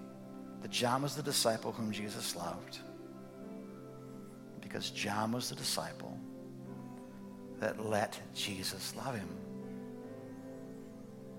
that 0.62 0.72
John 0.72 1.02
was 1.02 1.16
the 1.16 1.24
disciple 1.24 1.72
whom 1.72 1.92
Jesus 1.92 2.36
loved 2.36 2.80
because 4.70 4.92
John 4.92 5.32
was 5.32 5.50
the 5.50 5.56
disciple 5.56 6.16
that 7.60 7.84
let 7.84 8.20
Jesus 8.36 8.96
love 8.96 9.16
him. 9.16 9.28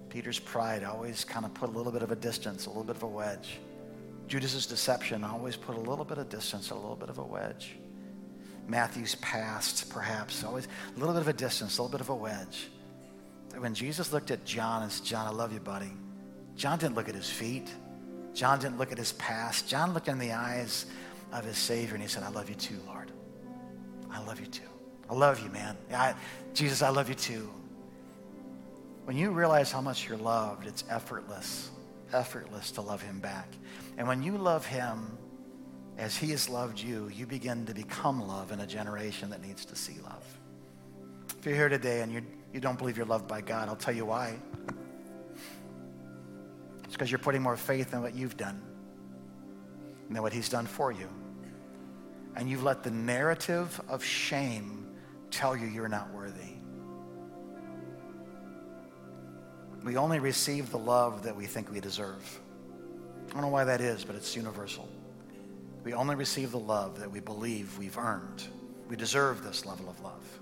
Peter's 0.09 0.41
pride 0.41 0.83
always 0.83 1.25
kind 1.25 1.47
of 1.47 1.55
put 1.55 1.69
a 1.69 1.73
little 1.73 1.93
bit 1.93 2.03
of 2.03 2.11
a 2.11 2.17
distance, 2.17 2.67
a 2.67 2.69
little 2.69 2.83
bit 2.83 2.97
of 2.97 3.05
a 3.05 3.09
wedge. 3.09 3.61
Judas's 4.27 4.67
deception 4.67 5.23
always 5.23 5.57
put 5.57 5.77
a 5.77 5.81
little 5.81 6.05
bit 6.05 6.19
of 6.19 6.29
distance, 6.29 6.71
a 6.71 6.75
little 6.75 6.97
bit 6.97 7.09
of 7.09 7.19
a 7.19 7.23
wedge. 7.23 7.77
Matthew's 8.67 9.15
past, 9.17 9.89
perhaps, 9.91 10.43
always 10.43 10.67
a 10.97 10.99
little 10.99 11.15
bit 11.15 11.23
of 11.23 11.29
a 11.29 11.33
distance, 11.33 11.79
a 11.79 11.83
little 11.83 11.93
bit 11.93 12.01
of 12.01 12.09
a 12.09 12.15
wedge. 12.15 12.69
When 13.59 13.75
Jesus 13.75 14.13
looked 14.13 14.31
at 14.31 14.45
John 14.45 14.83
and 14.83 14.91
said, 14.93 15.07
John, 15.07 15.27
I 15.27 15.31
love 15.31 15.53
you, 15.53 15.61
buddy. 15.61 15.93
John 16.57 16.79
didn't 16.79 16.95
look 16.97 17.09
at 17.09 17.15
his 17.15 17.31
feet. 17.31 17.73
John 18.35 18.59
didn't 18.59 18.79
look 18.79 18.93
at 18.93 18.99
his 18.99 19.13
past. 19.13 19.69
John 19.69 19.93
looked 19.93 20.09
in 20.09 20.19
the 20.19 20.33
eyes 20.33 20.87
of 21.33 21.45
his 21.45 21.59
Savior 21.59 21.95
and 21.95 22.03
he 22.03 22.09
said, 22.09 22.23
I 22.23 22.31
love 22.31 22.49
you 22.49 22.55
too, 22.55 22.79
Lord. 22.87 23.11
I 24.11 24.25
love 24.25 24.41
you 24.41 24.47
too. 24.47 24.63
I 25.09 25.15
love 25.15 25.41
you, 25.41 25.51
man. 25.51 25.77
I, 25.93 26.15
Jesus, 26.55 26.83
I 26.83 26.91
love 26.91 27.09
you 27.09 27.15
too. 27.15 27.51
When 29.05 29.17
you 29.17 29.31
realize 29.31 29.73
how 29.73 29.81
much 29.81 30.09
you're 30.09 30.19
loved, 30.19 30.67
it's 30.67 30.85
effortless, 30.89 31.71
effortless 32.13 32.71
to 32.73 32.81
love 32.81 33.03
him 33.03 33.19
back. 33.19 33.49
And 33.99 34.07
when 34.07 34.23
you 34.23 34.39
love 34.39 34.65
him 34.65 35.19
as 35.99 36.17
he 36.17 36.31
has 36.31 36.49
loved 36.49 36.79
you, 36.79 37.09
you 37.09 37.27
begin 37.27 37.67
to 37.67 37.75
become 37.75 38.27
love 38.27 38.53
in 38.53 38.61
a 38.61 38.67
generation 38.67 39.31
that 39.31 39.43
needs 39.43 39.65
to 39.67 39.77
see 39.77 39.99
love. 40.05 40.25
If 41.39 41.47
you're 41.47 41.57
here 41.57 41.69
today 41.69 42.03
and 42.03 42.13
you, 42.13 42.23
you 42.53 42.61
don't 42.61 42.79
believe 42.79 42.97
you're 42.97 43.07
loved 43.07 43.27
by 43.27 43.41
God, 43.41 43.69
I'll 43.69 43.77
tell 43.77 43.95
you 43.95 44.05
why. 44.05 44.37
It's 46.91 46.97
because 46.97 47.09
you're 47.09 47.21
putting 47.21 47.41
more 47.41 47.57
faith 47.57 47.95
in 47.95 48.03
what 48.03 48.17
you've 48.17 48.37
done 48.37 48.61
than 50.11 50.21
what 50.23 50.33
He's 50.33 50.49
done 50.49 50.67
for 50.67 50.91
you. 50.91 51.09
And 52.35 52.51
you've 52.51 52.65
let 52.65 52.83
the 52.83 52.91
narrative 52.91 53.81
of 53.89 54.03
shame 54.03 54.89
tell 55.31 55.57
you 55.57 55.69
you're 55.69 55.87
not 55.87 56.13
worthy. 56.13 56.57
We 59.85 59.97
only 59.97 60.19
receive 60.19 60.73
the 60.73 60.81
love 60.81 61.23
that 61.23 61.37
we 61.37 61.47
think 61.47 61.71
we 61.71 61.79
deserve. 61.79 62.41
I 63.29 63.35
don't 63.35 63.43
know 63.43 63.49
why 63.49 63.63
that 63.63 63.81
is, 63.81 64.05
but 64.05 64.17
it's 64.17 64.35
universal. 64.35 64.89
We 65.85 65.95
only 65.95 66.17
receive 66.17 66.51
the 66.51 66.59
love 66.59 66.99
that 66.99 67.13
we 67.13 67.21
believe 67.21 67.79
we've 67.79 67.99
earned. 67.99 68.43
We 68.89 68.97
deserve 68.97 69.45
this 69.45 69.65
level 69.65 69.89
of 69.89 70.01
love. 70.01 70.41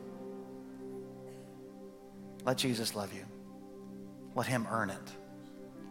Let 2.46 2.56
Jesus 2.56 2.96
love 2.96 3.12
you. 3.12 3.26
Let 4.34 4.46
Him 4.46 4.66
earn 4.70 4.88
it. 4.88 5.12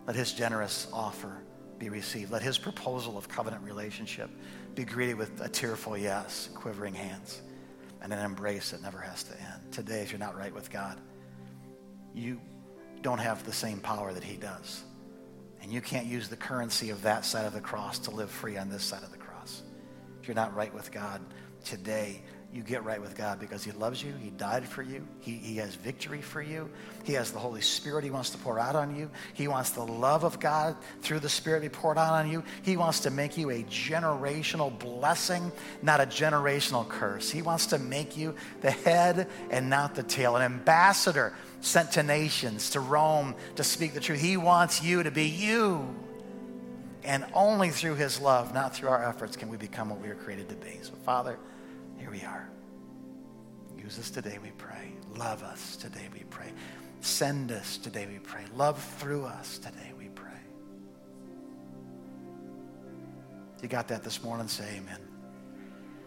Let 0.07 0.15
his 0.15 0.31
generous 0.31 0.87
offer 0.93 1.37
be 1.77 1.89
received. 1.89 2.31
Let 2.31 2.41
his 2.41 2.57
proposal 2.57 3.17
of 3.17 3.27
covenant 3.27 3.63
relationship 3.63 4.29
be 4.73 4.85
greeted 4.85 5.17
with 5.17 5.41
a 5.41 5.49
tearful 5.49 5.97
yes, 5.97 6.49
quivering 6.55 6.93
hands, 6.93 7.41
and 8.01 8.13
an 8.13 8.19
embrace 8.19 8.71
that 8.71 8.81
never 8.81 8.99
has 8.99 9.23
to 9.23 9.33
end. 9.33 9.71
Today, 9.71 10.01
if 10.01 10.11
you're 10.11 10.19
not 10.19 10.37
right 10.37 10.53
with 10.53 10.71
God, 10.71 10.97
you 12.15 12.39
don't 13.01 13.19
have 13.19 13.45
the 13.45 13.53
same 13.53 13.79
power 13.79 14.13
that 14.13 14.23
he 14.23 14.37
does. 14.37 14.83
And 15.61 15.71
you 15.71 15.81
can't 15.81 16.07
use 16.07 16.29
the 16.29 16.37
currency 16.37 16.89
of 16.89 17.01
that 17.01 17.25
side 17.25 17.45
of 17.45 17.53
the 17.53 17.61
cross 17.61 17.99
to 17.99 18.11
live 18.11 18.31
free 18.31 18.57
on 18.57 18.69
this 18.69 18.83
side 18.83 19.03
of 19.03 19.11
the 19.11 19.17
cross. 19.17 19.63
If 20.21 20.27
you're 20.27 20.35
not 20.35 20.55
right 20.55 20.73
with 20.73 20.91
God 20.91 21.21
today, 21.65 22.23
you 22.53 22.63
get 22.63 22.83
right 22.85 23.01
with 23.01 23.15
God 23.15 23.39
because 23.39 23.63
He 23.63 23.71
loves 23.71 24.01
you. 24.01 24.13
He 24.21 24.29
died 24.31 24.67
for 24.67 24.81
you. 24.81 25.05
He, 25.19 25.33
he 25.33 25.57
has 25.57 25.75
victory 25.75 26.21
for 26.21 26.41
you. 26.41 26.69
He 27.03 27.13
has 27.13 27.31
the 27.31 27.39
Holy 27.39 27.61
Spirit 27.61 28.03
He 28.03 28.09
wants 28.09 28.29
to 28.31 28.37
pour 28.37 28.57
out 28.57 28.75
on 28.75 28.95
you. 28.95 29.09
He 29.33 29.47
wants 29.47 29.71
the 29.71 29.83
love 29.83 30.23
of 30.23 30.39
God 30.39 30.75
through 31.01 31.19
the 31.19 31.29
Spirit 31.29 31.61
be 31.61 31.69
poured 31.69 31.97
out 31.97 32.13
on 32.13 32.29
you. 32.29 32.43
He 32.61 32.77
wants 32.77 33.01
to 33.01 33.11
make 33.11 33.37
you 33.37 33.49
a 33.49 33.63
generational 33.63 34.77
blessing, 34.79 35.51
not 35.81 35.99
a 35.99 36.05
generational 36.05 36.87
curse. 36.87 37.29
He 37.29 37.41
wants 37.41 37.67
to 37.67 37.79
make 37.79 38.15
you 38.15 38.33
the 38.61 38.71
head 38.71 39.27
and 39.51 39.69
not 39.69 39.95
the 39.95 40.03
tail, 40.03 40.35
an 40.35 40.41
ambassador 40.41 41.33
sent 41.59 41.91
to 41.93 42.03
nations, 42.03 42.69
to 42.71 42.79
Rome 42.79 43.35
to 43.55 43.63
speak 43.63 43.93
the 43.93 43.99
truth. 43.99 44.21
He 44.21 44.37
wants 44.37 44.81
you 44.81 45.03
to 45.03 45.11
be 45.11 45.25
you. 45.25 45.95
And 47.03 47.25
only 47.33 47.69
through 47.69 47.95
His 47.95 48.19
love, 48.19 48.53
not 48.53 48.75
through 48.75 48.89
our 48.89 49.03
efforts, 49.03 49.37
can 49.37 49.49
we 49.49 49.57
become 49.57 49.89
what 49.89 50.01
we 50.01 50.09
were 50.09 50.15
created 50.15 50.49
to 50.49 50.55
be. 50.55 50.79
So, 50.81 50.91
Father, 51.05 51.37
here 51.97 52.11
we 52.11 52.21
are. 52.21 52.49
Use 53.77 53.99
us 53.99 54.09
today, 54.09 54.37
we 54.41 54.51
pray. 54.57 54.91
Love 55.15 55.43
us 55.43 55.75
today, 55.75 56.07
we 56.13 56.23
pray. 56.29 56.51
Send 57.01 57.51
us 57.51 57.77
today, 57.77 58.07
we 58.11 58.19
pray. 58.19 58.43
Love 58.55 58.81
through 58.97 59.25
us 59.25 59.57
today, 59.57 59.93
we 59.97 60.09
pray. 60.09 60.31
You 63.61 63.67
got 63.67 63.87
that 63.87 64.03
this 64.03 64.23
morning? 64.23 64.47
Say 64.47 64.65
amen. 64.77 64.99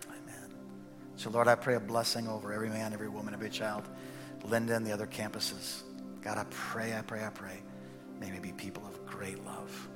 Amen. 0.09 0.51
So, 1.16 1.30
Lord, 1.30 1.49
I 1.49 1.55
pray 1.55 1.74
a 1.74 1.80
blessing 1.80 2.28
over 2.28 2.53
every 2.53 2.68
man, 2.68 2.93
every 2.93 3.09
woman, 3.09 3.34
every 3.34 3.51
child, 3.51 3.88
Linda, 4.45 4.74
and 4.76 4.86
the 4.86 4.93
other 4.93 5.07
campuses. 5.07 5.82
God, 6.22 6.38
I 6.38 6.45
pray, 6.51 6.95
I 6.97 7.03
pray, 7.03 7.24
I 7.24 7.30
pray. 7.30 7.62
May 8.20 8.30
we 8.30 8.38
be 8.38 8.53
people 8.53 8.84
of 8.86 9.05
great 9.07 9.43
love. 9.45 9.88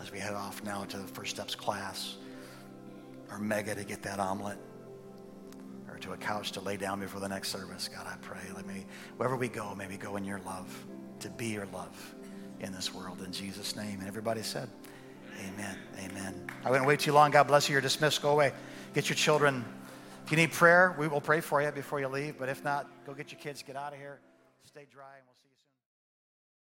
As 0.00 0.10
we 0.10 0.18
head 0.18 0.34
off 0.34 0.62
now 0.64 0.84
to 0.84 0.96
the 0.96 1.06
First 1.06 1.30
Steps 1.30 1.54
class, 1.54 2.16
or 3.30 3.38
Mega 3.38 3.74
to 3.74 3.84
get 3.84 4.02
that 4.02 4.18
omelet, 4.18 4.58
or 5.88 5.98
to 5.98 6.12
a 6.12 6.16
couch 6.16 6.52
to 6.52 6.60
lay 6.60 6.76
down 6.76 7.00
before 7.00 7.20
the 7.20 7.28
next 7.28 7.50
service, 7.50 7.88
God, 7.88 8.06
I 8.06 8.16
pray. 8.20 8.40
Let 8.54 8.66
me, 8.66 8.86
wherever 9.16 9.36
we 9.36 9.48
go, 9.48 9.74
may 9.74 9.86
we 9.86 9.96
go 9.96 10.16
in 10.16 10.24
your 10.24 10.40
love, 10.40 10.86
to 11.20 11.30
be 11.30 11.46
your 11.46 11.66
love 11.66 12.14
in 12.60 12.72
this 12.72 12.94
world. 12.94 13.22
In 13.22 13.32
Jesus' 13.32 13.76
name. 13.76 13.98
And 14.00 14.08
everybody 14.08 14.42
said, 14.42 14.68
Amen. 15.46 15.78
Amen. 16.04 16.50
I 16.64 16.70
wouldn't 16.70 16.88
wait 16.88 17.00
too 17.00 17.12
long. 17.12 17.30
God 17.30 17.44
bless 17.44 17.68
you. 17.68 17.74
You're 17.74 17.80
dismissed. 17.80 18.22
Go 18.22 18.30
away. 18.30 18.52
Get 18.92 19.08
your 19.08 19.16
children. 19.16 19.64
If 20.24 20.32
you 20.32 20.36
need 20.36 20.52
prayer, 20.52 20.96
we 20.98 21.06
will 21.08 21.20
pray 21.20 21.40
for 21.40 21.62
you 21.62 21.70
before 21.70 22.00
you 22.00 22.08
leave. 22.08 22.38
But 22.38 22.48
if 22.48 22.64
not, 22.64 22.88
go 23.06 23.14
get 23.14 23.30
your 23.30 23.40
kids. 23.40 23.62
Get 23.62 23.76
out 23.76 23.92
of 23.92 23.98
here. 23.98 24.18
Stay 24.64 24.86
dry, 24.92 25.16